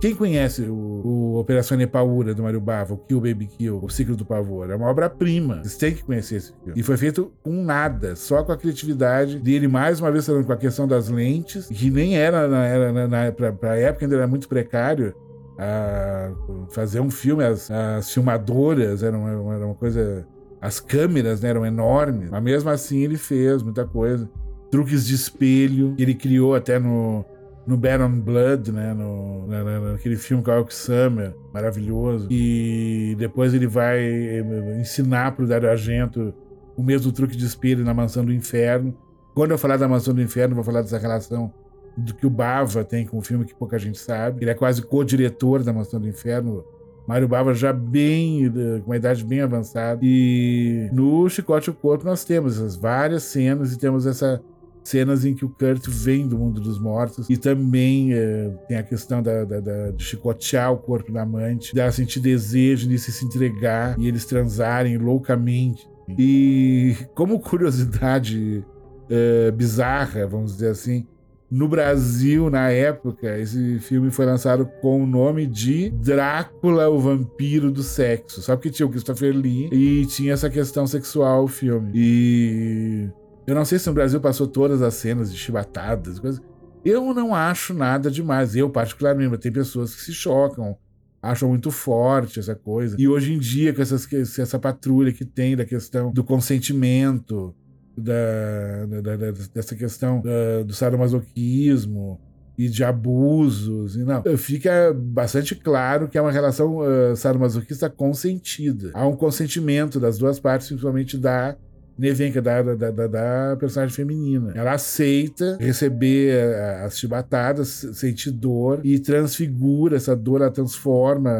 Quem 0.00 0.14
conhece 0.14 0.62
o, 0.62 0.74
o 0.74 1.38
Operação 1.38 1.76
Nepaura 1.76 2.32
do 2.32 2.44
Mario 2.44 2.60
Bava, 2.60 2.94
o 2.94 2.96
Kill 2.96 3.20
Baby 3.20 3.46
Kill, 3.46 3.80
o 3.82 3.90
Ciclo 3.90 4.14
do 4.14 4.24
Pavor? 4.24 4.70
É 4.70 4.76
uma 4.76 4.88
obra-prima. 4.88 5.56
Vocês 5.56 5.76
têm 5.76 5.94
que 5.94 6.04
conhecer 6.04 6.36
esse 6.36 6.52
filme. 6.64 6.80
E 6.80 6.82
foi 6.82 6.96
feito 6.96 7.32
com 7.42 7.62
nada, 7.64 8.14
só 8.14 8.44
com 8.44 8.52
a 8.52 8.56
criatividade 8.56 9.40
dele, 9.40 9.66
mais 9.66 10.00
uma 10.00 10.12
vez 10.12 10.24
falando 10.24 10.46
com 10.46 10.52
a 10.52 10.56
questão 10.56 10.86
das 10.86 11.08
lentes, 11.08 11.66
que 11.66 11.90
nem 11.90 12.16
era, 12.16 12.46
na, 12.46 12.64
era 12.64 12.92
na, 12.92 13.08
na, 13.08 13.32
pra, 13.32 13.52
pra 13.52 13.76
época 13.76 14.06
ainda 14.06 14.14
era 14.14 14.26
muito 14.28 14.48
precário 14.48 15.12
a 15.58 16.30
fazer 16.70 17.00
um 17.00 17.10
filme. 17.10 17.44
As, 17.44 17.70
as 17.70 18.12
filmadoras 18.12 19.02
eram, 19.02 19.28
eram 19.28 19.66
uma 19.66 19.74
coisa. 19.74 20.26
As 20.60 20.80
câmeras 20.80 21.40
né, 21.40 21.50
eram 21.50 21.64
enormes, 21.64 22.30
mas 22.30 22.42
mesmo 22.42 22.70
assim 22.70 23.02
ele 23.02 23.16
fez 23.16 23.62
muita 23.62 23.84
coisa. 23.84 24.28
Truques 24.70 25.06
de 25.06 25.14
espelho, 25.14 25.94
ele 25.98 26.14
criou 26.14 26.54
até 26.54 26.78
no, 26.78 27.24
no 27.66 27.76
Baron 27.76 28.20
Blood, 28.20 28.72
né? 28.72 28.92
No, 28.92 29.46
na, 29.46 29.92
naquele 29.92 30.16
filme 30.16 30.42
com 30.42 30.50
a 30.50 30.56
Alk 30.56 30.74
Summer, 30.74 31.34
maravilhoso. 31.52 32.28
E 32.30 33.14
depois 33.18 33.54
ele 33.54 33.66
vai 33.66 33.98
eh, 33.98 34.78
ensinar 34.80 35.32
para 35.32 35.44
o 35.44 35.48
Dario 35.48 35.70
Argento 35.70 36.34
o 36.76 36.82
mesmo 36.82 37.10
truque 37.12 37.36
de 37.36 37.44
espelho 37.44 37.84
na 37.84 37.94
Mansão 37.94 38.24
do 38.24 38.32
Inferno. 38.32 38.96
Quando 39.34 39.52
eu 39.52 39.58
falar 39.58 39.76
da 39.76 39.88
Mansão 39.88 40.12
do 40.12 40.20
Inferno, 40.20 40.54
vou 40.54 40.64
falar 40.64 40.82
dessa 40.82 40.98
relação 40.98 41.52
do 41.98 42.14
que 42.14 42.26
o 42.26 42.30
Bava 42.30 42.84
tem 42.84 43.04
com 43.06 43.18
o 43.18 43.22
filme 43.22 43.44
que 43.44 43.54
pouca 43.54 43.78
gente 43.78 43.98
sabe. 43.98 44.44
Ele 44.44 44.50
é 44.50 44.54
quase 44.54 44.82
co-diretor 44.82 45.62
da 45.62 45.72
Mansão 45.72 46.00
do 46.00 46.08
Inferno. 46.08 46.64
Mário 47.06 47.26
Bava 47.26 47.54
já 47.54 47.72
bem, 47.72 48.50
com 48.82 48.90
uma 48.90 48.96
idade 48.96 49.24
bem 49.24 49.40
avançada. 49.40 50.00
E 50.02 50.88
no 50.92 51.28
Chicote 51.28 51.70
o 51.70 51.74
Corpo 51.74 52.04
nós 52.04 52.24
temos 52.24 52.56
essas 52.56 52.76
várias 52.76 53.24
cenas 53.24 53.72
e 53.72 53.78
temos 53.78 54.06
essa 54.06 54.42
cenas 54.84 55.24
em 55.24 55.34
que 55.34 55.44
o 55.44 55.50
Kurt 55.50 55.86
vem 55.88 56.26
do 56.26 56.38
mundo 56.38 56.60
dos 56.60 56.80
mortos 56.80 57.28
e 57.28 57.36
também 57.36 58.14
é, 58.14 58.50
tem 58.66 58.78
a 58.78 58.82
questão 58.82 59.22
da, 59.22 59.44
da, 59.44 59.60
da, 59.60 59.90
de 59.90 60.02
chicotear 60.02 60.72
o 60.72 60.78
corpo 60.78 61.12
da 61.12 61.22
amante, 61.22 61.74
dela 61.74 61.92
sentir 61.92 62.20
desejo 62.20 62.88
de 62.88 62.98
se 62.98 63.24
entregar 63.24 63.98
e 63.98 64.08
eles 64.08 64.24
transarem 64.24 64.96
loucamente. 64.96 65.86
E 66.18 66.96
como 67.14 67.38
curiosidade 67.38 68.64
é, 69.10 69.50
bizarra, 69.50 70.26
vamos 70.26 70.52
dizer 70.52 70.70
assim, 70.70 71.06
no 71.50 71.66
Brasil, 71.66 72.50
na 72.50 72.70
época, 72.70 73.38
esse 73.38 73.78
filme 73.78 74.10
foi 74.10 74.26
lançado 74.26 74.66
com 74.82 75.02
o 75.02 75.06
nome 75.06 75.46
de 75.46 75.88
Drácula, 75.90 76.88
o 76.90 76.98
Vampiro 76.98 77.70
do 77.70 77.82
Sexo. 77.82 78.42
Só 78.42 78.54
que 78.56 78.70
tinha 78.70 78.86
o 78.86 78.90
Christopher 78.90 79.34
Lee 79.34 79.70
e 79.72 80.04
tinha 80.06 80.34
essa 80.34 80.50
questão 80.50 80.86
sexual 80.86 81.44
o 81.44 81.48
filme. 81.48 81.90
E 81.94 83.08
eu 83.46 83.54
não 83.54 83.64
sei 83.64 83.78
se 83.78 83.86
no 83.88 83.94
Brasil 83.94 84.20
passou 84.20 84.46
todas 84.46 84.82
as 84.82 84.92
cenas 84.94 85.32
de 85.32 85.38
chibatadas, 85.38 86.18
coisas. 86.18 86.42
Eu 86.84 87.14
não 87.14 87.34
acho 87.34 87.72
nada 87.72 88.10
demais. 88.10 88.54
Eu, 88.54 88.68
particularmente, 88.68 89.38
tem 89.38 89.50
pessoas 89.50 89.94
que 89.94 90.02
se 90.02 90.12
chocam, 90.12 90.76
acham 91.22 91.48
muito 91.48 91.70
forte 91.70 92.38
essa 92.38 92.54
coisa. 92.54 92.94
E 92.98 93.08
hoje 93.08 93.32
em 93.32 93.38
dia, 93.38 93.72
com 93.72 93.80
essas, 93.80 94.06
essa 94.38 94.58
patrulha 94.58 95.12
que 95.12 95.24
tem 95.24 95.56
da 95.56 95.64
questão 95.64 96.12
do 96.12 96.22
consentimento, 96.22 97.54
da, 98.00 98.86
da, 99.02 99.16
da 99.16 99.30
dessa 99.54 99.74
questão 99.74 100.20
da, 100.20 100.62
do 100.64 100.72
sadomasoquismo 100.72 102.20
e 102.56 102.68
de 102.68 102.82
abusos. 102.82 103.94
E 103.94 104.00
não, 104.00 104.22
fica 104.36 104.92
bastante 104.94 105.54
claro 105.54 106.08
que 106.08 106.18
é 106.18 106.20
uma 106.20 106.32
relação 106.32 106.78
uh, 106.78 107.14
sadomasoquista 107.16 107.88
consentida. 107.88 108.90
Há 108.94 109.06
um 109.06 109.14
consentimento 109.14 110.00
das 110.00 110.18
duas 110.18 110.40
partes, 110.40 110.68
principalmente 110.68 111.16
da 111.16 111.56
Nevenka, 111.98 112.40
da, 112.40 112.62
da, 112.62 112.90
da, 112.90 113.06
da, 113.06 113.56
personagem 113.58 113.94
feminina. 113.94 114.52
Ela 114.54 114.72
aceita 114.72 115.56
receber 115.58 116.30
eh, 116.30 116.82
as 116.84 116.96
chibatadas, 116.96 117.86
sentir 117.94 118.30
dor 118.30 118.80
e 118.84 118.98
transfigura 119.00 119.96
essa 119.96 120.14
dor, 120.14 120.40
ela 120.40 120.50
transforma, 120.50 121.30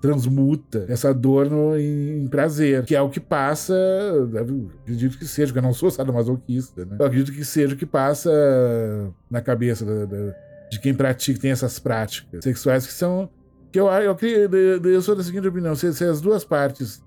transmuta 0.00 0.84
essa 0.88 1.14
dor 1.14 1.48
no, 1.48 1.78
em 1.78 2.26
prazer, 2.26 2.84
que 2.84 2.96
é 2.96 3.00
o 3.00 3.08
que 3.08 3.20
passa, 3.20 3.74
acredito 4.82 5.16
que 5.18 5.26
seja, 5.26 5.48
porque 5.48 5.58
eu 5.58 5.62
não 5.62 5.72
sou 5.72 5.90
sadomasoquista, 5.90 6.84
né? 6.84 6.96
Eu 6.98 7.06
acredito 7.06 7.32
que 7.32 7.44
seja 7.44 7.74
o 7.74 7.76
que 7.76 7.86
passa 7.86 8.30
na 9.30 9.40
cabeça 9.40 9.84
da, 9.84 10.04
da, 10.04 10.34
de 10.68 10.80
quem 10.80 10.92
pratica, 10.92 11.40
tem 11.40 11.52
essas 11.52 11.78
práticas 11.78 12.42
sexuais 12.42 12.86
que 12.86 12.92
são 12.92 13.30
que 13.70 13.78
eu, 13.78 13.86
eu, 13.86 14.16
eu, 14.20 14.82
eu 14.82 15.02
sou 15.02 15.14
da 15.14 15.22
seguinte 15.22 15.46
opinião: 15.46 15.74
se, 15.74 15.92
se 15.92 16.04
as 16.04 16.20
duas 16.20 16.44
partes 16.44 17.02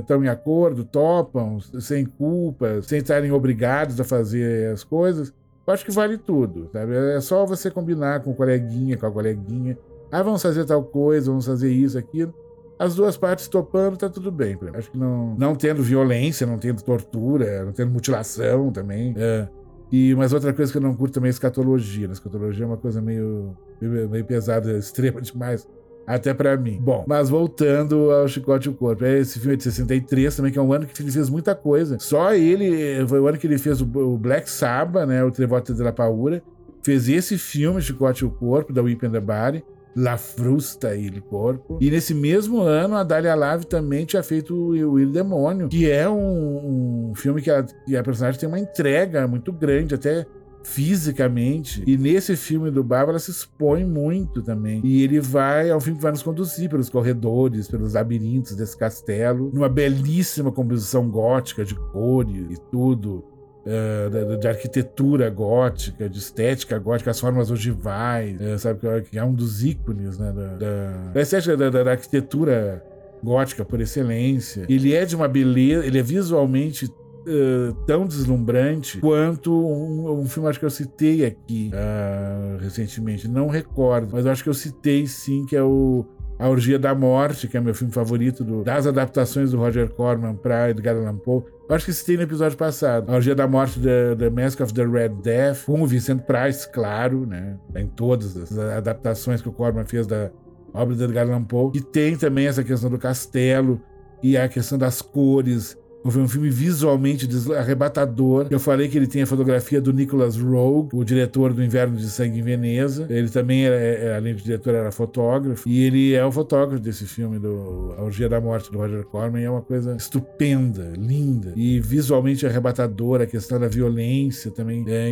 estão 0.00 0.20
uh, 0.20 0.24
em 0.24 0.28
acordo, 0.28 0.84
topam, 0.84 1.58
sem 1.60 2.04
culpa, 2.04 2.80
sem 2.82 2.98
estarem 2.98 3.32
obrigados 3.32 4.00
a 4.00 4.04
fazer 4.04 4.72
as 4.72 4.84
coisas, 4.84 5.32
eu 5.66 5.74
acho 5.74 5.84
que 5.84 5.90
vale 5.90 6.16
tudo, 6.16 6.68
sabe? 6.72 6.94
É 6.94 7.20
só 7.20 7.44
você 7.44 7.70
combinar 7.70 8.20
com 8.20 8.30
o 8.30 8.34
coleguinha, 8.34 8.96
com 8.96 9.06
a 9.06 9.10
coleguinha. 9.10 9.76
Ah, 10.12 10.22
vamos 10.22 10.40
fazer 10.40 10.64
tal 10.64 10.84
coisa, 10.84 11.28
vamos 11.28 11.44
fazer 11.44 11.70
isso, 11.70 11.98
aquilo. 11.98 12.32
As 12.78 12.94
duas 12.94 13.16
partes 13.16 13.48
topando, 13.48 13.96
tá 13.96 14.08
tudo 14.08 14.30
bem. 14.30 14.56
Acho 14.74 14.90
que 14.90 14.98
não, 14.98 15.34
não 15.36 15.56
tendo 15.56 15.82
violência, 15.82 16.46
não 16.46 16.58
tendo 16.58 16.82
tortura, 16.82 17.64
não 17.64 17.72
tendo 17.72 17.90
mutilação 17.90 18.70
também. 18.70 19.14
É. 19.16 19.48
E, 19.90 20.14
mas 20.14 20.32
outra 20.32 20.52
coisa 20.52 20.70
que 20.70 20.78
eu 20.78 20.82
não 20.82 20.94
curto 20.94 21.14
também 21.14 21.28
é 21.28 21.30
escatologia. 21.30 22.06
Né? 22.06 22.12
Escatologia 22.12 22.64
é 22.64 22.66
uma 22.66 22.76
coisa 22.76 23.00
meio, 23.00 23.56
meio 23.80 24.24
pesada, 24.24 24.70
extrema 24.78 25.20
demais. 25.20 25.66
Até 26.06 26.32
para 26.32 26.56
mim. 26.56 26.78
Bom, 26.80 27.04
mas 27.06 27.28
voltando 27.28 28.12
ao 28.12 28.28
Chicote 28.28 28.68
e 28.68 28.70
o 28.70 28.74
Corpo. 28.74 29.04
É 29.04 29.18
esse 29.18 29.40
filme 29.40 29.54
é 29.54 29.56
de 29.56 29.64
63 29.64 30.36
também, 30.36 30.52
que 30.52 30.58
é 30.58 30.62
um 30.62 30.72
ano 30.72 30.86
que 30.86 31.02
ele 31.02 31.10
fez 31.10 31.28
muita 31.28 31.54
coisa. 31.54 31.98
Só 31.98 32.32
ele, 32.32 33.04
foi 33.06 33.18
o 33.18 33.26
ano 33.26 33.38
que 33.38 33.46
ele 33.46 33.58
fez 33.58 33.80
o 33.80 34.16
Black 34.16 34.48
Sabbath, 34.48 35.06
né? 35.06 35.24
O 35.24 35.30
Trevote 35.30 35.74
de 35.74 35.82
la 35.82 35.92
Paura. 35.92 36.42
Fez 36.84 37.08
esse 37.08 37.36
filme, 37.36 37.82
Chicote 37.82 38.22
e 38.22 38.26
o 38.26 38.30
Corpo, 38.30 38.72
da 38.72 38.82
Whip 38.82 39.04
and 39.04 39.10
the 39.10 39.20
Body. 39.20 39.64
La 39.96 40.18
Frusta 40.18 40.94
e 40.94 41.06
Il 41.06 41.22
Corpo. 41.22 41.78
E 41.80 41.90
nesse 41.90 42.12
mesmo 42.12 42.60
ano, 42.60 42.96
a 42.96 43.02
Dália 43.02 43.34
Lave 43.34 43.64
também 43.64 44.04
tinha 44.04 44.22
feito 44.22 44.54
o 44.54 45.00
Il 45.00 45.10
Demônio, 45.10 45.68
que 45.68 45.90
é 45.90 46.06
um, 46.06 47.10
um 47.10 47.14
filme 47.14 47.40
que 47.40 47.50
a, 47.50 47.62
que 47.62 47.96
a 47.96 48.02
personagem 48.02 48.38
tem 48.38 48.46
uma 48.46 48.60
entrega 48.60 49.26
muito 49.26 49.50
grande, 49.50 49.94
até 49.94 50.26
fisicamente. 50.66 51.82
E 51.86 51.96
nesse 51.96 52.36
filme 52.36 52.70
do 52.70 52.82
Baba, 52.82 53.12
ela 53.12 53.18
se 53.20 53.30
expõe 53.30 53.84
muito 53.84 54.42
também. 54.42 54.80
E 54.84 55.02
ele 55.02 55.20
vai, 55.20 55.70
é 55.70 55.80
filme 55.80 55.96
que 55.96 56.02
vai 56.02 56.10
nos 56.10 56.24
conduzir 56.24 56.68
pelos 56.68 56.90
corredores, 56.90 57.68
pelos 57.68 57.94
labirintos 57.94 58.56
desse 58.56 58.76
castelo, 58.76 59.50
numa 59.54 59.68
belíssima 59.68 60.50
composição 60.50 61.08
gótica 61.08 61.64
de 61.64 61.74
cores 61.74 62.50
e 62.50 62.60
tudo. 62.70 63.24
Uh, 63.66 64.36
de, 64.38 64.46
arquitetura 64.46 65.28
gótica, 65.28 66.08
de 66.08 66.18
estética 66.20 66.78
gótica, 66.78 67.10
as 67.10 67.18
formas 67.18 67.50
ogivais, 67.50 68.40
uh, 68.40 68.56
sabe? 68.60 68.78
Que 69.02 69.18
é 69.18 69.24
um 69.24 69.34
dos 69.34 69.64
ícones 69.64 70.16
né, 70.18 70.32
da, 70.32 70.54
da, 70.54 71.10
da 71.12 71.20
estética 71.20 71.56
da, 71.56 71.70
da, 71.70 71.90
arquitetura 71.90 72.80
gótica 73.24 73.64
por 73.64 73.80
excelência. 73.80 74.66
Ele 74.68 74.94
é 74.94 75.04
de 75.04 75.16
uma 75.16 75.26
beleza, 75.26 75.84
ele 75.84 75.98
é 75.98 76.02
visualmente 76.02 76.88
Uh, 77.28 77.74
tão 77.86 78.06
deslumbrante 78.06 79.00
quanto 79.00 79.52
um, 79.52 80.20
um, 80.20 80.26
filme 80.26 80.48
acho 80.48 80.60
que 80.60 80.64
eu 80.64 80.70
citei 80.70 81.24
aqui 81.24 81.72
uh, 81.74 82.56
recentemente, 82.58 83.26
não 83.26 83.48
recordo, 83.48 84.10
mas 84.12 84.26
acho 84.26 84.44
que 84.44 84.48
eu 84.48 84.54
citei 84.54 85.08
sim, 85.08 85.44
que 85.44 85.56
é 85.56 85.62
o 85.62 86.06
A 86.38 86.48
Orgia 86.48 86.78
da 86.78 86.94
Morte, 86.94 87.48
que 87.48 87.56
é 87.56 87.60
meu 87.60 87.74
filme 87.74 87.92
favorito 87.92 88.44
do, 88.44 88.62
das 88.62 88.86
adaptações 88.86 89.50
do 89.50 89.58
Roger 89.58 89.90
Corman 89.90 90.36
para 90.36 90.70
Edgar 90.70 90.94
Allan 90.94 91.16
Poe. 91.16 91.42
Eu 91.68 91.74
acho 91.74 91.86
que 91.86 91.92
citei 91.92 92.16
no 92.16 92.22
episódio 92.22 92.56
passado. 92.56 93.10
A 93.10 93.16
Orgia 93.16 93.34
da 93.34 93.48
Morte 93.48 93.80
da 93.80 94.14
The 94.16 94.30
Mask 94.30 94.60
of 94.60 94.72
the 94.72 94.86
Red 94.86 95.20
Death, 95.20 95.64
com 95.64 95.82
o 95.82 95.86
Vincent 95.86 96.20
Price, 96.20 96.70
claro, 96.70 97.26
né? 97.26 97.58
Em 97.74 97.88
todas 97.88 98.36
as 98.36 98.56
adaptações 98.56 99.42
que 99.42 99.48
o 99.48 99.52
Corman 99.52 99.84
fez 99.84 100.06
da 100.06 100.30
obra 100.72 100.94
de 100.94 101.02
Edgar 101.02 101.26
Allan 101.26 101.42
Poe. 101.42 101.72
E 101.74 101.80
tem 101.80 102.16
também 102.16 102.46
essa 102.46 102.62
questão 102.62 102.88
do 102.88 102.98
castelo 102.98 103.80
e 104.22 104.36
a 104.36 104.48
questão 104.48 104.78
das 104.78 105.02
cores 105.02 105.76
foi 106.10 106.22
um 106.22 106.28
filme 106.28 106.50
visualmente 106.50 107.28
arrebatador. 107.56 108.46
Eu 108.50 108.60
falei 108.60 108.88
que 108.88 108.96
ele 108.96 109.06
tem 109.06 109.22
a 109.22 109.26
fotografia 109.26 109.80
do 109.80 109.92
Nicholas 109.92 110.36
Rogue, 110.36 110.90
o 110.92 111.04
diretor 111.04 111.52
do 111.52 111.62
Inverno 111.62 111.96
de 111.96 112.08
Sangue 112.08 112.40
em 112.40 112.42
Veneza. 112.42 113.06
Ele 113.08 113.28
também, 113.28 113.64
era, 113.64 113.76
é, 113.76 114.06
é, 114.06 114.16
além 114.16 114.34
de 114.34 114.42
diretor, 114.42 114.74
era 114.74 114.92
fotógrafo. 114.92 115.68
E 115.68 115.82
ele 115.84 116.14
é 116.14 116.24
o 116.24 116.32
fotógrafo 116.32 116.82
desse 116.82 117.06
filme, 117.06 117.38
do 117.38 117.94
A 117.96 118.02
Orgia 118.02 118.28
da 118.28 118.40
Morte, 118.40 118.70
do 118.70 118.78
Roger 118.78 119.04
Corman. 119.04 119.42
É 119.42 119.50
uma 119.50 119.62
coisa 119.62 119.96
estupenda, 119.96 120.92
linda. 120.96 121.52
E 121.56 121.80
visualmente 121.80 122.46
arrebatadora. 122.46 123.24
A 123.24 123.26
questão 123.26 123.58
da 123.58 123.68
violência 123.68 124.50
também. 124.50 124.84
É, 124.88 125.10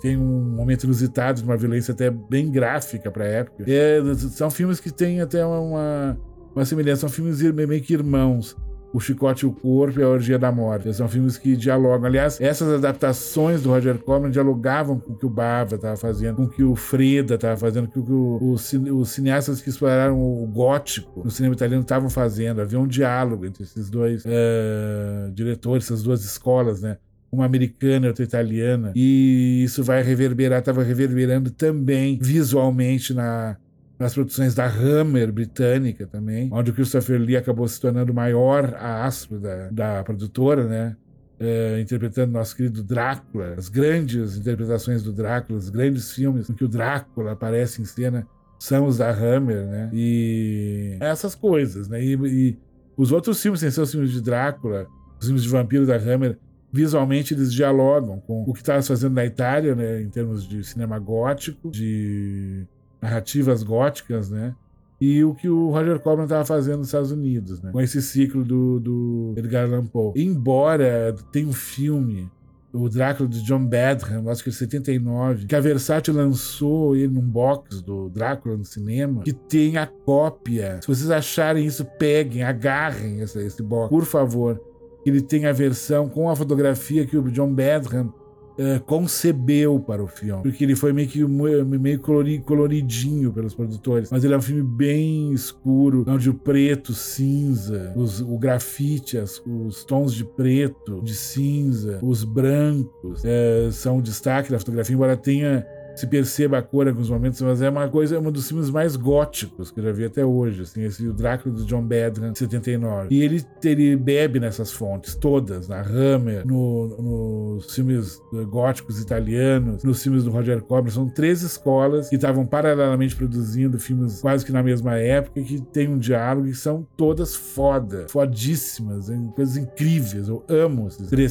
tem 0.00 0.16
um 0.16 0.42
momento 0.42 0.84
inusitado 0.84 1.40
de 1.40 1.44
uma 1.46 1.56
violência 1.56 1.92
até 1.92 2.10
bem 2.10 2.50
gráfica 2.50 3.10
para 3.10 3.24
a 3.24 3.28
época. 3.28 3.64
É, 3.66 4.00
são 4.30 4.50
filmes 4.50 4.80
que 4.80 4.90
têm 4.90 5.20
até 5.20 5.44
uma, 5.44 6.18
uma 6.54 6.64
semelhança. 6.64 7.02
São 7.02 7.08
filmes 7.08 7.40
meio 7.40 7.82
que 7.82 7.94
irmãos. 7.94 8.56
O 8.94 9.00
Chicote 9.00 9.44
e 9.44 9.48
o 9.48 9.52
Corpo 9.52 9.98
e 9.98 10.04
A 10.04 10.08
Orgia 10.08 10.38
da 10.38 10.52
Morte. 10.52 10.94
São 10.94 11.08
filmes 11.08 11.36
que 11.36 11.56
dialogam. 11.56 12.06
Aliás, 12.06 12.40
essas 12.40 12.72
adaptações 12.74 13.60
do 13.60 13.70
Roger 13.70 13.98
Corman 13.98 14.30
dialogavam 14.30 15.00
com 15.00 15.14
o 15.14 15.16
que 15.16 15.26
o 15.26 15.28
Bava 15.28 15.74
estava 15.74 15.96
fazendo, 15.96 16.36
com 16.36 16.44
o 16.44 16.48
que 16.48 16.62
o 16.62 16.76
Freda 16.76 17.34
estava 17.34 17.56
fazendo, 17.56 17.88
com 17.88 17.98
o 17.98 18.04
que 18.04 18.12
o, 18.12 18.38
o, 18.40 19.00
os 19.00 19.10
cineastas 19.10 19.60
que 19.60 19.68
exploraram 19.68 20.16
o 20.22 20.46
gótico 20.46 21.24
no 21.24 21.30
cinema 21.32 21.56
italiano 21.56 21.82
estavam 21.82 22.08
fazendo. 22.08 22.60
Havia 22.60 22.78
um 22.78 22.86
diálogo 22.86 23.44
entre 23.44 23.64
esses 23.64 23.90
dois 23.90 24.24
uh, 24.24 25.32
diretores, 25.32 25.86
essas 25.86 26.04
duas 26.04 26.24
escolas, 26.24 26.80
né? 26.80 26.96
uma 27.32 27.44
americana 27.44 28.06
e 28.06 28.08
outra 28.08 28.22
italiana, 28.22 28.92
e 28.94 29.64
isso 29.64 29.82
vai 29.82 30.04
reverberar, 30.04 30.60
estava 30.60 30.84
reverberando 30.84 31.50
também 31.50 32.16
visualmente 32.22 33.12
na, 33.12 33.56
nas 33.98 34.14
produções 34.14 34.54
da 34.54 34.66
Hammer 34.66 35.32
britânica 35.32 36.06
também, 36.06 36.48
onde 36.52 36.70
o 36.70 36.74
Christopher 36.74 37.20
Lee 37.20 37.36
acabou 37.36 37.66
se 37.68 37.80
tornando 37.80 38.12
o 38.12 38.14
maior 38.14 38.74
astro 38.74 39.38
da, 39.38 39.70
da 39.70 40.04
produtora, 40.04 40.66
né? 40.66 40.96
É, 41.38 41.80
interpretando 41.80 42.30
nosso 42.30 42.56
querido 42.56 42.82
Drácula, 42.82 43.54
as 43.58 43.68
grandes 43.68 44.36
interpretações 44.36 45.02
do 45.02 45.12
Drácula, 45.12 45.58
os 45.58 45.68
grandes 45.68 46.12
filmes 46.12 46.48
em 46.48 46.54
que 46.54 46.64
o 46.64 46.68
Drácula 46.68 47.32
aparece 47.32 47.82
em 47.82 47.84
cena 47.84 48.26
são 48.58 48.86
os 48.86 48.98
da 48.98 49.10
Hammer, 49.10 49.66
né? 49.66 49.90
E 49.92 50.96
essas 51.00 51.34
coisas, 51.34 51.88
né? 51.88 52.02
E, 52.02 52.14
e 52.14 52.58
os 52.96 53.12
outros 53.12 53.42
filmes, 53.42 53.60
sem 53.60 53.70
ser 53.70 53.80
os 53.80 53.90
filmes 53.90 54.12
de 54.12 54.22
Drácula, 54.22 54.86
os 55.20 55.26
filmes 55.26 55.42
de 55.42 55.48
vampiro 55.48 55.84
da 55.84 55.96
Hammer, 55.96 56.38
visualmente 56.72 57.34
eles 57.34 57.52
dialogam 57.52 58.20
com 58.20 58.42
o 58.42 58.52
que 58.52 58.60
estava 58.60 58.82
fazendo 58.82 59.14
na 59.14 59.24
Itália, 59.26 59.74
né? 59.74 60.00
Em 60.00 60.08
termos 60.08 60.48
de 60.48 60.64
cinema 60.64 60.98
gótico, 60.98 61.70
de 61.70 62.66
narrativas 63.04 63.62
góticas, 63.62 64.30
né? 64.30 64.54
E 65.00 65.22
o 65.22 65.34
que 65.34 65.48
o 65.48 65.70
Roger 65.70 65.98
Corman 65.98 66.24
estava 66.24 66.44
fazendo 66.44 66.78
nos 66.78 66.88
Estados 66.88 67.10
Unidos, 67.10 67.60
né? 67.60 67.70
Com 67.72 67.80
esse 67.80 68.00
ciclo 68.00 68.44
do, 68.44 68.80
do 68.80 69.34
Edgar 69.36 69.64
Allan 69.64 69.86
Poe. 69.86 70.12
Embora 70.16 71.14
tenha 71.30 71.46
um 71.46 71.52
filme, 71.52 72.30
o 72.72 72.88
Drácula 72.88 73.28
de 73.28 73.42
John 73.42 73.66
Badham, 73.66 74.28
acho 74.30 74.42
que 74.42 74.48
é 74.48 74.52
79, 74.52 75.46
que 75.46 75.54
a 75.54 75.60
Versace 75.60 76.10
lançou 76.10 76.96
ele 76.96 77.12
num 77.12 77.20
box 77.20 77.82
do 77.82 78.08
Drácula 78.08 78.56
no 78.56 78.64
cinema, 78.64 79.22
que 79.22 79.32
tem 79.32 79.76
a 79.76 79.86
cópia. 79.86 80.78
Se 80.80 80.88
vocês 80.88 81.10
acharem 81.10 81.66
isso, 81.66 81.84
peguem, 81.84 82.42
agarrem 82.42 83.20
esse, 83.20 83.38
esse 83.40 83.62
box, 83.62 83.90
por 83.90 84.04
favor. 84.04 84.60
Ele 85.04 85.20
tem 85.20 85.44
a 85.44 85.52
versão 85.52 86.08
com 86.08 86.30
a 86.30 86.36
fotografia 86.36 87.04
que 87.04 87.16
o 87.16 87.30
John 87.30 87.52
Badham 87.52 88.10
uh, 88.58 88.80
concebeu 88.84 89.78
para 89.80 90.02
o 90.02 90.06
filme. 90.06 90.42
Porque 90.42 90.64
ele 90.64 90.74
foi 90.74 90.92
meio 90.92 91.08
que 91.08 91.24
meio 91.24 92.00
coloridinho 92.00 93.32
pelos 93.32 93.54
produtores. 93.54 94.10
Mas 94.10 94.24
ele 94.24 94.34
é 94.34 94.36
um 94.36 94.42
filme 94.42 94.62
bem 94.62 95.32
escuro, 95.32 96.04
onde 96.06 96.30
o 96.30 96.34
preto, 96.34 96.92
cinza, 96.92 97.92
os, 97.96 98.20
o 98.20 98.38
grafite, 98.38 99.18
as, 99.18 99.42
os 99.46 99.84
tons 99.84 100.14
de 100.14 100.24
preto, 100.24 101.02
de 101.02 101.14
cinza, 101.14 101.98
os 102.02 102.24
brancos 102.24 103.22
uh, 103.24 103.72
são 103.72 103.98
o 103.98 104.02
destaque 104.02 104.50
da 104.50 104.58
fotografia, 104.58 104.94
embora 104.94 105.16
tenha 105.16 105.66
se 105.94 106.06
perceba 106.06 106.58
a 106.58 106.62
cor 106.62 106.86
em 106.86 106.90
alguns 106.90 107.10
momentos, 107.10 107.40
mas 107.42 107.62
é 107.62 107.68
uma 107.68 107.88
coisa, 107.88 108.16
é 108.16 108.18
um 108.18 108.30
dos 108.30 108.48
filmes 108.48 108.70
mais 108.70 108.96
góticos 108.96 109.70
que 109.70 109.80
eu 109.80 109.84
já 109.84 109.92
vi 109.92 110.04
até 110.04 110.24
hoje, 110.24 110.62
assim, 110.62 110.82
esse 110.82 111.06
o 111.06 111.12
Drácula 111.12 111.54
do 111.54 111.64
John 111.64 111.82
Badham, 111.82 112.32
de 112.32 112.38
79. 112.38 113.08
E 113.10 113.22
ele, 113.22 113.44
ele 113.64 113.96
bebe 113.96 114.40
nessas 114.40 114.72
fontes, 114.72 115.14
todas, 115.14 115.68
na 115.68 115.80
Hammer, 115.80 116.46
no, 116.46 117.56
nos 117.56 117.74
filmes 117.74 118.20
góticos 118.48 119.00
italianos, 119.00 119.84
nos 119.84 120.02
filmes 120.02 120.24
do 120.24 120.30
Roger 120.30 120.62
Corman, 120.62 120.90
são 120.90 121.08
três 121.08 121.42
escolas 121.42 122.08
que 122.08 122.16
estavam 122.16 122.46
paralelamente 122.46 123.14
produzindo 123.14 123.78
filmes 123.78 124.20
quase 124.20 124.44
que 124.44 124.52
na 124.52 124.62
mesma 124.62 124.96
época, 124.96 125.42
que 125.42 125.60
tem 125.60 125.88
um 125.88 125.98
diálogo 125.98 126.46
e 126.46 126.54
são 126.54 126.86
todas 126.96 127.34
foda, 127.34 128.06
fodíssimas, 128.08 129.10
coisas 129.34 129.56
incríveis, 129.56 130.28
eu 130.28 130.44
amo, 130.48 130.88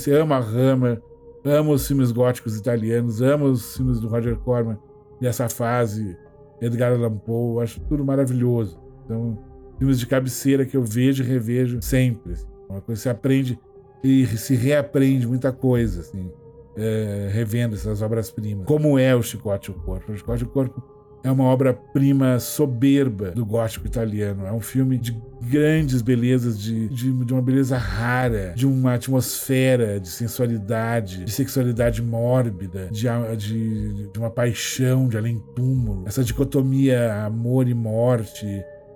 eu 0.07 0.21
amo 0.21 0.33
a 0.33 0.39
Hammer, 0.39 1.01
Amo 1.45 1.73
os 1.73 1.85
filmes 1.85 2.11
góticos 2.11 2.57
italianos, 2.57 3.21
amo 3.21 3.45
os 3.45 3.75
filmes 3.75 3.99
do 3.99 4.07
Roger 4.07 4.37
Corman 4.37 4.77
dessa 5.19 5.49
fase, 5.49 6.17
Edgar 6.61 6.93
Allan 6.93 7.17
Poe, 7.17 7.61
acho 7.61 7.81
tudo 7.81 8.05
maravilhoso. 8.05 8.79
Então, 9.03 9.37
filmes 9.77 9.99
de 9.99 10.07
cabeceira 10.07 10.65
que 10.65 10.77
eu 10.77 10.83
vejo 10.83 11.23
e 11.23 11.25
revejo 11.25 11.81
sempre. 11.81 12.33
Assim. 12.33 12.47
Uma 12.69 12.81
coisa 12.81 12.99
que 12.99 13.03
você 13.03 13.09
aprende 13.09 13.59
e 14.03 14.25
se 14.25 14.55
reaprende 14.55 15.27
muita 15.27 15.51
coisa, 15.51 16.01
assim, 16.01 16.31
é, 16.77 17.29
revendo 17.31 17.75
essas 17.75 18.01
obras-primas. 18.01 18.65
Como 18.65 18.97
é 18.97 19.15
o 19.15 19.21
Chicote 19.21 19.69
e 19.69 19.73
o 19.73 19.77
Corpo? 19.77 20.11
O 20.11 20.17
Chicote 20.17 20.43
e 20.43 20.45
o 20.45 20.49
Corpo 20.49 20.92
é 21.23 21.31
uma 21.31 21.45
obra-prima 21.45 22.37
soberba 22.39 23.31
do 23.31 23.45
gótico 23.45 23.87
italiano. 23.87 24.45
É 24.45 24.51
um 24.51 24.59
filme 24.59 24.97
de 24.97 25.17
grandes 25.41 26.01
belezas, 26.01 26.59
de, 26.59 26.89
de, 26.89 27.11
de, 27.11 27.33
uma 27.33 27.41
beleza 27.41 27.77
rara, 27.77 28.53
de 28.55 28.67
uma 28.67 28.95
atmosfera 28.95 29.99
de 29.99 30.09
sensualidade, 30.09 31.23
de 31.23 31.31
sexualidade 31.31 32.01
mórbida, 32.01 32.89
de, 32.91 33.07
de, 33.37 34.09
de 34.11 34.19
uma 34.19 34.29
paixão 34.29 35.07
de 35.07 35.17
além-túmulo. 35.17 36.03
Essa 36.05 36.23
dicotomia 36.23 37.25
amor 37.25 37.67
e 37.67 37.73
morte, 37.73 38.45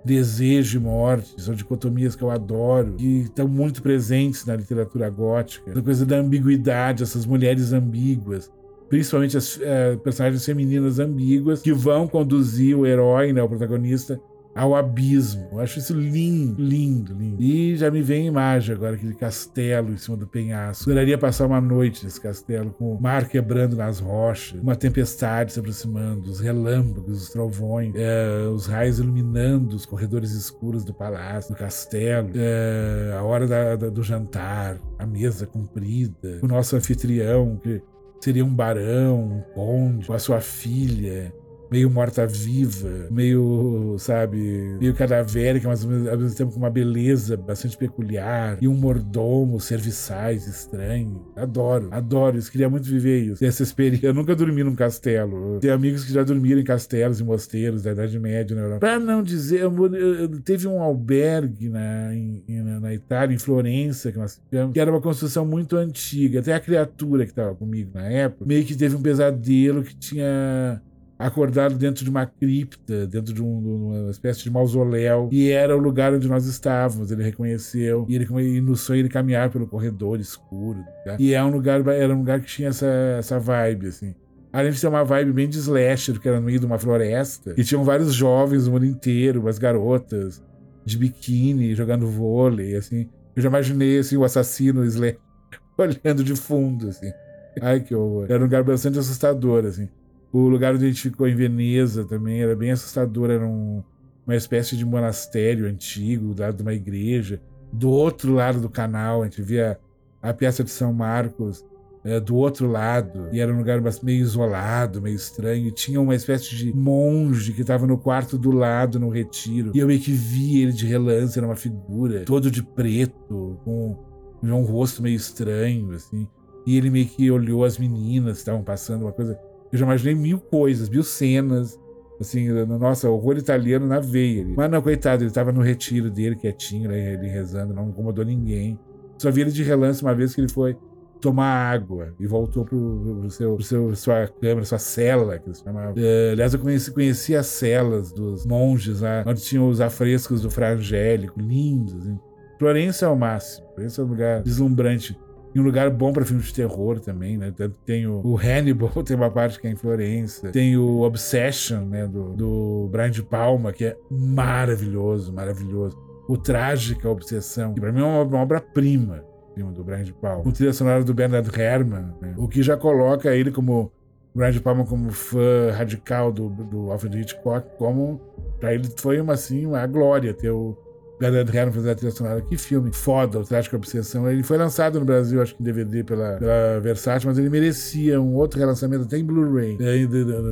desejo 0.04 0.78
e 0.78 0.82
morte, 0.82 1.34
são 1.38 1.54
dicotomias 1.54 2.14
que 2.14 2.22
eu 2.22 2.30
adoro, 2.30 2.94
que 2.94 3.22
estão 3.22 3.48
muito 3.48 3.82
presentes 3.82 4.44
na 4.44 4.56
literatura 4.56 5.08
gótica. 5.10 5.78
A 5.78 5.82
coisa 5.82 6.04
da 6.04 6.16
ambiguidade, 6.16 7.02
essas 7.02 7.26
mulheres 7.26 7.72
ambíguas, 7.72 8.50
principalmente 8.88 9.36
as 9.36 9.56
uh, 9.56 9.98
personagens 10.02 10.44
femininas 10.44 10.98
ambíguas 10.98 11.60
que 11.60 11.72
vão 11.72 12.08
conduzir 12.08 12.76
o 12.76 12.86
herói, 12.86 13.32
né, 13.32 13.42
o 13.42 13.48
protagonista, 13.48 14.20
ao 14.58 14.74
abismo. 14.74 15.48
Eu 15.52 15.60
acho 15.60 15.78
isso 15.78 15.94
lindo, 15.94 16.60
lindo, 16.60 17.14
lindo. 17.14 17.40
E 17.40 17.76
já 17.76 17.90
me 17.92 18.02
vem 18.02 18.24
a 18.24 18.26
imagem 18.26 18.74
agora, 18.74 18.96
aquele 18.96 19.14
castelo 19.14 19.92
em 19.92 19.96
cima 19.96 20.16
do 20.16 20.26
penhasco. 20.26 20.90
Adoraria 20.90 21.16
passar 21.16 21.46
uma 21.46 21.60
noite 21.60 22.04
nesse 22.04 22.20
castelo, 22.20 22.72
com 22.72 22.92
o 22.92 23.00
mar 23.00 23.28
quebrando 23.28 23.76
nas 23.76 24.00
rochas, 24.00 24.60
uma 24.60 24.74
tempestade 24.74 25.52
se 25.52 25.60
aproximando, 25.60 26.28
os 26.28 26.40
relâmpagos, 26.40 27.22
os 27.22 27.30
trovões, 27.30 27.94
é, 27.94 28.48
os 28.52 28.66
raios 28.66 28.98
iluminando 28.98 29.76
os 29.76 29.86
corredores 29.86 30.32
escuros 30.32 30.84
do 30.84 30.92
palácio, 30.92 31.54
do 31.54 31.58
castelo, 31.58 32.30
é, 32.34 33.14
a 33.16 33.22
hora 33.22 33.46
da, 33.46 33.76
da, 33.76 33.88
do 33.88 34.02
jantar, 34.02 34.80
a 34.98 35.06
mesa 35.06 35.46
comprida, 35.46 36.40
o 36.42 36.48
nosso 36.48 36.74
anfitrião 36.74 37.56
que 37.62 37.80
seria 38.20 38.44
um 38.44 38.54
barão, 38.54 39.20
um 39.20 39.40
conde, 39.54 40.06
com 40.06 40.12
a 40.12 40.18
sua 40.18 40.40
filha, 40.40 41.32
meio 41.70 41.90
morta-viva, 41.90 43.06
meio, 43.10 43.96
sabe, 43.98 44.76
meio 44.80 44.94
cadavérica, 44.94 45.68
mas 45.68 45.84
ao 45.84 46.18
mesmo 46.18 46.36
tempo 46.36 46.52
com 46.52 46.58
uma 46.58 46.70
beleza 46.70 47.36
bastante 47.36 47.76
peculiar, 47.76 48.58
e 48.60 48.68
um 48.68 48.74
mordomo, 48.74 49.60
serviçais 49.60 50.46
estranho. 50.46 51.26
Adoro, 51.36 51.88
adoro 51.90 52.38
isso, 52.38 52.50
queria 52.50 52.68
muito 52.68 52.88
viver 52.88 53.22
isso. 53.22 53.44
Essa 53.44 53.62
experiência. 53.62 54.06
Eu 54.06 54.14
nunca 54.14 54.34
dormi 54.34 54.62
num 54.62 54.74
castelo. 54.74 55.58
Tenho 55.60 55.74
amigos 55.74 56.04
que 56.04 56.12
já 56.12 56.22
dormiram 56.22 56.60
em 56.60 56.64
castelos 56.64 57.20
e 57.20 57.24
mosteiros 57.24 57.82
da 57.82 57.92
Idade 57.92 58.18
Média 58.18 58.56
na 58.56 58.62
Europa. 58.62 58.80
Pra 58.80 58.98
não 58.98 59.22
dizer, 59.22 59.60
eu, 59.60 59.94
eu, 59.94 60.40
teve 60.40 60.66
um 60.66 60.82
albergue 60.82 61.68
na, 61.68 62.14
em, 62.14 62.42
na, 62.48 62.80
na, 62.80 62.94
Itália, 62.94 63.34
em 63.34 63.38
Florença, 63.38 64.10
que 64.10 64.18
nós 64.18 64.36
ficamos, 64.36 64.72
que 64.72 64.80
era 64.80 64.90
uma 64.90 65.00
construção 65.00 65.44
muito 65.44 65.76
antiga. 65.76 66.40
Até 66.40 66.54
a 66.54 66.60
criatura 66.60 67.24
que 67.24 67.32
estava 67.32 67.54
comigo 67.54 67.90
na 67.94 68.06
época, 68.08 68.44
meio 68.44 68.64
que 68.64 68.74
teve 68.74 68.96
um 68.96 69.02
pesadelo 69.02 69.82
que 69.82 69.94
tinha 69.94 70.80
acordado 71.18 71.74
dentro 71.74 72.04
de 72.04 72.10
uma 72.10 72.24
cripta, 72.24 73.06
dentro 73.06 73.34
de, 73.34 73.42
um, 73.42 73.60
de, 73.60 73.68
uma 73.68 74.10
espécie 74.10 74.44
de 74.44 74.50
mausoléu, 74.50 75.28
e 75.32 75.50
era 75.50 75.76
o 75.76 75.80
lugar 75.80 76.14
onde 76.14 76.28
nós 76.28 76.46
estávamos. 76.46 77.10
Ele 77.10 77.24
reconheceu, 77.24 78.06
e, 78.08 78.14
ele, 78.14 78.26
e 78.56 78.60
no 78.60 78.76
sonho 78.76 79.00
ele 79.00 79.08
caminhar 79.08 79.50
pelo 79.50 79.66
corredor 79.66 80.20
escuro. 80.20 80.78
Tá? 81.04 81.16
E 81.18 81.34
é 81.34 81.42
um 81.42 81.50
lugar, 81.50 81.84
era 81.88 82.14
um 82.14 82.18
lugar 82.18 82.40
que 82.40 82.46
tinha 82.46 82.68
essa, 82.68 82.86
essa 83.18 83.38
vibe, 83.38 83.88
assim. 83.88 84.14
Além 84.52 84.70
de 84.70 84.80
ter 84.80 84.86
uma 84.86 85.04
vibe 85.04 85.32
bem 85.32 85.48
de 85.48 85.58
slasher, 85.58 86.14
porque 86.14 86.28
era 86.28 86.38
no 86.38 86.46
meio 86.46 86.60
de 86.60 86.66
uma 86.66 86.78
floresta, 86.78 87.54
e 87.56 87.64
tinham 87.64 87.82
vários 87.82 88.14
jovens 88.14 88.64
do 88.64 88.70
mundo 88.70 88.86
inteiro, 88.86 89.40
umas 89.40 89.58
garotas 89.58 90.42
de 90.84 90.96
biquíni, 90.96 91.74
jogando 91.74 92.06
vôlei, 92.06 92.76
assim. 92.76 93.08
Eu 93.34 93.42
já 93.42 93.48
imaginei, 93.48 93.98
assim, 93.98 94.16
o 94.16 94.24
assassino 94.24 94.84
slasher 94.84 95.18
olhando 95.76 96.24
de 96.24 96.34
fundo, 96.34 96.88
assim. 96.88 97.12
Ai, 97.60 97.80
que 97.80 97.94
horror. 97.94 98.26
Era 98.28 98.38
um 98.38 98.44
lugar 98.44 98.62
bastante 98.62 98.98
assustador, 98.98 99.64
assim. 99.64 99.88
O 100.32 100.48
lugar 100.48 100.74
onde 100.74 100.84
a 100.84 100.88
gente 100.88 101.02
ficou 101.02 101.26
em 101.26 101.34
Veneza 101.34 102.04
também 102.04 102.42
era 102.42 102.54
bem 102.54 102.70
assustador. 102.70 103.30
Era 103.30 103.46
um, 103.46 103.82
uma 104.26 104.36
espécie 104.36 104.76
de 104.76 104.84
monastério 104.84 105.66
antigo, 105.66 106.34
do 106.34 106.42
lado 106.42 106.56
de 106.56 106.62
uma 106.62 106.74
igreja. 106.74 107.40
Do 107.72 107.90
outro 107.90 108.34
lado 108.34 108.60
do 108.60 108.68
canal, 108.68 109.22
a 109.22 109.24
gente 109.24 109.42
via 109.42 109.78
a 110.20 110.32
peça 110.32 110.62
de 110.64 110.70
São 110.70 110.92
Marcos 110.92 111.64
é, 112.04 112.20
do 112.20 112.36
outro 112.36 112.70
lado. 112.70 113.28
E 113.32 113.40
era 113.40 113.52
um 113.52 113.58
lugar 113.58 113.80
meio 114.02 114.20
isolado, 114.20 115.00
meio 115.00 115.16
estranho. 115.16 115.68
E 115.68 115.72
tinha 115.72 116.00
uma 116.00 116.14
espécie 116.14 116.54
de 116.54 116.74
monge 116.74 117.52
que 117.52 117.62
estava 117.62 117.86
no 117.86 117.98
quarto 117.98 118.38
do 118.38 118.50
lado, 118.50 118.98
no 118.98 119.08
retiro. 119.08 119.72
E 119.74 119.78
eu 119.78 119.86
meio 119.86 120.00
que 120.00 120.12
vi 120.12 120.62
ele 120.62 120.72
de 120.72 120.86
relance, 120.86 121.38
era 121.38 121.46
uma 121.46 121.56
figura, 121.56 122.24
todo 122.24 122.50
de 122.50 122.62
preto, 122.62 123.58
com 123.64 123.96
um 124.42 124.62
rosto 124.62 125.02
meio 125.02 125.16
estranho, 125.16 125.92
assim. 125.92 126.26
E 126.66 126.76
ele 126.76 126.90
meio 126.90 127.06
que 127.06 127.30
olhou 127.30 127.64
as 127.64 127.78
meninas 127.78 128.34
que 128.34 128.38
estavam 128.40 128.62
passando, 128.62 129.02
uma 129.02 129.12
coisa 129.12 129.38
eu 129.72 129.78
já 129.78 129.84
imaginei 129.84 130.14
mil 130.14 130.38
coisas, 130.38 130.88
mil 130.88 131.02
cenas. 131.02 131.78
Assim, 132.20 132.48
nossa, 132.48 133.08
horror 133.08 133.38
italiano 133.38 133.86
na 133.86 134.00
veia. 134.00 134.44
Mas 134.56 134.68
não, 134.68 134.82
coitado, 134.82 135.22
ele 135.22 135.30
tava 135.30 135.52
no 135.52 135.60
retiro 135.60 136.10
dele, 136.10 136.34
quietinho, 136.34 136.88
né, 136.88 137.14
ele 137.14 137.28
rezando, 137.28 137.72
não 137.72 137.90
incomodou 137.90 138.24
ninguém. 138.24 138.78
Só 139.18 139.30
vi 139.30 139.42
ele 139.42 139.52
de 139.52 139.62
relance 139.62 140.02
uma 140.02 140.14
vez 140.14 140.34
que 140.34 140.40
ele 140.40 140.48
foi 140.48 140.76
tomar 141.20 141.72
água 141.72 142.14
e 142.18 142.26
voltou 142.26 142.64
pro, 142.64 143.18
pro, 143.20 143.30
seu, 143.30 143.54
pro 143.54 143.64
seu, 143.64 143.96
sua 143.96 144.28
câmara, 144.28 144.64
sua 144.64 144.78
cela, 144.78 145.38
que 145.38 145.52
se 145.52 145.62
chamava. 145.62 145.92
Uh, 145.92 146.32
aliás, 146.32 146.54
eu 146.54 146.60
conheci, 146.60 146.92
conheci 146.92 147.36
as 147.36 147.46
celas 147.46 148.12
dos 148.12 148.46
monges 148.46 149.00
lá, 149.00 149.24
onde 149.26 149.40
tinham 149.42 149.68
os 149.68 149.80
afrescos 149.80 150.42
do 150.42 150.50
Frangélico, 150.50 151.40
lindos. 151.40 151.94
Assim. 151.94 152.18
Florença 152.58 153.06
é 153.06 153.08
o 153.08 153.16
máximo. 153.16 153.66
Florença 153.74 154.00
é 154.00 154.04
um 154.04 154.08
lugar 154.08 154.42
deslumbrante. 154.42 155.18
E 155.54 155.60
um 155.60 155.62
lugar 155.62 155.88
bom 155.90 156.12
para 156.12 156.24
filmes 156.24 156.46
de 156.46 156.54
terror 156.54 157.00
também, 157.00 157.36
né? 157.36 157.52
Tem 157.84 158.06
o, 158.06 158.20
o, 158.24 158.36
Hannibal, 158.36 158.90
tem 159.02 159.16
uma 159.16 159.30
parte 159.30 159.58
que 159.58 159.66
é 159.66 159.70
em 159.70 159.76
Florença. 159.76 160.50
Tem 160.50 160.76
o 160.76 161.00
Obsession, 161.00 161.84
né? 161.86 162.06
Do, 162.06 162.34
do 162.34 162.88
Brian 162.90 163.10
de 163.10 163.22
Palma, 163.22 163.72
que 163.72 163.86
é 163.86 163.96
maravilhoso, 164.10 165.32
maravilhoso. 165.32 165.96
O 166.28 166.36
Trágica 166.36 167.08
Obsessão, 167.08 167.72
que 167.72 167.80
pra 167.80 167.90
mim 167.90 168.00
é 168.00 168.04
uma, 168.04 168.22
uma 168.22 168.42
obra-prima 168.42 169.24
do 169.56 169.82
Brian 169.82 170.04
de 170.04 170.12
Palma. 170.12 170.42
O 170.46 170.52
trilha 170.52 170.72
sonora 170.72 171.02
do 171.02 171.12
Bernard 171.12 171.50
Herrmann, 171.60 172.14
né? 172.20 172.34
o 172.36 172.46
que 172.46 172.62
já 172.62 172.76
coloca 172.76 173.34
ele 173.34 173.50
como 173.50 173.90
Brian 174.34 174.52
de 174.52 174.60
Palma 174.60 174.84
como 174.84 175.10
fã 175.10 175.72
radical 175.72 176.30
do, 176.30 176.48
do 176.48 176.92
Alfred 176.92 177.20
Hitchcock, 177.20 177.76
como 177.76 178.20
para 178.60 178.74
ele 178.74 178.88
foi 178.96 179.20
uma 179.20 179.34
assim 179.34 179.66
uma 179.66 179.86
glória 179.86 180.32
ter 180.32 180.50
o 180.50 180.76
Bernard 181.18 181.56
Herrmann 181.56 181.72
fazer 181.72 181.90
a 181.90 181.94
trilha 181.94 182.12
sonora. 182.12 182.40
Que 182.40 182.56
filme 182.56 182.92
foda, 182.92 183.40
o 183.40 183.44
Trágico 183.44 183.76
Obsessão. 183.76 184.30
Ele 184.30 184.42
foi 184.42 184.56
lançado 184.56 184.98
no 185.00 185.04
Brasil, 185.04 185.42
acho 185.42 185.54
que 185.54 185.62
em 185.62 185.64
DVD 185.64 186.04
pela, 186.04 186.36
pela 186.36 186.80
Versátil, 186.80 187.28
mas 187.28 187.38
ele 187.38 187.50
merecia 187.50 188.20
um 188.20 188.34
outro 188.34 188.58
relançamento 188.58 189.04
até 189.04 189.18
em 189.18 189.24
Blu-ray. 189.24 189.78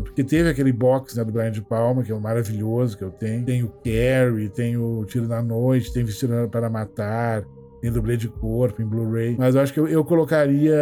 Porque 0.03 0.25
teve 0.25 0.49
aquele 0.49 0.73
box 0.73 1.17
né, 1.17 1.25
do 1.25 1.33
Brian 1.33 1.51
de 1.51 1.62
Palma, 1.62 2.03
que 2.03 2.11
é 2.11 2.19
maravilhoso 2.19 2.99
que 2.99 3.05
eu 3.05 3.11
tenho. 3.11 3.45
Tem 3.45 3.62
o 3.62 3.69
Carrie, 3.69 4.49
tem 4.49 4.77
o 4.77 5.05
Tiro 5.05 5.29
na 5.29 5.43
Noite, 5.43 5.93
tem 5.93 6.05
Vestido 6.05 6.49
para 6.51 6.69
Matar, 6.69 7.45
tem 7.81 7.93
dublê 7.93 8.17
de 8.17 8.29
corpo 8.29 8.83
em 8.83 8.87
Blu-ray. 8.87 9.37
Mas 9.39 9.55
eu 9.55 9.61
acho 9.61 9.73
que 9.73 9.79
eu, 9.79 9.87
eu, 9.87 10.05
colocaria 10.05 10.77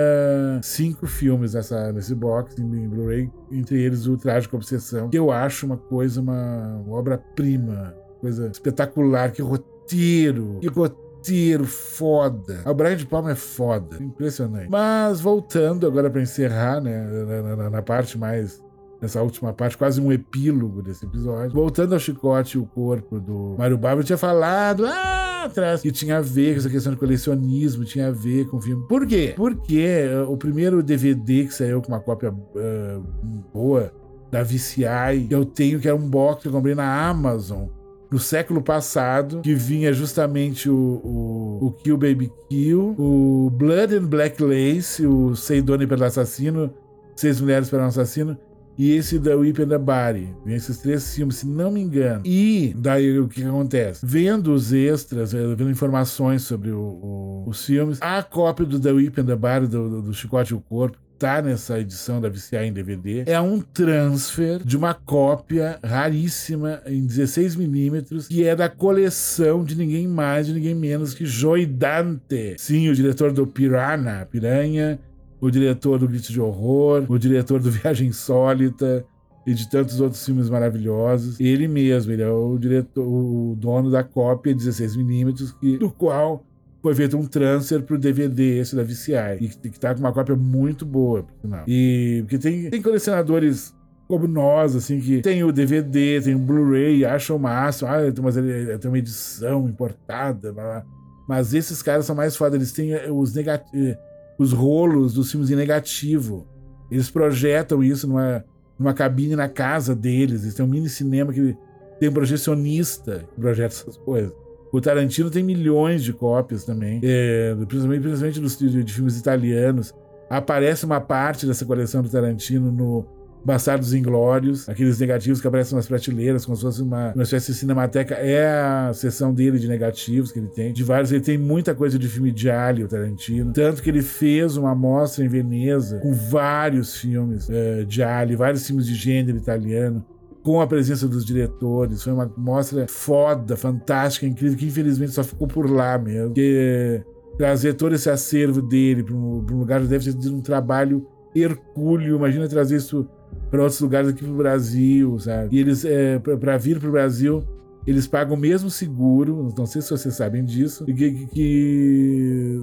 cinco 0.62 1.07
filmes 1.07 1.55
nessa, 1.55 1.93
nesse 1.93 2.14
box 2.14 2.57
em, 2.59 2.64
em 2.64 2.89
Blu-ray, 2.89 3.30
entre 3.53 3.82
eles 3.82 4.07
o 4.07 4.16
Trágico 4.16 4.57
Obsessão, 4.57 5.11
que 5.11 5.18
eu 5.18 5.30
acho 5.30 5.66
uma 5.66 5.76
coisa, 5.76 6.20
uma, 6.20 6.82
uma 6.87 6.97
obra-prima, 6.97 7.95
coisa 8.20 8.49
espetacular, 8.49 9.32
que 9.32 9.43
roteiro 9.43 9.74
roteiro. 9.85 10.59
Que 10.61 10.68
roteiro 10.68 11.64
foda. 11.64 12.62
O 12.66 12.74
Brian 12.74 12.97
de 12.97 13.07
Palma 13.07 13.32
é 13.32 13.35
foda. 13.35 14.03
Impressionante. 14.03 14.68
Mas 14.70 15.20
voltando 15.20 15.87
agora 15.87 16.11
para 16.11 16.22
encerrar, 16.22 16.80
né? 16.80 17.03
Na, 17.03 17.57
na, 17.57 17.70
na, 17.70 17.82
parte 17.82 18.18
mais. 18.18 18.62
Nessa 19.03 19.20
última 19.20 19.53
parte, 19.53 19.76
quase 19.76 20.01
um 20.01 20.11
epílogo 20.11 20.80
desse 20.80 21.05
episódio. 21.05 21.51
Voltando 21.51 21.93
ao 21.93 21.99
chicote 21.99 22.57
e 22.57 22.61
o 22.61 22.64
corpo 22.64 23.20
do 23.20 23.55
Mário 23.59 23.78
eu 23.99 24.05
tinha 24.05 24.16
falado 24.16 24.87
ah, 24.87 25.45
atrás 25.45 25.82
que 25.82 25.93
tinha 25.93 26.18
a 26.18 26.20
ver 26.22 26.53
com 26.53 26.61
essa 26.61 26.70
questão 26.70 26.93
de 26.93 26.99
colecionismo, 26.99 27.85
tinha 27.85 28.09
a 28.09 28.11
ver 28.11 28.47
com 28.47 28.57
o 28.57 28.61
filme. 28.62 28.87
Por 28.89 29.07
quê? 29.07 29.35
Porque 29.37 30.07
uh, 30.07 30.32
o 30.32 30.39
primeiro 30.39 30.82
DVD 30.82 31.45
que 31.45 31.53
saiu 31.53 31.82
com 31.82 31.89
uma 31.89 32.01
cópia 32.01 32.32
uh, 32.32 33.05
boa 33.53 33.93
da 34.30 34.43
VCI, 34.43 35.26
eu 35.28 35.45
tenho, 35.45 35.80
que 35.80 35.89
era 35.89 35.97
um 35.97 36.09
box 36.09 36.43
que 36.43 36.49
eu 36.49 36.53
comprei 36.53 36.74
na 36.74 37.07
Amazon 37.07 37.66
no 38.11 38.18
século 38.18 38.62
passado, 38.62 39.40
que 39.40 39.55
vinha 39.55 39.92
justamente 39.92 40.68
o, 40.68 40.74
o, 40.74 41.66
o 41.66 41.72
Kill 41.72 41.96
Baby 41.96 42.32
Kill, 42.48 42.94
o 42.98 43.50
Blood 43.50 43.96
and 43.96 44.07
Black 44.07 44.42
Lace, 44.42 45.07
o 45.07 45.34
Seidone 45.34 45.86
pelo 45.86 46.05
Assassino, 46.05 46.72
Seis 47.16 47.40
Mulheres 47.40 47.68
pelo 47.68 47.82
Assassino, 47.82 48.38
e 48.76 48.90
esse 48.90 49.18
da 49.18 49.36
Whip 49.36 49.62
and 49.62 49.68
the 49.68 49.78
Body. 49.78 50.34
Esses 50.46 50.78
três 50.78 51.14
filmes, 51.14 51.36
se 51.36 51.46
não 51.46 51.70
me 51.70 51.80
engano. 51.80 52.22
E 52.24 52.74
daí 52.76 53.18
o 53.18 53.28
que, 53.28 53.40
que 53.40 53.46
acontece? 53.46 54.05
Vendo 54.05 54.52
os 54.52 54.72
extras, 54.72 55.32
eh, 55.32 55.55
vendo 55.55 55.70
informações 55.70 56.42
sobre 56.42 56.70
o, 56.70 56.80
o, 56.80 57.44
os 57.46 57.64
filmes, 57.64 57.98
a 58.00 58.22
cópia 58.22 58.66
do 58.66 58.80
The 58.80 58.90
Whip 58.92 59.20
and 59.20 59.26
the 59.26 59.36
Body, 59.36 59.66
do, 59.68 59.88
do, 59.88 60.02
do 60.02 60.12
Chicote 60.12 60.52
e 60.52 60.57
o 60.57 60.61
Corpo, 60.61 60.98
tá 61.19 61.41
nessa 61.41 61.79
edição 61.79 62.21
da 62.21 62.29
VCA 62.29 62.65
em 62.65 62.73
DVD 62.73 63.25
é 63.27 63.41
um 63.41 63.61
transfer 63.61 64.59
de 64.65 64.77
uma 64.77 64.95
cópia 64.95 65.79
raríssima 65.85 66.83
em 66.87 67.07
16mm 67.07 68.29
que 68.29 68.45
é 68.45 68.55
da 68.55 68.69
coleção 68.69 69.65
de 69.65 69.77
ninguém 69.77 70.07
mais, 70.09 70.47
de 70.47 70.55
ninguém 70.55 70.75
menos 70.75 71.15
que 71.15 71.25
Joy 71.25 71.67
Dante. 71.67 72.57
Sim, 72.59 72.89
o 72.89 72.95
diretor 72.95 73.33
do 73.33 73.47
Piranha, 73.47 74.27
Piranha, 74.31 74.99
o 75.41 75.51
diretor 75.51 75.99
do 75.99 76.09
Grito 76.09 76.33
de 76.33 76.41
Horror, 76.41 77.05
o 77.09 77.19
diretor 77.19 77.61
do 77.61 77.71
Viagem 77.73 78.09
Insólita 78.09 79.05
e 79.47 79.53
de 79.53 79.69
tantos 79.69 80.01
outros 80.01 80.25
filmes 80.25 80.49
maravilhosos. 80.49 81.39
Ele 81.39 81.69
mesmo, 81.69 82.12
ele 82.12 82.23
é 82.23 82.31
o 82.31 82.57
diretor, 82.59 83.07
o 83.07 83.55
dono 83.59 83.91
da 83.91 84.03
cópia 84.03 84.55
16mm, 84.55 85.55
que, 85.61 85.77
do 85.77 85.91
qual 85.91 86.45
foi 86.85 86.95
feito 86.95 87.16
um 87.16 87.26
transfer 87.26 87.82
pro 87.82 87.97
DVD 87.97 88.59
esse 88.59 88.76
da 88.76 88.82
VCI. 88.82 89.39
E 89.41 89.49
que 89.49 89.80
tá 89.80 89.95
com 89.95 90.01
uma 90.01 90.12
cópia 90.12 90.37
muito 90.37 90.85
boa, 90.85 91.22
por 91.22 91.32
sinal. 91.41 91.64
E 91.66 92.20
porque 92.24 92.37
tem, 92.37 92.68
tem 92.68 92.82
colecionadores 92.82 93.74
como 94.07 94.28
nós, 94.28 94.76
assim, 94.76 95.01
que 95.01 95.22
tem 95.22 95.43
o 95.43 95.51
DVD, 95.51 96.20
tem 96.20 96.35
o 96.35 96.39
Blu-ray, 96.39 97.03
acham 97.07 97.39
máximo, 97.39 97.89
ah, 97.89 98.01
mas 98.22 98.37
ele 98.37 98.76
tem 98.76 98.91
uma 98.91 98.99
edição 98.99 99.66
importada, 99.66 100.53
blá, 100.53 100.62
blá. 100.62 100.85
mas 101.26 101.55
esses 101.55 101.80
caras 101.80 102.05
são 102.05 102.14
mais 102.14 102.37
foda, 102.37 102.55
eles 102.55 102.70
têm 102.70 102.93
eh, 102.93 103.11
os, 103.11 103.35
eh, 103.35 103.99
os 104.39 104.53
rolos 104.53 105.14
dos 105.14 105.30
filmes 105.30 105.51
em 105.51 105.57
negativo. 105.57 106.47
Eles 106.91 107.09
projetam 107.09 107.82
isso 107.82 108.07
numa, 108.07 108.45
numa 108.78 108.93
cabine 108.93 109.35
na 109.35 109.49
casa 109.49 109.95
deles, 109.95 110.43
eles 110.43 110.55
têm 110.55 110.66
um 110.66 110.68
mini 110.68 110.91
cinema 110.91 111.32
que 111.32 111.57
tem 111.99 112.11
um 112.11 112.12
projecionista 112.12 113.24
que 113.35 113.41
projeta 113.41 113.74
essas 113.74 113.97
coisas. 113.97 114.43
O 114.75 114.81
Tarantino 114.81 115.31
tem 115.31 115.45
milhões 115.45 116.03
de 116.03 116.12
cópias 116.12 116.64
também, 116.64 116.99
é, 117.01 117.55
principalmente, 117.68 118.03
principalmente 118.03 118.41
dos, 118.41 118.59
de, 118.59 118.83
de 118.83 118.93
filmes 118.93 119.16
italianos. 119.16 119.95
Aparece 120.29 120.85
uma 120.85 121.01
parte 121.01 121.47
dessa 121.47 121.64
coleção 121.64 122.03
do 122.03 122.09
Tarantino 122.09 122.72
no 122.72 123.07
Bastardos 123.45 123.95
Inglórios, 123.95 124.68
aqueles 124.68 124.99
negativos 124.99 125.41
que 125.41 125.47
aparecem 125.47 125.77
nas 125.77 125.87
prateleiras, 125.87 126.45
como 126.45 126.57
se 126.57 126.62
fosse 126.62 126.83
uma, 126.83 127.12
uma 127.12 127.22
espécie 127.22 127.53
de 127.53 127.59
cinemateca. 127.59 128.16
É 128.16 128.49
a 128.49 128.93
seção 128.93 129.33
dele 129.33 129.61
de 129.61 129.68
negativos 129.68 130.33
que 130.33 130.41
ele 130.41 130.49
tem. 130.49 130.72
De 130.72 130.83
vários, 130.83 131.12
ele 131.12 131.22
tem 131.22 131.39
muita 131.39 131.72
coisa 131.72 131.97
de 131.97 132.09
filme 132.09 132.33
de 132.33 132.51
Ali, 132.51 132.83
o 132.83 132.89
Tarantino. 132.89 133.53
Tanto 133.53 133.81
que 133.81 133.89
ele 133.89 134.03
fez 134.03 134.57
uma 134.57 134.75
mostra 134.75 135.25
em 135.25 135.29
Veneza 135.29 136.01
com 136.01 136.12
vários 136.12 136.97
filmes 136.97 137.49
uh, 137.49 137.87
de 137.87 138.03
Ali, 138.03 138.35
vários 138.35 138.66
filmes 138.66 138.87
de 138.87 138.95
gênero 138.97 139.39
italiano 139.39 140.05
com 140.45 140.61
a 140.61 140.66
presença 140.66 141.09
dos 141.09 141.24
diretores. 141.24 142.03
Foi 142.03 142.12
uma 142.12 142.30
mostra 142.36 142.86
foda, 142.86 143.57
fantástica, 143.57 144.26
incrível, 144.26 144.57
que 144.57 144.66
infelizmente 144.66 145.12
só 145.12 145.24
ficou 145.24 145.49
por 145.49 145.68
lá 145.68 145.99
mesmo. 145.99 146.28
Porque 146.28 147.03
trazer 147.38 147.72
todo 147.74 147.95
esse 147.95 148.11
acervo 148.11 148.61
dele 148.61 149.03
para 149.03 149.14
um, 149.14 149.45
um, 149.51 149.59
lugar 149.59 149.80
deve 149.80 150.05
ter 150.05 150.12
sido 150.12 150.36
um 150.36 150.42
trabalho 150.42 151.07
hercúleo. 151.34 152.16
Imagina 152.16 152.47
trazer 152.47 152.76
isso 152.76 153.09
para 153.51 153.62
outros 153.62 153.80
lugares 153.80 154.11
aqui 154.11 154.22
pro 154.22 154.34
Brasil, 154.34 155.18
sabe? 155.18 155.57
E 155.57 155.59
eles, 155.59 155.82
é, 155.82 156.18
para 156.18 156.59
vir 156.59 156.78
pro 156.78 156.92
Brasil, 156.92 157.42
eles 157.86 158.07
pagam 158.07 158.36
o 158.36 158.38
mesmo 158.38 158.68
seguro, 158.68 159.53
não 159.57 159.66
sei 159.66 159.80
se 159.80 159.90
vocês 159.90 160.14
sabem 160.14 160.45
disso, 160.45 160.84
que, 160.84 161.26
que 161.26 162.61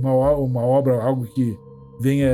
uma, 0.00 0.36
uma 0.36 0.62
obra, 0.62 1.02
algo 1.02 1.26
que 1.26 1.56
venha 2.00 2.28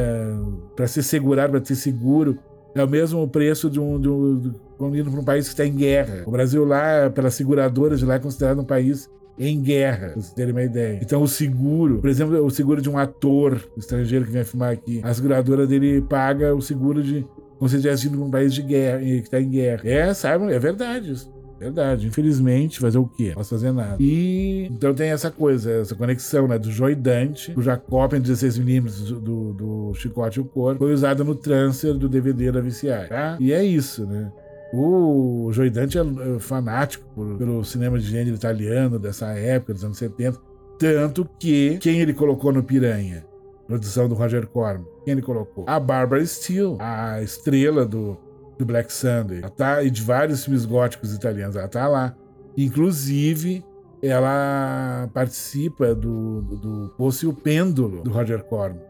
para 0.77 0.87
ser 0.87 1.03
segurado, 1.03 1.53
para 1.53 1.61
ter 1.61 1.75
seguro, 1.75 2.39
é 2.75 2.85
o 2.85 2.89
mesmo 2.89 3.27
preço 3.29 3.69
de 3.69 3.81
um, 3.81 3.99
de 3.99 4.09
um, 4.09 4.55
indo 4.89 5.11
para 5.11 5.21
um 5.21 5.25
país 5.25 5.47
que 5.47 5.53
está 5.53 5.67
em 5.67 5.75
guerra. 5.75 6.23
O 6.27 6.31
Brasil 6.31 6.65
lá, 6.65 7.11
pelas 7.11 7.35
seguradoras 7.35 7.99
de 7.99 8.05
lá, 8.05 8.15
é 8.15 8.19
considerado 8.19 8.61
um 8.61 8.65
país 8.65 9.09
em 9.39 9.61
guerra, 9.61 10.11
pra 10.11 10.21
vocês 10.21 10.33
terem 10.35 10.53
uma 10.53 10.63
ideia. 10.63 10.99
Então 11.03 11.23
o 11.23 11.29
seguro, 11.29 11.99
por 11.99 12.11
exemplo, 12.11 12.45
o 12.45 12.51
seguro 12.51 12.83
de 12.83 12.91
um 12.91 12.99
ator 12.99 13.63
estrangeiro 13.77 14.27
que 14.27 14.31
vem 14.31 14.45
filmar 14.45 14.73
aqui, 14.73 15.01
a 15.03 15.15
seguradora 15.15 15.67
dele 15.67 16.03
paga 16.03 16.55
o 16.55 16.61
seguro 16.61 17.03
de 17.03 17.27
se 17.67 17.77
tivesse 17.77 18.07
ido 18.07 18.17
para 18.17 18.27
um 18.27 18.31
país 18.31 18.55
de 18.55 18.63
guerra, 18.63 19.01
que 19.01 19.19
está 19.19 19.41
em 19.41 19.51
guerra. 19.51 19.83
É, 19.85 20.15
sabe, 20.15 20.53
é 20.53 20.59
verdade 20.59 21.13
isso. 21.13 21.41
Verdade, 21.59 22.07
infelizmente, 22.07 22.81
fazer 22.81 22.97
o 22.97 23.07
quê? 23.07 23.29
Não 23.29 23.35
posso 23.35 23.51
fazer 23.51 23.71
nada. 23.71 23.97
E 24.01 24.67
então 24.71 24.95
tem 24.95 25.11
essa 25.11 25.31
coisa, 25.31 25.71
essa 25.71 25.95
conexão, 25.95 26.49
né? 26.49 26.59
Do 26.59 26.71
Joy 26.71 26.95
Dante, 26.95 27.53
cuja 27.53 27.77
cópia 27.77 28.17
em 28.17 28.23
16mm 28.23 29.09
do, 29.09 29.21
do, 29.21 29.53
do 29.53 29.95
Chicote 29.95 30.39
e 30.39 30.41
o 30.41 30.47
Corpo 30.47 30.79
foi 30.79 30.95
usada 30.95 31.23
no 31.23 31.35
transfer 31.35 31.93
do 31.93 32.09
DVD 32.09 32.51
da 32.51 32.63
VCI, 32.63 33.09
tá? 33.11 33.37
E 33.39 33.53
é 33.53 33.63
isso, 33.63 34.07
né? 34.07 34.33
O 34.73 35.51
Joy 35.53 35.71
Dante 35.71 35.99
é, 35.99 36.03
é 36.03 36.39
fanático 36.39 37.05
por, 37.15 37.37
pelo 37.37 37.65
cinema 37.65 37.99
de 37.99 38.07
gênero 38.07 38.37
italiano 38.37 38.99
dessa 38.99 39.27
época, 39.29 39.75
dos 39.75 39.85
anos 39.85 39.99
70. 39.99 40.39
Tanto 40.79 41.29
que 41.39 41.79
quem 41.79 42.01
ele 42.01 42.15
colocou 42.15 42.53
no 42.53 42.63
Piranha? 42.63 43.25
Produção 43.67 44.09
do 44.09 44.15
Roger 44.15 44.47
Corman. 44.47 44.87
Quem 45.05 45.13
ele 45.13 45.23
colocou? 45.23 45.65
A 45.67 45.79
Barbara 45.79 46.25
Steele, 46.25 46.77
a 46.79 47.23
estrela 47.23 47.85
do 47.85 48.19
do 48.61 48.67
Black 48.67 48.93
Sunday. 48.93 49.39
Ela 49.39 49.51
tá, 49.51 49.83
e 49.83 49.91
de 49.91 50.03
vários 50.03 50.45
filmes 50.45 50.65
góticos 50.65 51.15
italianos. 51.15 51.57
Ela 51.57 51.67
tá 51.69 51.89
lá. 51.89 52.15
Inclusive, 52.57 53.65
ela 54.03 55.09
participa 55.15 55.95
do, 55.95 56.43
do, 56.43 56.57
do 56.57 56.95
Poço 56.97 57.25
e 57.25 57.29
o 57.29 57.33
Pêndulo, 57.33 58.03
do 58.03 58.11
Roger 58.11 58.45
Corman. 58.45 58.83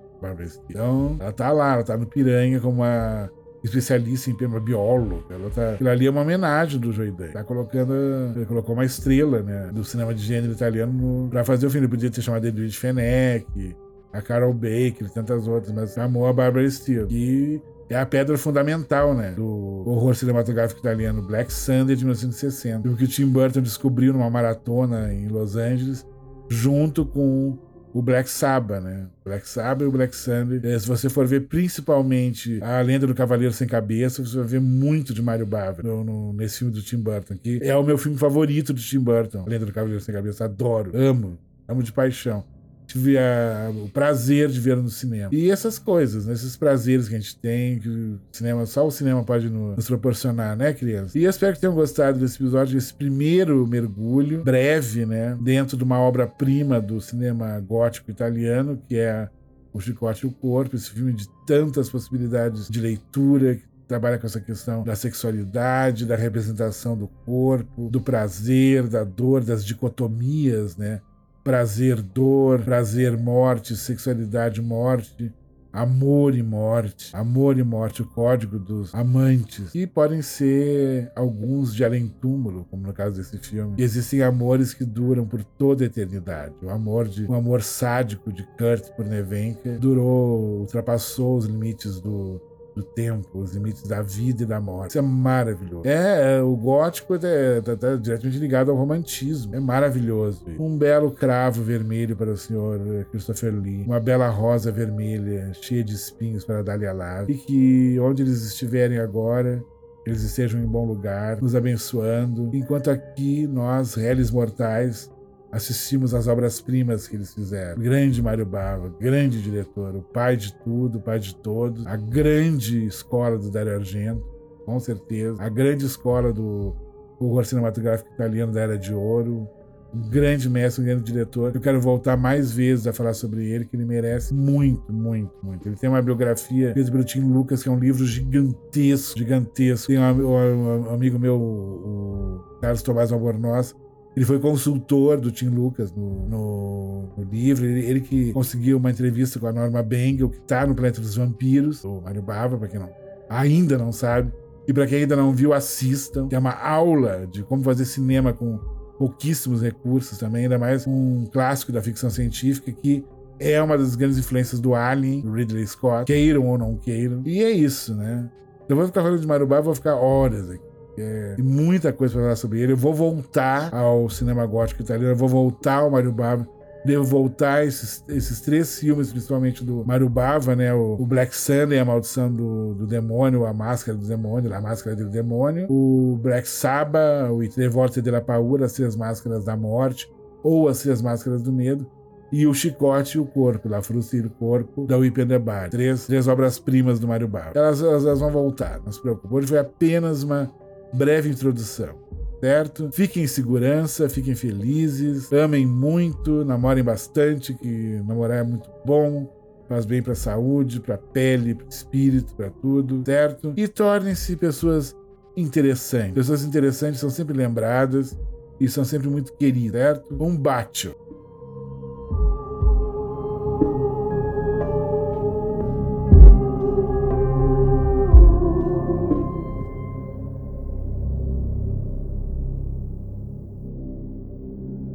Então, 0.68 1.16
ela 1.18 1.33
tá 1.33 1.51
lá, 1.51 1.74
ela 1.74 1.85
tá 1.85 1.97
no 1.97 2.07
Piranha 2.07 2.61
como 2.61 2.83
uma 2.83 3.31
especialista 3.62 4.30
em 4.30 4.36
tema 4.36 4.58
biólogo. 4.58 5.24
Ela 5.30 5.50
tá, 5.50 5.72
aquilo 5.72 5.90
ali 5.90 6.06
é 6.06 6.11
uma 6.11 6.22
homenagem 6.22 6.80
do 6.80 6.92
Joidan. 6.92 7.28
Tá 7.32 7.44
colocando, 7.44 7.94
ele 8.34 8.46
colocou 8.46 8.74
uma 8.74 8.84
estrela, 8.84 9.42
né, 9.42 9.70
do 9.72 9.84
cinema 9.84 10.14
de 10.14 10.22
gênero 10.22 10.52
italiano 10.52 10.92
no, 10.92 11.28
pra 11.28 11.44
fazer 11.44 11.66
o 11.66 11.70
filme. 11.70 11.86
Ele 11.86 11.90
podia 11.90 12.11
ter 12.11 12.22
chamado 12.22 12.46
Edwidge 12.46 12.78
Fenech, 12.78 13.76
a 14.12 14.20
Carol 14.22 14.52
Baker 14.52 15.06
e 15.06 15.12
tantas 15.12 15.46
outras, 15.46 15.72
mas 15.72 15.96
amou 15.98 16.26
a 16.26 16.32
Barbara 16.32 16.68
Steele. 16.70 17.06
E 17.11 17.61
é 17.88 17.96
a 17.96 18.06
pedra 18.06 18.38
fundamental, 18.38 19.14
né, 19.14 19.32
do 19.32 19.82
horror 19.86 20.14
cinematográfico 20.14 20.80
italiano 20.80 21.22
Black 21.22 21.52
Sunday 21.52 21.96
de 21.96 22.04
1960, 22.04 22.88
o 22.88 22.96
que 22.96 23.04
o 23.04 23.08
Tim 23.08 23.26
Burton 23.26 23.61
descobriu 23.61 24.12
numa 24.12 24.30
maratona 24.30 25.12
em 25.12 25.28
Los 25.28 25.56
Angeles, 25.56 26.06
junto 26.48 27.04
com 27.04 27.58
o 27.93 28.03
Black 28.03 28.30
Sabbath, 28.30 28.82
né? 28.82 29.07
Black 29.24 29.49
Sabbath 29.49 29.82
e 29.82 29.88
o 29.88 29.93
Black 29.93 30.14
Sunday. 30.14 30.61
É, 30.62 30.78
se 30.78 30.86
você 30.86 31.09
for 31.09 31.26
ver 31.26 31.43
principalmente 31.43 32.61
a 32.62 32.80
Lenda 32.80 33.07
do 33.07 33.14
Cavaleiro 33.14 33.53
Sem 33.53 33.66
Cabeça, 33.66 34.24
você 34.24 34.36
vai 34.36 34.47
ver 34.47 34.61
muito 34.61 35.12
de 35.12 35.22
Mario 35.22 35.47
Bava 35.47 35.82
no, 35.82 36.05
no, 36.05 36.32
nesse 36.32 36.59
filme 36.59 36.72
do 36.72 36.82
Tim 36.82 36.99
Burton, 36.99 37.36
que 37.36 37.61
é 37.62 37.76
o 37.76 37.82
meu 37.82 37.99
filme 37.99 38.16
favorito 38.16 38.72
do 38.72 38.80
Tim 38.80 39.01
Burton. 39.01 39.45
A 39.47 39.49
Lenda 39.49 39.66
do 39.66 39.72
Cavaleiro 39.72 40.03
Sem 40.03 40.14
Cabeça, 40.14 40.45
adoro, 40.45 40.93
amo, 40.95 41.38
amo 41.68 41.82
de 41.82 41.93
paixão 41.93 42.45
tive 42.91 43.16
a, 43.16 43.70
o 43.72 43.88
prazer 43.88 44.49
de 44.49 44.59
ver 44.61 44.76
no 44.76 44.88
cinema. 44.88 45.30
E 45.32 45.51
essas 45.51 45.78
coisas, 45.78 46.26
né? 46.26 46.32
esses 46.32 46.57
prazeres 46.57 47.09
que 47.09 47.14
a 47.14 47.18
gente 47.18 47.36
tem, 47.36 47.78
que 47.78 47.88
o 47.88 48.20
cinema, 48.32 48.66
só 48.66 48.86
o 48.86 48.91
cinema 48.91 49.22
pode 49.22 49.49
nos, 49.49 49.86
proporcionar, 49.86 50.57
né, 50.57 50.72
crianças? 50.72 51.14
E 51.14 51.24
espero 51.24 51.55
que 51.55 51.61
tenham 51.61 51.74
gostado 51.74 52.18
desse 52.18 52.36
episódio, 52.36 52.74
desse 52.74 52.93
primeiro 52.93 53.66
mergulho, 53.66 54.43
breve, 54.43 55.07
né, 55.07 55.38
dentro 55.41 55.76
de 55.76 55.84
uma 55.84 56.01
obra-prima 56.01 56.80
do 56.80 57.01
cinema 57.01 57.61
gótico 57.61 58.11
italiano, 58.11 58.82
que 58.88 58.97
é 58.97 59.28
O 59.72 59.80
Chicote 59.80 60.26
e 60.26 60.28
o 60.28 60.32
Corpo, 60.32 60.74
esse 60.74 60.91
filme 60.91 61.12
de 61.12 61.28
tantas 61.47 61.88
possibilidades 61.88 62.68
de 62.68 62.80
leitura, 62.80 63.59
trabalha 63.86 64.18
com 64.18 64.26
essa 64.26 64.41
questão 64.41 64.84
da 64.84 64.95
sexualidade, 64.95 66.07
da 66.07 66.14
representação 66.14 66.97
do 66.97 67.09
corpo, 67.09 67.88
do 67.88 68.01
prazer, 68.01 68.86
da 68.86 69.03
dor, 69.03 69.43
das 69.43 69.64
dicotomias, 69.64 70.76
né? 70.76 71.01
Prazer, 71.43 72.01
dor, 72.01 72.61
prazer, 72.62 73.16
morte, 73.16 73.76
sexualidade, 73.76 74.61
morte, 74.61 75.32
amor 75.72 76.34
e 76.34 76.43
morte, 76.43 77.11
amor 77.14 77.59
e 77.59 77.62
morte, 77.62 78.03
o 78.03 78.07
código 78.07 78.59
dos 78.59 78.95
amantes. 78.95 79.74
E 79.74 79.86
podem 79.86 80.20
ser 80.22 81.11
alguns 81.14 81.74
de 81.74 81.84
além 81.84 82.09
túmulo, 82.09 82.66
como 82.70 82.86
no 82.86 82.93
caso 82.93 83.16
desse 83.16 83.38
filme. 83.38 83.74
E 83.78 83.82
existem 83.82 84.22
amores 84.22 84.74
que 84.74 84.84
duram 84.84 85.26
por 85.26 85.43
toda 85.45 85.84
a 85.84 85.86
eternidade. 85.86 86.55
O 86.62 86.70
amor 86.70 87.09
de 87.09 87.24
o 87.24 87.34
amor 87.34 87.62
sádico 87.62 88.32
de 88.32 88.43
Kurt 88.59 88.91
por 88.97 89.05
Nevenka 89.05 89.78
durou, 89.78 90.61
ultrapassou 90.61 91.36
os 91.36 91.47
limites 91.47 92.01
do 92.01 92.41
do 92.81 92.87
tempo, 92.87 93.39
os 93.39 93.53
limites 93.53 93.83
da 93.83 94.03
vida 94.03 94.43
e 94.43 94.47
da 94.47 94.61
morte. 94.61 94.91
Isso 94.91 94.99
é 94.99 95.03
maravilhoso. 95.03 95.87
É, 95.87 96.39
é 96.39 96.43
o 96.43 96.57
gótico 96.57 97.14
é, 97.14 97.61
tá, 97.61 97.76
tá 97.76 97.97
diretamente 97.97 98.39
ligado 98.39 98.70
ao 98.70 98.76
romantismo. 98.76 99.55
É 99.55 99.61
maravilhoso. 99.61 100.45
Um 100.59 100.76
belo 100.76 101.11
cravo 101.11 101.62
vermelho 101.62 102.16
para 102.16 102.31
o 102.31 102.37
senhor 102.37 102.81
Christopher 103.11 103.55
Lee, 103.55 103.85
uma 103.85 104.01
bela 104.01 104.28
rosa 104.28 104.72
vermelha 104.72 105.53
cheia 105.55 105.85
de 105.85 105.95
espinhos 105.95 106.45
para 106.45 106.62
Dália 106.62 106.93
Lar, 106.93 107.28
e 107.28 107.35
que 107.35 107.99
onde 108.01 108.22
eles 108.22 108.43
estiverem 108.45 108.99
agora, 108.99 109.62
eles 110.07 110.22
estejam 110.22 110.61
em 110.61 110.66
bom 110.66 110.87
lugar, 110.87 111.41
nos 111.41 111.55
abençoando, 111.55 112.51
enquanto 112.55 112.91
aqui 112.91 113.47
nós, 113.47 113.95
réis 113.95 114.31
mortais, 114.31 115.11
assistimos 115.53 116.14
às 116.14 116.26
obras-primas 116.26 117.09
que 117.09 117.16
eles 117.16 117.34
fizeram. 117.34 117.78
O 117.78 117.82
grande 117.82 118.22
Mário 118.22 118.46
Bava, 118.46 118.94
grande 119.01 119.42
diretor, 119.42 119.96
o 119.96 120.03
pai 120.03 120.36
de 120.36 120.55
tudo, 120.55 120.98
o 120.98 121.01
pai 121.01 121.18
de 121.18 121.34
todos, 121.34 121.86
a 121.86 121.96
grande 121.96 122.86
escola 122.86 123.36
do 123.36 123.51
Dario 123.51 123.74
Argento, 123.74 124.22
com 124.64 124.78
certeza, 124.78 125.42
a 125.42 125.48
grande 125.48 125.86
escola 125.86 126.32
do 126.32 126.74
horror 127.18 127.44
cinematográfico 127.44 128.12
italiano 128.12 128.53
da 128.53 128.61
Era 128.61 128.78
de 128.78 128.94
Ouro, 128.94 129.48
um 129.92 130.09
grande 130.09 130.48
mestre, 130.48 130.82
um 130.82 130.86
grande 130.86 131.03
diretor. 131.03 131.53
Eu 131.53 131.61
quero 131.61 131.80
voltar 131.80 132.16
mais 132.16 132.53
vezes 132.53 132.86
a 132.86 132.92
falar 132.92 133.12
sobre 133.12 133.51
ele, 133.51 133.64
que 133.64 133.74
ele 133.74 133.84
merece 133.84 134.32
muito, 134.32 134.92
muito, 134.92 135.32
muito. 135.42 135.68
Ele 135.68 135.76
tem 135.76 135.90
uma 135.90 136.01
biografia 136.01 136.72
feita 136.72 136.90
pelo 136.92 137.03
Tim 137.03 137.22
Lucas, 137.22 137.62
que 137.62 137.68
é 137.68 137.72
um 137.72 137.78
livro 137.78 138.07
gigantesco, 138.07 139.18
gigantesco. 139.18 139.88
Tem 139.88 139.98
um, 139.98 140.03
um, 140.03 140.88
um 140.88 140.94
amigo 140.94 141.18
meu, 141.18 141.36
o 141.36 142.59
Carlos 142.61 142.82
Tomás 142.82 143.11
Albornoz, 143.11 143.74
ele 144.16 144.24
foi 144.24 144.40
consultor 144.40 145.20
do 145.20 145.30
Tim 145.30 145.48
Lucas 145.48 145.92
no, 145.92 146.26
no, 146.26 147.08
no 147.16 147.24
livro. 147.24 147.64
Ele, 147.64 147.86
ele, 147.86 148.00
que 148.00 148.32
conseguiu 148.32 148.78
uma 148.78 148.90
entrevista 148.90 149.38
com 149.38 149.46
a 149.46 149.52
Norma 149.52 149.82
Bengel, 149.82 150.28
que 150.28 150.38
está 150.38 150.66
no 150.66 150.74
Planeta 150.74 151.00
dos 151.00 151.16
Vampiros, 151.16 151.84
o 151.84 152.00
Mário 152.00 152.22
Bava, 152.22 152.58
para 152.58 152.68
quem 152.68 152.80
não, 152.80 152.90
ainda 153.28 153.78
não 153.78 153.92
sabe. 153.92 154.32
E 154.66 154.72
para 154.72 154.86
quem 154.86 155.00
ainda 155.00 155.16
não 155.16 155.32
viu, 155.32 155.52
assistam. 155.52 156.28
Que 156.28 156.34
é 156.34 156.38
uma 156.38 156.52
aula 156.52 157.26
de 157.26 157.42
como 157.44 157.62
fazer 157.62 157.84
cinema 157.84 158.32
com 158.32 158.58
pouquíssimos 158.98 159.62
recursos 159.62 160.18
também, 160.18 160.42
ainda 160.42 160.58
mais 160.58 160.86
um 160.86 161.24
clássico 161.32 161.72
da 161.72 161.80
ficção 161.80 162.11
científica 162.11 162.70
que 162.70 163.02
é 163.38 163.61
uma 163.62 163.78
das 163.78 163.96
grandes 163.96 164.18
influências 164.18 164.61
do 164.61 164.74
Alien, 164.74 165.22
do 165.22 165.32
Ridley 165.32 165.66
Scott, 165.66 166.04
queiram 166.04 166.46
ou 166.46 166.58
não 166.58 166.76
queiram. 166.76 167.22
E 167.24 167.42
é 167.42 167.50
isso, 167.50 167.94
né? 167.94 168.28
Eu 168.68 168.76
vou 168.76 168.86
ficar 168.86 169.00
falando 169.02 169.18
de 169.18 169.26
Marubá, 169.26 169.61
vou 169.62 169.74
ficar 169.74 169.96
horas 169.96 170.50
aqui. 170.50 170.69
É, 171.01 171.34
tem 171.36 171.44
muita 171.44 171.92
coisa 171.92 172.14
para 172.14 172.22
falar 172.22 172.36
sobre 172.36 172.61
ele. 172.61 172.72
Eu 172.72 172.76
vou 172.76 172.94
voltar 172.94 173.74
ao 173.74 174.09
cinema 174.09 174.44
gótico 174.46 174.82
italiano, 174.82 175.12
eu 175.12 175.16
vou 175.16 175.28
voltar 175.28 175.76
ao 175.76 175.90
Mario 175.90 176.12
Bava. 176.12 176.46
Devo 176.82 177.05
voltar 177.05 177.66
esses, 177.66 178.03
esses 178.09 178.40
três 178.40 178.78
filmes, 178.78 179.12
principalmente 179.12 179.62
do 179.62 179.84
Mario 179.84 180.09
Bava, 180.09 180.57
né? 180.57 180.72
O, 180.72 180.96
o 180.98 181.05
Black 181.05 181.36
Sunday, 181.36 181.78
A 181.78 181.84
Maldição 181.84 182.32
do, 182.32 182.74
do 182.74 182.86
Demônio, 182.86 183.44
A 183.44 183.53
Máscara 183.53 183.98
do 183.98 184.07
Demônio, 184.07 184.55
A 184.55 184.61
Máscara 184.62 184.96
do 184.96 185.11
Demônio. 185.11 185.66
O 185.68 186.18
Black 186.22 186.48
Sabbath, 186.48 187.30
o 187.30 187.46
Tre 187.48 187.68
Volte 187.68 188.01
della 188.01 188.22
Paura, 188.22 188.64
As 188.64 188.72
Três 188.72 188.96
Máscaras 188.96 189.44
da 189.44 189.57
Morte, 189.57 190.11
ou 190.42 190.68
As 190.68 190.80
Três 190.80 191.03
Máscaras 191.03 191.42
do 191.42 191.53
Medo 191.53 191.86
e 192.32 192.46
o 192.46 192.55
Chicote 192.55 193.18
e 193.18 193.20
o 193.20 193.26
Corpo, 193.26 193.68
La 193.68 193.82
Frusta 193.82 194.16
e 194.16 194.20
o 194.20 194.30
Corpo, 194.30 194.86
da 194.86 194.96
Whip 194.96 195.20
and 195.20 195.28
the 195.28 195.38
Bar. 195.38 195.68
Três, 195.68 196.07
três 196.07 196.28
obras-primas 196.28 197.01
do 197.01 197.09
Mário 197.09 197.26
Bava. 197.26 197.53
Elas, 197.55 197.82
elas, 197.82 198.05
elas, 198.05 198.20
vão 198.20 198.30
voltar, 198.30 198.80
não 198.84 198.92
se 198.92 199.01
preocupe. 199.01 199.34
Hoje 199.34 199.48
foi 199.48 199.59
apenas 199.59 200.22
uma 200.22 200.51
breve 200.93 201.28
introdução, 201.28 201.95
certo? 202.41 202.91
Fiquem 202.93 203.24
em 203.24 203.26
segurança, 203.26 204.09
fiquem 204.09 204.34
felizes, 204.34 205.32
amem 205.32 205.66
muito, 205.66 206.45
namorem 206.45 206.82
bastante, 206.82 207.55
que 207.55 208.01
namorar 208.07 208.38
é 208.38 208.43
muito 208.43 208.68
bom, 208.84 209.32
faz 209.68 209.84
bem 209.84 210.03
para 210.03 210.12
a 210.12 210.16
saúde, 210.16 210.80
para 210.80 210.97
a 210.97 210.99
pele, 210.99 211.55
para 211.55 211.66
o 211.66 211.68
espírito, 211.68 212.34
para 212.34 212.51
tudo, 212.51 213.03
certo? 213.05 213.53
E 213.57 213.68
tornem-se 213.68 214.36
pessoas 214.36 214.97
interessante. 215.36 216.14
Pessoas 216.14 216.43
interessantes 216.43 217.01
são 217.01 217.09
sempre 217.09 217.36
lembradas 217.36 218.18
e 218.61 218.68
são 218.68 218.84
sempre 218.84 219.09
muito 219.09 219.32
queridas, 219.34 219.80
certo? 219.80 220.16
Um 220.22 220.36
bacio. 220.36 220.95